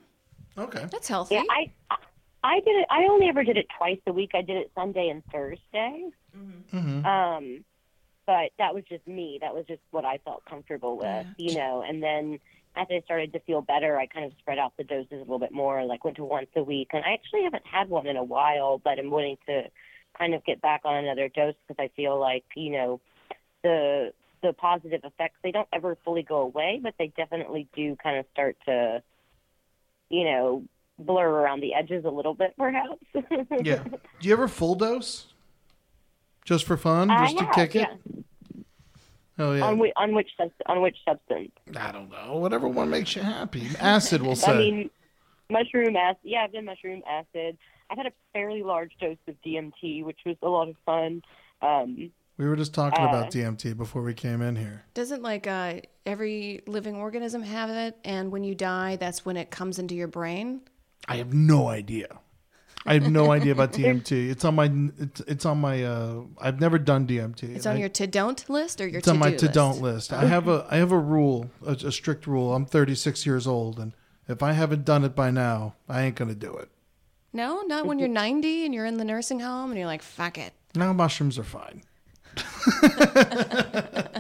okay. 0.58 0.86
That's 0.92 1.08
healthy. 1.08 1.36
Yeah, 1.36 1.44
I 1.50 1.72
I 2.44 2.60
did 2.62 2.76
it. 2.78 2.88
I 2.90 3.04
only 3.10 3.28
ever 3.28 3.44
did 3.44 3.58
it 3.58 3.68
twice 3.78 4.00
a 4.08 4.14
week. 4.14 4.32
I 4.34 4.42
did 4.42 4.58
it 4.58 4.72
Sunday 4.76 5.10
and 5.10 5.24
Thursday. 5.32 6.10
Mm-hmm. 6.36 6.78
Mm-hmm. 6.78 7.06
Um, 7.06 7.66
but 8.26 8.52
that 8.58 8.74
was 8.74 8.84
just 8.88 9.08
me. 9.08 9.40
That 9.42 9.54
was 9.54 9.66
just 9.68 9.82
what 9.92 10.06
I 10.06 10.20
felt 10.24 10.46
comfortable 10.46 10.98
with, 10.98 11.26
you 11.38 11.56
know. 11.56 11.84
And 11.88 12.04
then 12.04 12.40
as 12.76 12.88
I 12.90 13.02
started 13.06 13.34
to 13.34 13.40
feel 13.40 13.62
better, 13.62 13.98
I 13.98 14.06
kind 14.06 14.26
of 14.26 14.34
spread 14.40 14.60
out 14.60 14.74
the 14.78 14.84
doses 14.84 15.14
a 15.14 15.20
little 15.20 15.40
bit 15.40 15.52
more. 15.52 15.84
Like 15.86 16.04
went 16.04 16.18
to 16.18 16.26
once 16.26 16.50
a 16.56 16.64
week, 16.64 16.90
and 16.94 17.04
I 17.04 17.14
actually 17.14 17.44
haven't 17.44 17.66
had 17.66 17.90
one 17.90 18.06
in 18.06 18.18
a 18.18 18.24
while, 18.24 18.80
but 18.84 19.00
I'm 19.00 19.10
willing 19.10 19.38
to 19.48 19.64
kind 20.18 20.34
of 20.34 20.44
get 20.46 20.62
back 20.62 20.82
on 20.84 20.96
another 20.96 21.30
dose 21.30 21.56
because 21.68 21.82
I 21.84 21.90
feel 21.96 22.20
like 22.20 22.44
you 22.56 22.72
know 22.72 23.02
the 23.64 24.14
the 24.42 24.54
positive 24.54 25.02
effects 25.04 25.38
they 25.44 25.52
don't 25.52 25.68
ever 25.74 25.98
fully 26.04 26.24
go 26.24 26.40
away, 26.42 26.80
but 26.82 26.94
they 26.98 27.08
definitely 27.16 27.68
do 27.76 27.96
kind 27.96 28.18
of 28.18 28.26
start 28.32 28.58
to 28.66 29.02
you 30.10 30.24
know 30.24 30.64
blur 31.00 31.30
around 31.30 31.62
the 31.62 31.74
edges 31.74 32.06
a 32.06 32.10
little 32.10 32.34
bit, 32.34 32.54
perhaps. 32.58 33.04
Yeah. 33.64 33.84
Do 33.84 34.28
you 34.28 34.34
ever 34.34 34.48
full 34.48 34.76
dose? 34.76 35.28
Just 36.46 36.66
for 36.66 36.78
fun, 36.78 37.10
just 37.10 37.38
to 37.38 37.46
have, 37.46 37.56
kick 37.56 37.76
it? 37.76 37.88
Oh 39.40 39.54
yeah. 39.54 39.66
on 39.66 39.78
which 39.78 39.92
on 39.96 40.16
which 40.16 40.30
on 40.66 40.82
which 40.82 40.98
substance? 41.06 41.52
I 41.78 41.92
don't 41.92 42.10
know. 42.10 42.38
Whatever 42.38 42.68
one 42.68 42.90
makes 42.90 43.16
you 43.16 43.22
happy. 43.22 43.68
Acid, 43.80 44.22
we'll 44.22 44.36
say. 44.38 44.52
I 44.52 44.58
mean, 44.58 44.90
mushroom 45.50 45.96
acid. 45.96 46.22
Yeah, 46.24 46.44
I've 46.46 46.54
done 46.54 46.66
mushroom 46.66 47.04
acid. 47.08 47.58
I've 47.90 47.98
had 47.98 48.08
a 48.08 48.14
fairly 48.34 48.64
large 48.64 48.92
dose 49.00 49.18
of 49.28 49.36
DMT, 49.46 50.04
which 50.04 50.20
was 50.26 50.36
a 50.42 50.50
lot 50.50 50.70
of 50.70 50.76
fun. 50.86 51.22
Um, 51.62 52.12
we 52.38 52.48
were 52.48 52.56
just 52.56 52.74
talking 52.74 53.04
uh, 53.04 53.10
about 53.10 53.32
DMT 53.32 53.76
before 53.76 54.02
we 54.02 54.14
came 54.14 54.42
in 54.42 54.56
here. 54.56 54.84
Doesn't 54.94 55.22
like 55.22 55.48
uh, 55.48 55.82
every 56.06 56.62
living 56.68 56.96
organism 56.96 57.42
have 57.44 57.70
it? 57.70 57.98
And 58.04 58.32
when 58.32 58.44
you 58.44 58.56
die, 58.56 58.96
that's 58.96 59.26
when 59.26 59.38
it 59.38 59.52
comes 59.52 59.80
into 59.80 59.96
your 59.96 60.08
brain. 60.08 60.62
I 61.08 61.18
have 61.18 61.34
no 61.34 61.68
idea. 61.68 62.20
I 62.86 62.94
have 62.94 63.12
no 63.12 63.32
idea 63.32 63.52
about 63.52 63.72
DMT. 63.74 64.30
It's 64.30 64.46
on 64.46 64.56
my. 64.56 64.72
It's, 64.98 65.20
it's 65.22 65.46
on 65.46 65.60
my. 65.60 65.84
Uh, 65.84 66.22
I've 66.40 66.62
never 66.62 66.78
done 66.80 67.06
DMT. 67.06 67.56
It's 67.56 67.66
on 67.66 67.78
your 67.78 67.90
to 67.90 68.08
don't 68.08 68.50
list 68.50 68.80
or 68.80 68.88
your 68.88 69.00
It's 69.00 69.08
on 69.08 69.20
my 69.20 69.34
to 69.34 69.48
don't 69.50 69.82
list. 69.82 70.14
I 70.14 70.26
have 70.26 70.48
a. 70.48 70.66
I 70.70 70.78
have 70.78 70.92
a 70.92 71.00
rule, 71.00 71.50
a, 71.66 71.72
a 71.72 71.92
strict 71.92 72.28
rule. 72.28 72.54
I'm 72.54 72.66
36 72.66 73.26
years 73.26 73.46
old, 73.46 73.78
and 73.80 73.94
if 74.28 74.42
I 74.42 74.54
haven't 74.54 74.86
done 74.86 75.04
it 75.04 75.16
by 75.16 75.32
now, 75.32 75.76
I 75.90 76.04
ain't 76.04 76.16
gonna 76.16 76.36
do 76.36 76.56
it. 76.56 76.70
No, 77.34 77.62
not 77.64 77.86
when 77.86 78.00
you're 78.00 78.08
90 78.08 78.66
and 78.66 78.74
you're 78.74 78.86
in 78.86 78.98
the 78.98 79.06
nursing 79.06 79.42
home 79.42 79.70
and 79.70 79.78
you're 79.78 79.88
like, 79.88 80.02
fuck 80.02 80.38
it. 80.38 80.54
Now 80.74 80.94
mushrooms 80.94 81.38
are 81.38 81.44
fine. 81.44 81.84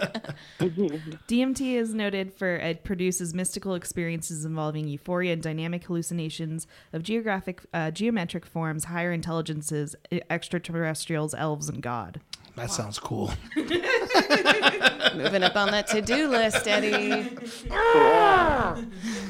DMT 1.28 1.76
is 1.76 1.93
noted 1.93 2.34
for 2.34 2.55
it 2.55 2.84
produces 2.84 3.34
mystical 3.34 3.76
experiences 3.76 4.45
involving 4.45 4.88
euphoria 4.88 5.34
and 5.34 5.41
dynamic 5.41 5.84
hallucinations 5.86 6.68
of 6.93 7.03
geographic, 7.03 7.61
uh, 7.74 7.91
geometric 7.91 8.45
forms, 8.45 8.86
higher 8.86 9.11
intelligences, 9.11 9.95
extraterrestrials, 10.30 11.34
elves, 11.34 11.70
and 11.70 11.82
God. 11.82 12.22
That 12.55 12.72
sounds 12.72 12.97
cool. 12.97 13.32
Moving 13.55 15.43
up 15.43 15.55
on 15.55 15.70
that 15.72 15.86
to 15.89 16.01
do 16.01 16.28
list, 16.28 16.68
Eddie. 16.68 17.38
it's, 17.45 17.65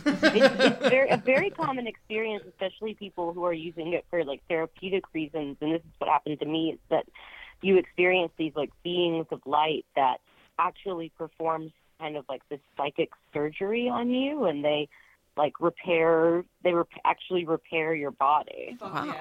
it's 0.06 0.90
very 0.90 1.10
a 1.10 1.18
very 1.18 1.50
common 1.50 1.88
experience, 1.88 2.46
especially 2.48 2.94
people 2.94 3.34
who 3.34 3.44
are 3.44 3.52
using 3.52 3.92
it 3.92 4.06
for 4.10 4.24
like 4.24 4.42
therapeutic 4.48 5.04
reasons. 5.14 5.58
And 5.60 5.74
this 5.74 5.82
is 5.82 5.92
what 5.98 6.10
happened 6.10 6.40
to 6.40 6.46
me: 6.46 6.72
is 6.72 6.80
that 6.90 7.06
you 7.62 7.78
experience 7.78 8.32
these 8.38 8.54
like 8.56 8.72
beings 8.84 9.28
of 9.32 9.42
light 9.46 9.86
that 9.96 10.18
actually 10.60 11.12
performs 11.18 11.72
kind 12.00 12.16
of 12.16 12.26
like 12.30 12.42
this 12.50 12.60
psychic 12.76 13.10
surgery 13.34 13.90
on 13.90 14.10
you, 14.10 14.46
and 14.46 14.64
they 14.64 14.88
like 15.36 15.54
repair. 15.60 16.44
They 16.64 16.74
rep- 16.74 16.88
actually 17.06 17.46
repair 17.46 17.94
your 17.94 18.12
body. 18.12 18.78
Wow. 18.82 19.16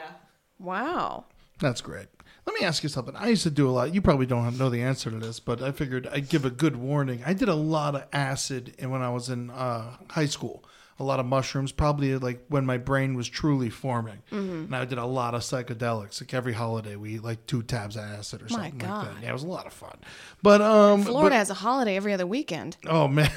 Wow. 0.59 1.25
That's 1.59 1.81
great. 1.81 2.09
Let 2.45 2.59
me 2.61 2.67
ask 2.67 2.83
you 2.83 2.89
something. 2.89 3.17
I 3.17 3.29
used 3.29 3.43
to 3.43 3.51
do 3.51 3.69
a 3.69 3.73
lot. 3.73 3.95
You 3.95 4.01
probably 4.01 4.27
don't 4.27 4.57
know 4.59 4.71
the 4.71 4.83
answer 4.83 5.11
to 5.11 5.17
this, 5.17 5.41
but 5.41 5.63
I 5.63 5.73
figured 5.73 6.07
I'd 6.07 6.29
give 6.29 6.45
a 6.45 6.51
good 6.51 6.77
warning. 6.77 7.23
I 7.27 7.33
did 7.33 7.49
a 7.49 7.55
lot 7.55 7.95
of 7.95 8.05
acid 8.13 8.75
in- 8.79 8.91
when 8.91 9.03
I 9.03 9.11
was 9.11 9.29
in 9.29 9.51
uh, 9.51 9.97
high 10.11 10.27
school. 10.27 10.63
A 10.99 11.05
lot 11.05 11.21
of 11.21 11.27
mushrooms, 11.27 11.73
probably 11.73 12.17
like 12.17 12.45
when 12.49 12.65
my 12.65 12.79
brain 12.79 13.15
was 13.15 13.29
truly 13.29 13.69
forming. 13.69 14.23
And 14.31 14.75
I 14.75 14.85
did 14.87 14.97
a 14.99 15.05
lot 15.05 15.35
of 15.35 15.43
psychedelics. 15.43 16.23
Like 16.23 16.33
every 16.33 16.55
holiday, 16.55 16.97
we 16.97 17.17
eat 17.17 17.23
like 17.23 17.47
two 17.47 17.63
tabs 17.63 17.97
of 17.97 18.03
acid 18.05 18.43
or 18.43 18.49
something 18.49 18.79
like 18.79 18.89
that. 18.89 19.23
Yeah, 19.23 19.29
it 19.29 19.33
was 19.33 19.43
a 19.43 19.49
lot 19.49 19.67
of 19.67 19.73
fun. 19.75 19.99
But 20.43 20.63
um, 20.63 21.03
Florida 21.03 21.35
but- 21.35 21.39
has 21.39 21.51
a 21.51 21.55
holiday 21.55 21.97
every 21.97 22.15
other 22.15 22.27
weekend. 22.27 22.79
Oh 22.87 23.09
man. 23.09 23.31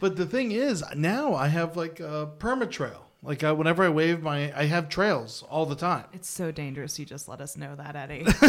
but 0.00 0.16
the 0.16 0.26
thing 0.26 0.52
is, 0.52 0.84
now 0.94 1.34
I 1.34 1.48
have 1.48 1.76
like 1.76 1.98
a 2.00 2.28
permatrail. 2.38 2.98
Like 3.24 3.44
I, 3.44 3.52
whenever 3.52 3.84
I 3.84 3.88
wave 3.88 4.20
my, 4.20 4.52
I 4.58 4.64
have 4.64 4.88
trails 4.88 5.44
all 5.48 5.64
the 5.64 5.76
time. 5.76 6.06
It's 6.12 6.28
so 6.28 6.50
dangerous. 6.50 6.98
You 6.98 7.04
just 7.04 7.28
let 7.28 7.40
us 7.40 7.56
know 7.56 7.76
that, 7.76 7.94
Eddie. 7.94 8.24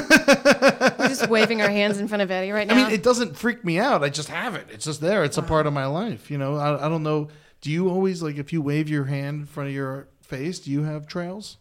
We're 0.99 1.07
just 1.09 1.29
waving 1.29 1.61
our 1.61 1.69
hands 1.69 1.99
in 1.99 2.07
front 2.07 2.23
of 2.23 2.31
Eddie 2.31 2.51
right 2.51 2.67
now. 2.67 2.73
I 2.73 2.83
mean, 2.85 2.91
it 2.91 3.03
doesn't 3.03 3.37
freak 3.37 3.63
me 3.63 3.77
out. 3.77 4.03
I 4.03 4.09
just 4.09 4.29
have 4.29 4.55
it. 4.55 4.67
It's 4.71 4.85
just 4.85 4.99
there. 4.99 5.23
It's 5.23 5.37
a 5.37 5.43
part 5.43 5.67
of 5.67 5.73
my 5.73 5.85
life. 5.85 6.31
You 6.31 6.39
know, 6.39 6.55
I, 6.55 6.87
I 6.87 6.89
don't 6.89 7.03
know. 7.03 7.27
Do 7.61 7.69
you 7.69 7.87
always 7.87 8.23
like 8.23 8.37
if 8.37 8.51
you 8.51 8.63
wave 8.63 8.89
your 8.89 9.05
hand 9.05 9.41
in 9.41 9.45
front 9.45 9.69
of 9.69 9.75
your 9.75 10.07
face? 10.21 10.59
Do 10.59 10.71
you 10.71 10.83
have 10.83 11.05
trails 11.05 11.57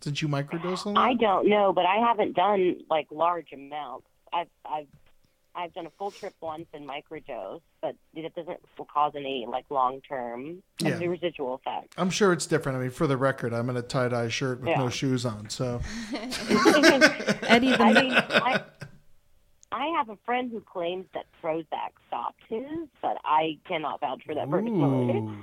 since 0.00 0.20
you 0.20 0.26
microdose 0.26 0.84
a 0.86 0.88
lot? 0.88 1.08
I 1.08 1.14
don't 1.14 1.48
know, 1.48 1.72
but 1.72 1.86
I 1.86 1.96
haven't 2.04 2.34
done 2.34 2.78
like 2.90 3.06
large 3.12 3.52
amounts. 3.52 4.06
I've 4.32 4.48
I've 4.68 4.88
I've 5.56 5.72
done 5.72 5.86
a 5.86 5.90
full 5.98 6.10
trip 6.10 6.34
once 6.42 6.66
in 6.74 6.86
microdose, 6.86 7.62
but 7.80 7.96
it 8.14 8.34
doesn't 8.34 8.60
cause 8.92 9.12
any 9.16 9.46
like 9.48 9.64
long 9.70 10.00
term 10.06 10.62
Yeah. 10.80 10.98
residual 10.98 11.54
effect. 11.54 11.94
I'm 11.96 12.10
sure 12.10 12.32
it's 12.32 12.46
different. 12.46 12.76
I 12.78 12.82
mean, 12.82 12.90
for 12.90 13.06
the 13.06 13.16
record, 13.16 13.54
I'm 13.54 13.70
in 13.70 13.76
a 13.76 13.82
tie 13.82 14.08
dye 14.08 14.28
shirt 14.28 14.60
with 14.60 14.76
no 14.76 14.90
shoes 14.90 15.24
on. 15.24 15.48
So 15.48 15.80
Eddie, 16.12 17.70
the 17.70 17.82
I 17.82 17.92
mean, 18.02 18.12
I, 18.12 18.62
I 19.72 19.86
have 19.96 20.08
a 20.10 20.16
friend 20.24 20.50
who 20.50 20.60
claims 20.60 21.06
that 21.14 21.24
Prozac 21.42 21.92
stopped 22.08 22.40
his, 22.48 22.64
but 23.02 23.16
I 23.24 23.58
cannot 23.66 24.00
vouch 24.00 24.22
for 24.26 24.34
that 24.34 24.50
personally. 24.50 25.18
Ooh, 25.18 25.36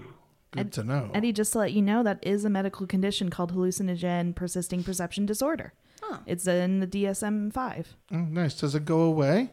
good 0.52 0.72
to 0.74 0.84
know. 0.84 1.10
Eddie, 1.14 1.34
just 1.34 1.54
to 1.54 1.60
let 1.60 1.74
you 1.74 1.82
know, 1.82 2.04
that 2.04 2.20
is 2.22 2.46
a 2.46 2.50
medical 2.50 2.86
condition 2.88 3.30
called 3.30 3.54
hallucinogen 3.54 4.36
persisting 4.36 4.84
perception 4.84 5.26
disorder. 5.26 5.74
Huh. 6.02 6.20
It's 6.26 6.46
in 6.48 6.80
the 6.82 6.88
DSM 6.88 7.52
5. 7.54 7.96
Oh, 8.12 8.18
nice. 8.18 8.60
Does 8.60 8.76
it 8.76 8.86
go 8.86 9.02
away? 9.02 9.52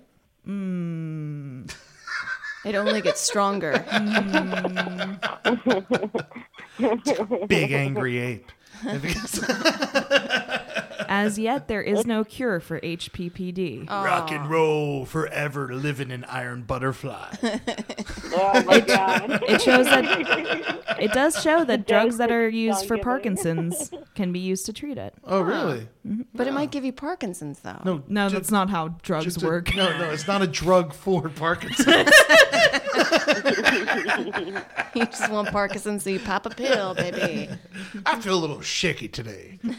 Mm. 0.48 1.72
it 2.64 2.74
only 2.74 3.00
gets 3.00 3.20
stronger. 3.20 3.72
Mm. 3.88 5.18
Big 7.48 7.72
angry 7.72 8.18
ape. 8.18 8.50
As 11.12 11.38
yet, 11.40 11.66
there 11.66 11.82
is 11.82 12.06
no 12.06 12.22
cure 12.22 12.60
for 12.60 12.78
HPPD. 12.80 13.90
Rock 13.90 14.30
and 14.30 14.48
roll 14.48 15.04
forever, 15.04 15.74
living 15.74 16.12
an 16.12 16.24
iron 16.24 16.62
butterfly. 16.62 17.34
Oh 18.32 18.62
my 18.62 18.78
god! 18.78 19.42
It 19.48 19.60
shows 19.60 19.86
that 19.86 20.04
it 21.00 21.12
does 21.12 21.42
show 21.42 21.64
that 21.64 21.84
drugs 21.88 22.18
that 22.18 22.30
are 22.30 22.48
used 22.48 22.86
for. 22.86 22.96
Parkinson's 22.98 23.90
can 24.14 24.30
be 24.32 24.38
used 24.38 24.66
to 24.66 24.72
treat 24.72 24.98
it. 24.98 25.14
Oh, 25.24 25.40
really? 25.40 25.88
Mm-hmm. 26.06 26.22
But 26.32 26.46
it 26.46 26.52
might 26.52 26.70
give 26.70 26.84
you 26.84 26.92
Parkinson's, 26.92 27.58
though. 27.58 27.80
No, 27.84 28.04
No, 28.06 28.28
ju- 28.28 28.36
that's 28.36 28.52
not 28.52 28.70
how 28.70 28.94
drugs 29.02 29.24
just 29.24 29.42
a- 29.42 29.46
work. 29.46 29.74
no, 29.74 29.98
no, 29.98 30.10
it's 30.10 30.28
not 30.28 30.42
a 30.42 30.46
drug 30.46 30.94
for 30.94 31.28
Parkinson's. 31.28 31.88
You 34.92 35.06
just 35.06 35.30
want 35.30 35.48
Parkinson's, 35.50 36.02
so 36.02 36.10
you 36.10 36.18
pop 36.18 36.46
a 36.46 36.50
pill, 36.50 36.94
baby. 36.94 37.48
I 38.04 38.20
feel 38.20 38.36
a 38.36 38.40
little 38.40 38.60
shaky 38.60 39.06
today. 39.06 39.60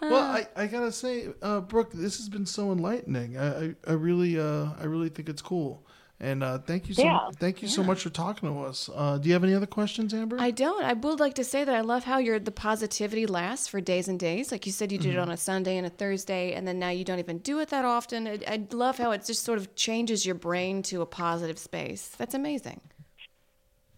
well, 0.00 0.22
I, 0.22 0.46
I 0.56 0.66
gotta 0.66 0.90
say, 0.92 1.28
uh, 1.42 1.60
Brooke, 1.60 1.92
this 1.92 2.16
has 2.16 2.30
been 2.30 2.46
so 2.46 2.72
enlightening. 2.72 3.36
I, 3.36 3.64
I, 3.64 3.74
I 3.88 3.92
really, 3.92 4.38
uh, 4.38 4.68
I 4.80 4.84
really 4.84 5.10
think 5.10 5.28
it's 5.28 5.42
cool. 5.42 5.86
And 6.24 6.42
uh, 6.42 6.58
thank 6.58 6.88
you 6.88 6.94
so, 6.94 7.02
Yeah. 7.02 7.28
thank 7.36 7.60
you 7.60 7.68
so 7.68 7.82
much 7.82 8.02
for 8.02 8.08
talking 8.08 8.48
to 8.48 8.60
us. 8.62 8.88
Uh, 8.92 9.18
do 9.18 9.28
you 9.28 9.34
have 9.34 9.44
any 9.44 9.52
other 9.52 9.66
questions, 9.66 10.14
Amber? 10.14 10.38
I 10.40 10.50
don't. 10.50 10.82
I 10.82 10.94
would 10.94 11.20
like 11.20 11.34
to 11.34 11.44
say 11.44 11.64
that 11.64 11.74
I 11.74 11.82
love 11.82 12.04
how 12.04 12.16
your 12.16 12.38
the 12.38 12.50
positivity 12.50 13.26
lasts 13.26 13.68
for 13.68 13.80
days 13.82 14.08
and 14.08 14.18
days. 14.18 14.50
Like 14.50 14.64
you 14.64 14.72
said, 14.72 14.90
you 14.90 14.96
did 14.96 15.14
it 15.14 15.18
on 15.18 15.30
a 15.30 15.36
Sunday 15.36 15.76
and 15.76 15.86
a 15.86 15.90
Thursday, 15.90 16.54
and 16.54 16.66
then 16.66 16.78
now 16.78 16.88
you 16.88 17.04
don't 17.04 17.18
even 17.18 17.38
do 17.38 17.58
it 17.60 17.68
that 17.68 17.84
often. 17.84 18.26
I, 18.26 18.38
I 18.48 18.66
love 18.72 18.96
how 18.96 19.10
it 19.10 19.26
just 19.26 19.42
sort 19.44 19.58
of 19.58 19.74
changes 19.76 20.24
your 20.24 20.34
brain 20.34 20.82
to 20.84 21.02
a 21.02 21.06
positive 21.06 21.58
space. 21.58 22.08
That's 22.16 22.34
amazing. 22.34 22.80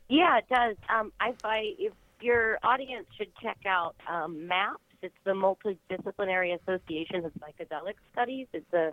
Yeah, 0.08 0.38
it 0.38 0.48
does. 0.48 0.76
Um, 0.88 1.12
I, 1.20 1.32
I, 1.44 1.74
if 1.78 1.92
your 2.20 2.58
audience 2.64 3.06
should 3.16 3.30
check 3.40 3.58
out 3.66 3.94
um, 4.08 4.48
MAPS, 4.48 4.80
it's 5.02 5.14
the 5.24 5.32
Multidisciplinary 5.32 6.58
Association 6.60 7.24
of 7.24 7.32
Psychedelic 7.34 7.94
Studies. 8.12 8.48
It's 8.52 8.72
a 8.72 8.92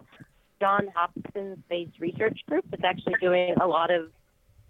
John 0.64 0.88
Hopkins-based 0.96 2.00
research 2.00 2.40
group 2.48 2.64
that's 2.72 2.86
actually 2.86 3.16
doing 3.20 3.54
a 3.60 3.68
lot 3.68 3.92
of 3.92 4.12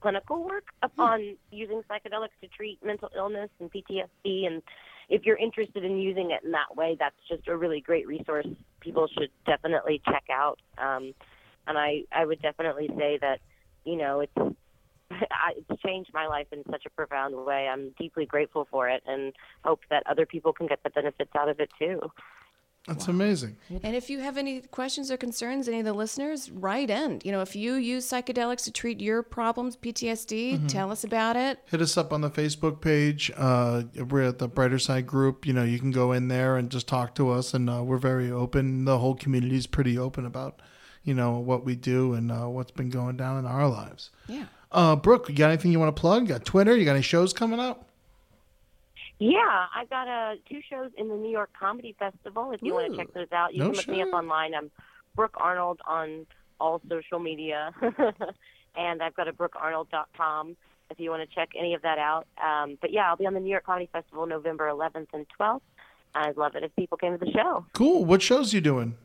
clinical 0.01 0.43
work 0.43 0.63
upon 0.81 1.37
using 1.51 1.83
psychedelics 1.83 2.33
to 2.41 2.47
treat 2.47 2.83
mental 2.83 3.09
illness 3.15 3.51
and 3.59 3.71
PTSD. 3.71 4.47
And 4.47 4.63
if 5.07 5.23
you're 5.23 5.37
interested 5.37 5.85
in 5.85 5.99
using 5.99 6.31
it 6.31 6.43
in 6.43 6.49
that 6.49 6.75
way, 6.75 6.97
that's 6.99 7.15
just 7.29 7.47
a 7.47 7.55
really 7.55 7.79
great 7.79 8.07
resource. 8.07 8.47
People 8.79 9.07
should 9.07 9.29
definitely 9.45 10.01
check 10.03 10.23
out. 10.31 10.57
Um, 10.79 11.13
and 11.67 11.77
I, 11.77 12.05
I 12.11 12.25
would 12.25 12.41
definitely 12.41 12.89
say 12.97 13.19
that, 13.21 13.39
you 13.85 13.95
know, 13.95 14.21
it's 14.21 14.55
it's 15.11 15.81
changed 15.83 16.09
my 16.11 16.25
life 16.25 16.47
in 16.51 16.63
such 16.71 16.87
a 16.87 16.89
profound 16.89 17.35
way. 17.35 17.67
I'm 17.67 17.93
deeply 17.99 18.25
grateful 18.25 18.67
for 18.71 18.89
it 18.89 19.03
and 19.05 19.31
hope 19.63 19.81
that 19.91 20.01
other 20.07 20.25
people 20.25 20.53
can 20.53 20.65
get 20.65 20.81
the 20.81 20.89
benefits 20.89 21.35
out 21.35 21.49
of 21.49 21.59
it 21.59 21.69
too. 21.77 22.01
That's 22.87 23.07
amazing. 23.07 23.55
And 23.81 23.95
if 23.95 24.09
you 24.09 24.19
have 24.19 24.37
any 24.37 24.59
questions 24.59 25.09
or 25.09 25.15
concerns, 25.15 25.69
any 25.69 25.79
of 25.79 25.85
the 25.85 25.93
listeners, 25.93 26.51
write 26.51 26.89
in. 26.89 27.21
You 27.23 27.31
know, 27.31 27.41
if 27.41 27.55
you 27.55 27.75
use 27.75 28.05
psychedelics 28.05 28.65
to 28.65 28.71
treat 28.71 28.99
your 28.99 29.23
problems, 29.23 29.77
PTSD, 29.77 30.67
tell 30.67 30.91
us 30.91 31.05
about 31.05 31.37
it. 31.37 31.59
Hit 31.71 31.81
us 31.81 31.95
up 31.97 32.11
on 32.11 32.19
the 32.19 32.29
Facebook 32.29 32.81
page. 32.81 33.31
Uh, 33.37 33.83
we're 34.09 34.23
at 34.23 34.39
the 34.39 34.49
Brighter 34.49 34.79
Side 34.79 35.07
group. 35.07 35.45
You 35.45 35.53
know, 35.53 35.63
you 35.63 35.79
can 35.79 35.91
go 35.91 36.11
in 36.11 36.27
there 36.27 36.57
and 36.57 36.69
just 36.69 36.87
talk 36.87 37.15
to 37.15 37.29
us, 37.29 37.53
and 37.53 37.69
uh, 37.69 37.81
we're 37.83 37.97
very 37.97 38.29
open. 38.29 38.83
The 38.83 38.99
whole 38.99 39.15
community 39.15 39.55
is 39.55 39.65
pretty 39.65 39.97
open 39.97 40.25
about, 40.25 40.61
you 41.03 41.13
know, 41.13 41.39
what 41.39 41.63
we 41.63 41.75
do 41.77 42.13
and 42.13 42.31
uh, 42.33 42.49
what's 42.49 42.71
been 42.71 42.89
going 42.89 43.15
down 43.15 43.39
in 43.39 43.45
our 43.45 43.69
lives. 43.69 44.09
Yeah. 44.27 44.45
Uh, 44.73 44.97
Brooke, 44.97 45.29
you 45.29 45.35
got 45.35 45.51
anything 45.51 45.71
you 45.71 45.79
want 45.79 45.95
to 45.95 45.99
plug? 45.99 46.23
You 46.23 46.29
got 46.29 46.43
Twitter? 46.43 46.75
You 46.75 46.83
got 46.83 46.93
any 46.93 47.01
shows 47.01 47.31
coming 47.31 47.61
up? 47.61 47.87
Yeah, 49.19 49.65
I've 49.75 49.89
got 49.89 50.07
uh, 50.07 50.35
two 50.49 50.59
shows 50.69 50.91
in 50.97 51.07
the 51.07 51.15
New 51.15 51.29
York 51.31 51.51
Comedy 51.57 51.95
Festival. 51.97 52.51
If 52.51 52.61
you 52.61 52.73
want 52.73 52.91
to 52.91 52.97
check 52.97 53.13
those 53.13 53.31
out, 53.31 53.53
you 53.53 53.59
No 53.59 53.67
can 53.67 53.75
look 53.75 53.87
me 53.87 54.01
up 54.01 54.13
online. 54.13 54.53
I'm 54.53 54.69
Brooke 55.15 55.35
Arnold 55.37 55.79
on 55.87 56.25
all 56.59 56.81
social 56.89 57.19
media, 57.19 57.71
and 58.75 59.01
I've 59.01 59.15
got 59.15 59.27
a 59.27 59.33
brookearnold.com 59.33 60.55
if 60.89 60.99
you 60.99 61.09
want 61.09 61.27
to 61.27 61.35
check 61.35 61.49
any 61.57 61.73
of 61.73 61.81
that 61.83 61.97
out. 61.99 62.27
Um, 62.43 62.77
but 62.81 62.91
yeah, 62.91 63.07
I'll 63.09 63.15
be 63.17 63.25
on 63.25 63.33
the 63.33 63.39
New 63.39 63.49
York 63.49 63.65
Comedy 63.65 63.89
Festival 63.91 64.25
November 64.25 64.67
11th 64.69 65.07
and 65.13 65.25
12th. 65.39 65.61
I'd 66.15 66.37
love 66.37 66.55
it 66.55 66.63
if 66.63 66.75
people 66.75 66.97
came 66.97 67.17
to 67.17 67.23
the 67.23 67.31
show. 67.31 67.65
Cool. 67.73 68.05
What 68.05 68.21
shows 68.21 68.53
you 68.53 68.61
doing? 68.61 68.95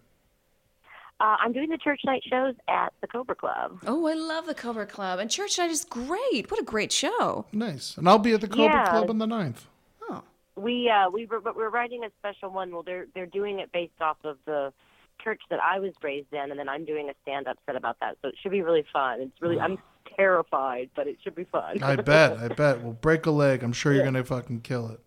Uh, 1.20 1.36
I'm 1.42 1.52
doing 1.52 1.68
the 1.70 1.78
church 1.78 2.00
night 2.04 2.22
shows 2.28 2.54
at 2.68 2.92
the 3.00 3.06
Cobra 3.08 3.34
Club. 3.34 3.78
Oh, 3.86 4.06
I 4.06 4.14
love 4.14 4.46
the 4.46 4.54
Cobra 4.54 4.86
Club. 4.86 5.18
And 5.18 5.28
Church 5.30 5.58
Night 5.58 5.70
is 5.70 5.84
great. 5.84 6.50
What 6.50 6.60
a 6.60 6.64
great 6.64 6.92
show. 6.92 7.46
Nice. 7.50 7.96
And 7.96 8.08
I'll 8.08 8.18
be 8.18 8.34
at 8.34 8.40
the 8.40 8.46
Cobra 8.48 8.64
Yeah. 8.64 8.90
Club 8.90 9.10
on 9.10 9.18
the 9.18 9.26
9th. 9.26 9.62
Oh. 10.58 10.60
We 10.60 10.90
uh, 10.90 11.10
we 11.10 11.26
were, 11.26 11.40
but 11.40 11.56
we're 11.56 11.70
writing 11.70 12.04
a 12.04 12.10
special 12.18 12.50
one. 12.50 12.72
Well, 12.72 12.82
they're 12.82 13.06
they're 13.14 13.26
doing 13.26 13.60
it 13.60 13.72
based 13.72 14.00
off 14.00 14.18
of 14.24 14.36
the 14.44 14.72
church 15.22 15.40
that 15.50 15.60
I 15.62 15.78
was 15.78 15.92
raised 16.02 16.32
in, 16.32 16.50
and 16.50 16.58
then 16.58 16.68
I'm 16.68 16.84
doing 16.84 17.08
a 17.10 17.14
stand 17.22 17.48
up 17.48 17.58
set 17.66 17.76
about 17.76 17.98
that. 18.00 18.16
So 18.22 18.28
it 18.28 18.34
should 18.42 18.52
be 18.52 18.62
really 18.62 18.84
fun. 18.92 19.20
It's 19.20 19.40
really 19.40 19.58
I'm 19.58 19.78
terrified, 20.16 20.90
but 20.94 21.06
it 21.06 21.16
should 21.22 21.34
be 21.34 21.44
fun. 21.44 21.82
I 21.82 21.96
bet. 21.96 22.38
I 22.38 22.48
bet. 22.48 22.80
We'll 22.82 22.92
break 22.92 23.26
a 23.26 23.30
leg. 23.30 23.62
I'm 23.62 23.72
sure 23.72 23.92
you're 23.92 24.02
going 24.02 24.14
to 24.14 24.24
fucking 24.24 24.60
kill 24.60 24.88
it. 24.88 25.00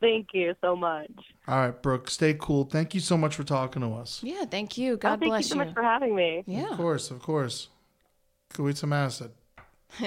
Thank 0.00 0.28
you 0.34 0.54
so 0.60 0.76
much. 0.76 1.10
All 1.48 1.56
right, 1.56 1.82
Brooke, 1.82 2.10
stay 2.10 2.36
cool. 2.38 2.64
Thank 2.64 2.92
you 2.94 3.00
so 3.00 3.16
much 3.16 3.34
for 3.34 3.42
talking 3.42 3.80
to 3.80 3.88
us. 3.94 4.20
Yeah, 4.22 4.44
thank 4.44 4.76
you. 4.76 4.92
Oh, 4.92 4.96
God 4.96 5.20
thank 5.20 5.30
bless 5.30 5.44
you 5.44 5.50
so 5.50 5.56
much 5.56 5.72
for 5.72 5.82
having 5.82 6.14
me. 6.14 6.44
Yeah. 6.46 6.72
Of 6.72 6.76
course, 6.76 7.10
of 7.10 7.22
course. 7.22 7.68
Go 8.52 8.68
eat 8.68 8.76
some 8.76 8.92
acid. 8.92 9.30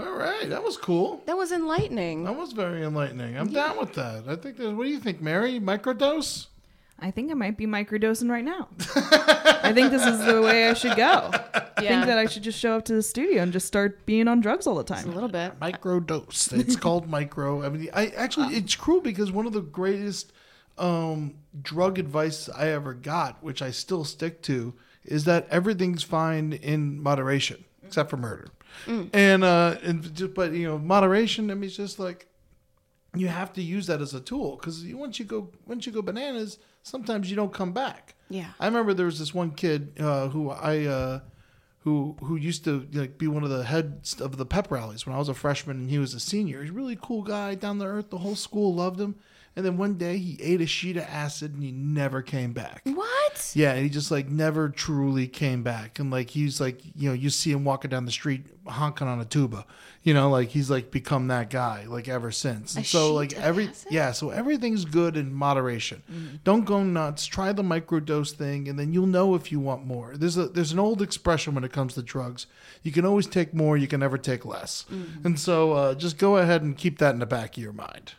All 0.00 0.16
right, 0.16 0.48
that 0.48 0.62
was 0.62 0.76
cool. 0.76 1.22
That 1.26 1.36
was 1.36 1.52
enlightening. 1.52 2.24
That 2.24 2.36
was 2.36 2.52
very 2.52 2.82
enlightening. 2.82 3.36
I'm 3.36 3.52
down 3.52 3.78
with 3.78 3.92
that. 3.94 4.24
I 4.28 4.36
think 4.36 4.56
there's. 4.56 4.72
What 4.72 4.84
do 4.84 4.90
you 4.90 5.00
think, 5.00 5.20
Mary? 5.20 5.60
Microdose? 5.60 6.46
I 7.02 7.10
think 7.10 7.30
I 7.30 7.34
might 7.34 7.56
be 7.56 7.66
microdosing 7.66 8.30
right 8.30 8.44
now. 8.44 8.68
I 8.94 9.72
think 9.74 9.90
this 9.90 10.06
is 10.06 10.24
the 10.24 10.42
way 10.42 10.68
I 10.68 10.74
should 10.74 10.96
go. 10.96 11.30
I 11.54 11.80
think 11.80 12.06
that 12.06 12.18
I 12.18 12.26
should 12.26 12.42
just 12.42 12.58
show 12.58 12.76
up 12.76 12.84
to 12.86 12.94
the 12.94 13.02
studio 13.02 13.42
and 13.42 13.52
just 13.52 13.66
start 13.66 14.04
being 14.04 14.28
on 14.28 14.40
drugs 14.40 14.66
all 14.66 14.74
the 14.74 14.84
time. 14.84 15.08
A 15.08 15.12
little 15.12 15.28
bit. 15.28 15.58
Microdose. 15.58 16.52
It's 16.60 16.76
called 16.76 17.08
micro. 17.08 17.64
I 17.64 17.70
mean, 17.70 17.88
I 17.94 18.08
actually, 18.08 18.54
it's 18.54 18.76
cruel 18.76 19.00
because 19.00 19.32
one 19.32 19.46
of 19.46 19.54
the 19.54 19.62
greatest 19.62 20.32
um, 20.76 21.34
drug 21.62 21.98
advice 21.98 22.50
I 22.50 22.68
ever 22.68 22.92
got, 22.92 23.42
which 23.42 23.62
I 23.62 23.70
still 23.70 24.04
stick 24.04 24.42
to, 24.42 24.74
is 25.04 25.24
that 25.24 25.48
everything's 25.50 26.02
fine 26.02 26.52
in 26.52 27.02
moderation, 27.02 27.64
except 27.82 28.10
for 28.10 28.18
murder. 28.18 28.48
And 28.86 29.44
uh, 29.44 29.76
and 29.82 30.14
just, 30.14 30.34
but 30.34 30.52
you 30.52 30.66
know, 30.66 30.78
moderation. 30.78 31.50
I 31.50 31.54
mean, 31.54 31.64
it's 31.64 31.76
just 31.76 31.98
like 31.98 32.26
you 33.14 33.28
have 33.28 33.52
to 33.54 33.62
use 33.62 33.86
that 33.88 34.00
as 34.00 34.14
a 34.14 34.20
tool 34.20 34.56
because 34.56 34.84
once 34.94 35.18
you 35.18 35.24
go 35.24 35.50
once 35.66 35.86
you 35.86 35.92
go 35.92 36.02
bananas, 36.02 36.58
sometimes 36.82 37.30
you 37.30 37.36
don't 37.36 37.52
come 37.52 37.72
back. 37.72 38.14
Yeah. 38.28 38.46
I 38.58 38.66
remember 38.66 38.94
there 38.94 39.06
was 39.06 39.18
this 39.18 39.34
one 39.34 39.50
kid 39.50 40.00
uh, 40.00 40.28
who 40.28 40.50
I 40.50 40.86
uh, 40.86 41.20
who 41.80 42.16
who 42.22 42.36
used 42.36 42.64
to 42.64 42.86
like 42.92 43.18
be 43.18 43.26
one 43.26 43.42
of 43.42 43.50
the 43.50 43.64
heads 43.64 44.20
of 44.20 44.36
the 44.36 44.46
pep 44.46 44.70
rallies 44.70 45.06
when 45.06 45.14
I 45.14 45.18
was 45.18 45.28
a 45.28 45.34
freshman 45.34 45.76
and 45.78 45.90
he 45.90 45.98
was 45.98 46.14
a 46.14 46.20
senior. 46.20 46.62
He's 46.62 46.70
a 46.70 46.74
really 46.74 46.98
cool 47.00 47.22
guy, 47.22 47.54
down 47.54 47.78
to 47.78 47.86
earth. 47.86 48.10
The 48.10 48.18
whole 48.18 48.36
school 48.36 48.74
loved 48.74 49.00
him. 49.00 49.16
And 49.56 49.66
then 49.66 49.76
one 49.76 49.94
day 49.94 50.16
he 50.16 50.40
ate 50.40 50.60
a 50.60 50.66
sheet 50.66 50.96
of 50.96 51.02
acid 51.02 51.54
and 51.54 51.62
he 51.62 51.72
never 51.72 52.22
came 52.22 52.52
back. 52.52 52.82
What? 52.84 53.50
Yeah, 53.54 53.72
and 53.72 53.82
he 53.82 53.90
just 53.90 54.10
like 54.10 54.28
never 54.28 54.68
truly 54.68 55.26
came 55.26 55.62
back. 55.64 55.98
And 55.98 56.10
like 56.10 56.30
he's 56.30 56.60
like, 56.60 56.80
you 56.94 57.08
know, 57.08 57.14
you 57.14 57.30
see 57.30 57.50
him 57.50 57.64
walking 57.64 57.90
down 57.90 58.04
the 58.04 58.12
street 58.12 58.44
honking 58.66 59.08
on 59.08 59.20
a 59.20 59.24
tuba. 59.24 59.66
You 60.04 60.14
know, 60.14 60.30
like 60.30 60.50
he's 60.50 60.70
like 60.70 60.92
become 60.92 61.26
that 61.28 61.50
guy 61.50 61.84
like 61.88 62.08
ever 62.08 62.30
since. 62.30 62.76
And 62.76 62.84
A 62.84 62.88
so 62.88 63.08
sheet 63.08 63.14
like 63.14 63.32
of 63.32 63.42
every 63.42 63.68
acid? 63.68 63.88
yeah, 63.90 64.12
so 64.12 64.30
everything's 64.30 64.84
good 64.84 65.16
in 65.16 65.34
moderation. 65.34 66.40
Don't 66.44 66.64
go 66.64 66.84
nuts. 66.84 67.26
Try 67.26 67.52
the 67.52 67.64
microdose 67.64 68.30
thing 68.30 68.68
and 68.68 68.78
then 68.78 68.92
you'll 68.92 69.06
know 69.06 69.34
if 69.34 69.50
you 69.50 69.58
want 69.58 69.84
more. 69.84 70.16
There's 70.16 70.36
a 70.36 70.46
there's 70.46 70.72
an 70.72 70.78
old 70.78 71.02
expression 71.02 71.54
when 71.56 71.64
it 71.64 71.72
comes 71.72 71.94
to 71.94 72.02
drugs. 72.02 72.46
You 72.84 72.92
can 72.92 73.04
always 73.04 73.26
take 73.26 73.52
more, 73.52 73.76
you 73.76 73.88
can 73.88 73.98
never 74.00 74.16
take 74.16 74.44
less. 74.44 74.86
And 75.24 75.38
so 75.40 75.72
uh, 75.72 75.94
just 75.96 76.18
go 76.18 76.36
ahead 76.36 76.62
and 76.62 76.78
keep 76.78 76.98
that 76.98 77.14
in 77.14 77.18
the 77.18 77.26
back 77.26 77.56
of 77.56 77.62
your 77.62 77.72
mind. 77.72 78.12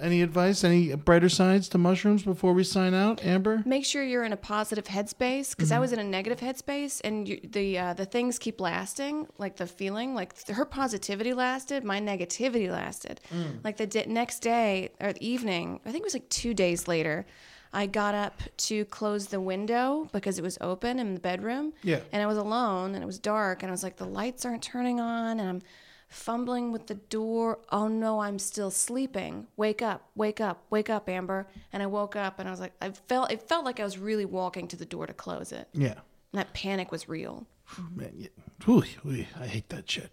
Any 0.00 0.22
advice? 0.22 0.64
Any 0.64 0.94
brighter 0.94 1.28
sides 1.28 1.68
to 1.70 1.78
mushrooms 1.78 2.22
before 2.22 2.52
we 2.52 2.64
sign 2.64 2.94
out, 2.94 3.24
Amber? 3.24 3.62
Make 3.66 3.84
sure 3.84 4.02
you're 4.02 4.24
in 4.24 4.32
a 4.32 4.36
positive 4.36 4.84
headspace 4.86 5.50
because 5.50 5.70
I 5.70 5.74
Mm-hmm. 5.74 5.80
was 5.80 5.92
in 5.92 5.98
a 5.98 6.04
negative 6.04 6.40
headspace, 6.40 7.00
and 7.04 7.28
you, 7.28 7.40
the 7.42 7.78
uh, 7.78 7.94
the 7.94 8.04
things 8.06 8.38
keep 8.38 8.60
lasting. 8.60 9.26
Like 9.38 9.56
the 9.56 9.66
feeling, 9.66 10.14
like 10.14 10.46
her 10.48 10.64
positivity 10.64 11.32
lasted, 11.34 11.84
my 11.84 12.00
negativity 12.00 12.70
lasted. 12.70 13.20
Mm. 13.32 13.64
Like 13.64 13.76
the 13.76 13.86
di- 13.86 14.06
next 14.06 14.40
day 14.40 14.90
or 15.00 15.12
the 15.12 15.26
evening, 15.26 15.80
I 15.84 15.90
think 15.92 16.02
it 16.02 16.04
was 16.06 16.14
like 16.14 16.28
two 16.28 16.54
days 16.54 16.88
later. 16.88 17.26
I 17.72 17.86
got 17.86 18.16
up 18.16 18.42
to 18.68 18.84
close 18.86 19.28
the 19.28 19.40
window 19.40 20.08
because 20.12 20.40
it 20.40 20.42
was 20.42 20.58
open 20.60 20.98
in 20.98 21.14
the 21.14 21.20
bedroom. 21.20 21.72
Yeah. 21.84 22.00
And 22.10 22.20
I 22.20 22.26
was 22.26 22.36
alone 22.36 22.96
and 22.96 23.02
it 23.04 23.06
was 23.06 23.20
dark 23.20 23.62
and 23.62 23.70
I 23.70 23.72
was 23.72 23.84
like, 23.84 23.96
the 23.96 24.06
lights 24.06 24.44
aren't 24.44 24.60
turning 24.62 24.98
on 24.98 25.38
and 25.38 25.48
I'm 25.48 25.62
fumbling 26.10 26.72
with 26.72 26.86
the 26.88 26.96
door. 26.96 27.58
Oh 27.70 27.88
no, 27.88 28.20
I'm 28.20 28.38
still 28.38 28.70
sleeping. 28.70 29.46
Wake 29.56 29.80
up, 29.80 30.08
wake 30.14 30.40
up, 30.40 30.64
wake 30.68 30.90
up, 30.90 31.08
Amber. 31.08 31.46
And 31.72 31.82
I 31.82 31.86
woke 31.86 32.16
up 32.16 32.38
and 32.38 32.48
I 32.48 32.50
was 32.50 32.60
like, 32.60 32.72
I 32.82 32.90
felt, 32.90 33.30
it 33.32 33.48
felt 33.48 33.64
like 33.64 33.80
I 33.80 33.84
was 33.84 33.96
really 33.96 34.24
walking 34.26 34.68
to 34.68 34.76
the 34.76 34.84
door 34.84 35.06
to 35.06 35.14
close 35.14 35.52
it. 35.52 35.68
Yeah. 35.72 35.92
And 36.32 36.38
that 36.40 36.52
panic 36.52 36.90
was 36.92 37.08
real. 37.08 37.46
Man, 37.94 38.12
yeah. 38.16 38.28
Ooh, 38.68 38.82
ooh, 39.06 39.24
I 39.40 39.46
hate 39.46 39.68
that 39.70 39.90
shit. 39.90 40.10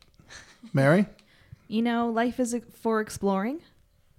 Mary? 0.72 1.08
you 1.68 1.82
know, 1.82 2.10
life 2.10 2.40
is 2.40 2.56
for 2.82 3.02
exploring, 3.02 3.62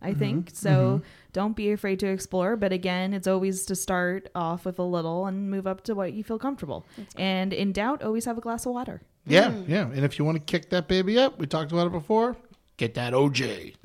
I 0.02 0.10
Mm-hmm. 0.10 0.18
think. 0.18 0.50
So 0.54 1.02
don't 1.32 1.54
be 1.56 1.70
afraid 1.72 2.00
to 2.00 2.06
explore. 2.08 2.56
But 2.56 2.72
again, 2.72 3.14
it's 3.14 3.26
always 3.28 3.64
to 3.66 3.74
start 3.76 4.28
off 4.34 4.64
with 4.64 4.78
a 4.78 4.84
little 4.84 5.26
and 5.26 5.50
move 5.50 5.66
up 5.66 5.82
to 5.84 5.94
what 5.94 6.12
you 6.12 6.24
feel 6.24 6.38
comfortable. 6.38 6.84
And 7.16 7.52
in 7.52 7.72
doubt, 7.72 8.02
always 8.02 8.24
have 8.24 8.36
a 8.38 8.40
glass 8.40 8.66
of 8.66 8.72
water. 8.72 9.02
Yeah, 9.28 9.50
Mm. 9.50 9.68
yeah. 9.68 9.82
And 9.86 10.04
if 10.04 10.18
you 10.18 10.24
want 10.24 10.36
to 10.36 10.42
kick 10.42 10.70
that 10.70 10.88
baby 10.88 11.18
up, 11.18 11.38
we 11.38 11.46
talked 11.46 11.72
about 11.72 11.86
it 11.86 11.92
before. 11.92 12.36
Get 12.76 12.94
that 12.94 13.12
OJ. 13.12 13.74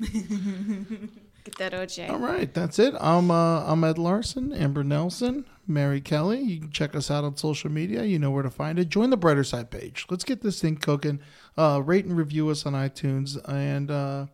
Get 1.44 1.58
that 1.58 1.72
OJ. 1.72 2.08
All 2.08 2.18
right, 2.18 2.52
that's 2.54 2.78
it. 2.78 2.94
I'm 3.00 3.30
uh, 3.30 3.64
I'm 3.64 3.84
Ed 3.84 3.98
Larson, 3.98 4.52
Amber 4.54 4.82
Nelson, 4.82 5.44
Mary 5.66 6.00
Kelly. 6.00 6.40
You 6.40 6.60
can 6.60 6.70
check 6.70 6.94
us 6.96 7.10
out 7.10 7.22
on 7.24 7.36
social 7.36 7.70
media. 7.70 8.04
You 8.04 8.18
know 8.18 8.30
where 8.30 8.42
to 8.42 8.50
find 8.50 8.78
it. 8.78 8.88
Join 8.88 9.10
the 9.10 9.16
Brighter 9.18 9.44
Side 9.44 9.70
page. 9.70 10.06
Let's 10.08 10.24
get 10.24 10.40
this 10.42 10.60
thing 10.60 10.76
cooking. 10.76 11.20
Uh, 11.58 11.82
rate 11.84 12.06
and 12.06 12.16
review 12.16 12.48
us 12.48 12.64
on 12.64 12.72
iTunes. 12.72 13.36
And 13.46 13.90
uh, 13.90 14.26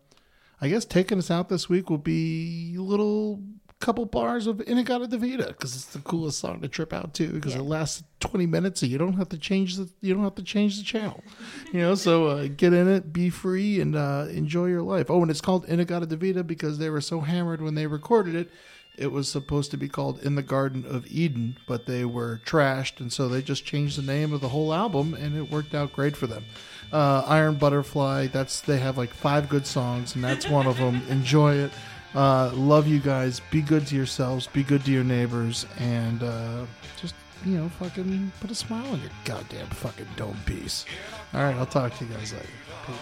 I 0.61 0.69
guess 0.69 0.85
taking 0.85 1.19
us 1.19 1.31
out 1.33 1.49
this 1.49 1.69
week 1.69 1.91
will 1.91 1.99
be 1.99 2.77
a 2.79 2.83
little 2.83 3.41
couple 3.81 4.05
bars 4.05 4.47
of 4.47 4.61
In-A-Gadda-Da-Vida 4.61 5.47
because 5.49 5.75
it's 5.75 5.87
the 5.87 6.01
coolest 6.01 6.39
song 6.39 6.61
to 6.61 6.69
trip 6.69 6.93
out 6.93 7.15
to 7.15 7.29
because 7.29 7.55
it 7.55 7.63
lasts 7.63 8.03
20 8.21 8.45
minutes 8.47 8.83
and 8.83 8.93
you 8.93 8.99
don't 8.99 9.15
have 9.15 9.31
to 9.31 9.39
change 9.39 9.77
the 9.77 9.89
you 10.03 10.13
don't 10.13 10.23
have 10.23 10.35
to 10.35 10.43
change 10.43 10.77
the 10.77 10.85
channel 10.85 11.25
you 11.73 11.81
know 11.81 11.95
so 11.95 12.27
uh, 12.27 12.47
get 12.47 12.75
in 12.75 12.87
it 12.87 13.11
be 13.11 13.31
free 13.31 13.81
and 13.81 13.97
uh, 13.97 14.27
enjoy 14.31 14.67
your 14.67 14.83
life 14.83 15.11
oh 15.11 15.23
and 15.23 15.31
it's 15.31 15.41
called 15.41 15.65
In-A-Gadda-Da-Vida 15.65 16.45
because 16.45 16.77
they 16.77 16.91
were 16.91 17.01
so 17.01 17.21
hammered 17.21 17.63
when 17.63 17.75
they 17.75 17.87
recorded 17.87 18.35
it 18.35 18.51
it 18.99 19.11
was 19.11 19.31
supposed 19.31 19.71
to 19.71 19.79
be 19.79 19.89
called 19.89 20.21
In 20.21 20.35
the 20.35 20.43
Garden 20.43 20.85
of 20.85 21.07
Eden, 21.11 21.57
but 21.67 21.87
they 21.87 22.05
were 22.05 22.43
trashed, 22.45 23.01
and 23.01 23.11
so 23.11 23.29
they 23.29 23.41
just 23.41 23.65
changed 23.65 23.97
the 23.97 24.03
name 24.03 24.35
of 24.35 24.43
the 24.43 24.49
whole 24.51 24.75
album, 24.75 25.15
and 25.15 25.35
it 25.35 25.51
worked 25.51 25.75
out 25.75 25.95
great 25.95 26.15
for 26.15 26.27
them. 26.27 26.45
Uh, 26.93 27.25
Iron 27.27 27.55
Butterfly, 27.55 28.27
that's 28.27 28.61
they 28.61 28.79
have 28.79 28.99
like 28.99 29.15
five 29.15 29.49
good 29.49 29.67
songs, 29.67 30.15
and 30.15 30.23
that's 30.23 30.49
one 30.49 30.67
of 30.67 30.77
them. 30.77 31.01
Enjoy 31.09 31.55
it. 31.55 31.71
Uh, 32.15 32.51
love 32.55 32.87
you 32.87 32.99
guys. 32.99 33.41
Be 33.51 33.63
good 33.63 33.87
to 33.89 33.97
yourselves. 33.97 34.47
Be 34.47 34.63
good 34.63 34.85
to 34.85 34.91
your 34.91 35.05
neighbors, 35.05 35.67
and 35.79 36.23
uh, 36.23 36.65
just 37.01 37.15
you 37.45 37.57
know, 37.57 37.69
fucking 37.69 38.33
put 38.41 38.51
a 38.51 38.55
smile 38.55 38.87
on 38.93 39.01
your 39.01 39.11
goddamn 39.25 39.67
fucking 39.69 40.09
dome 40.17 40.37
piece. 40.45 40.85
All 41.33 41.43
right, 41.43 41.55
I'll 41.57 41.67
talk 41.67 41.97
to 41.99 42.05
you 42.05 42.13
guys 42.13 42.33
later. 42.33 42.47
Peace. 42.87 42.97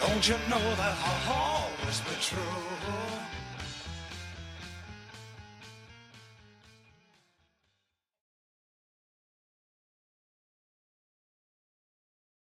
Don't 0.00 0.28
you 0.28 0.34
know 0.48 0.58
that 0.76 0.96
I'll 1.04 1.32
always 1.32 2.00
be 2.00 2.14
true? 2.20 3.21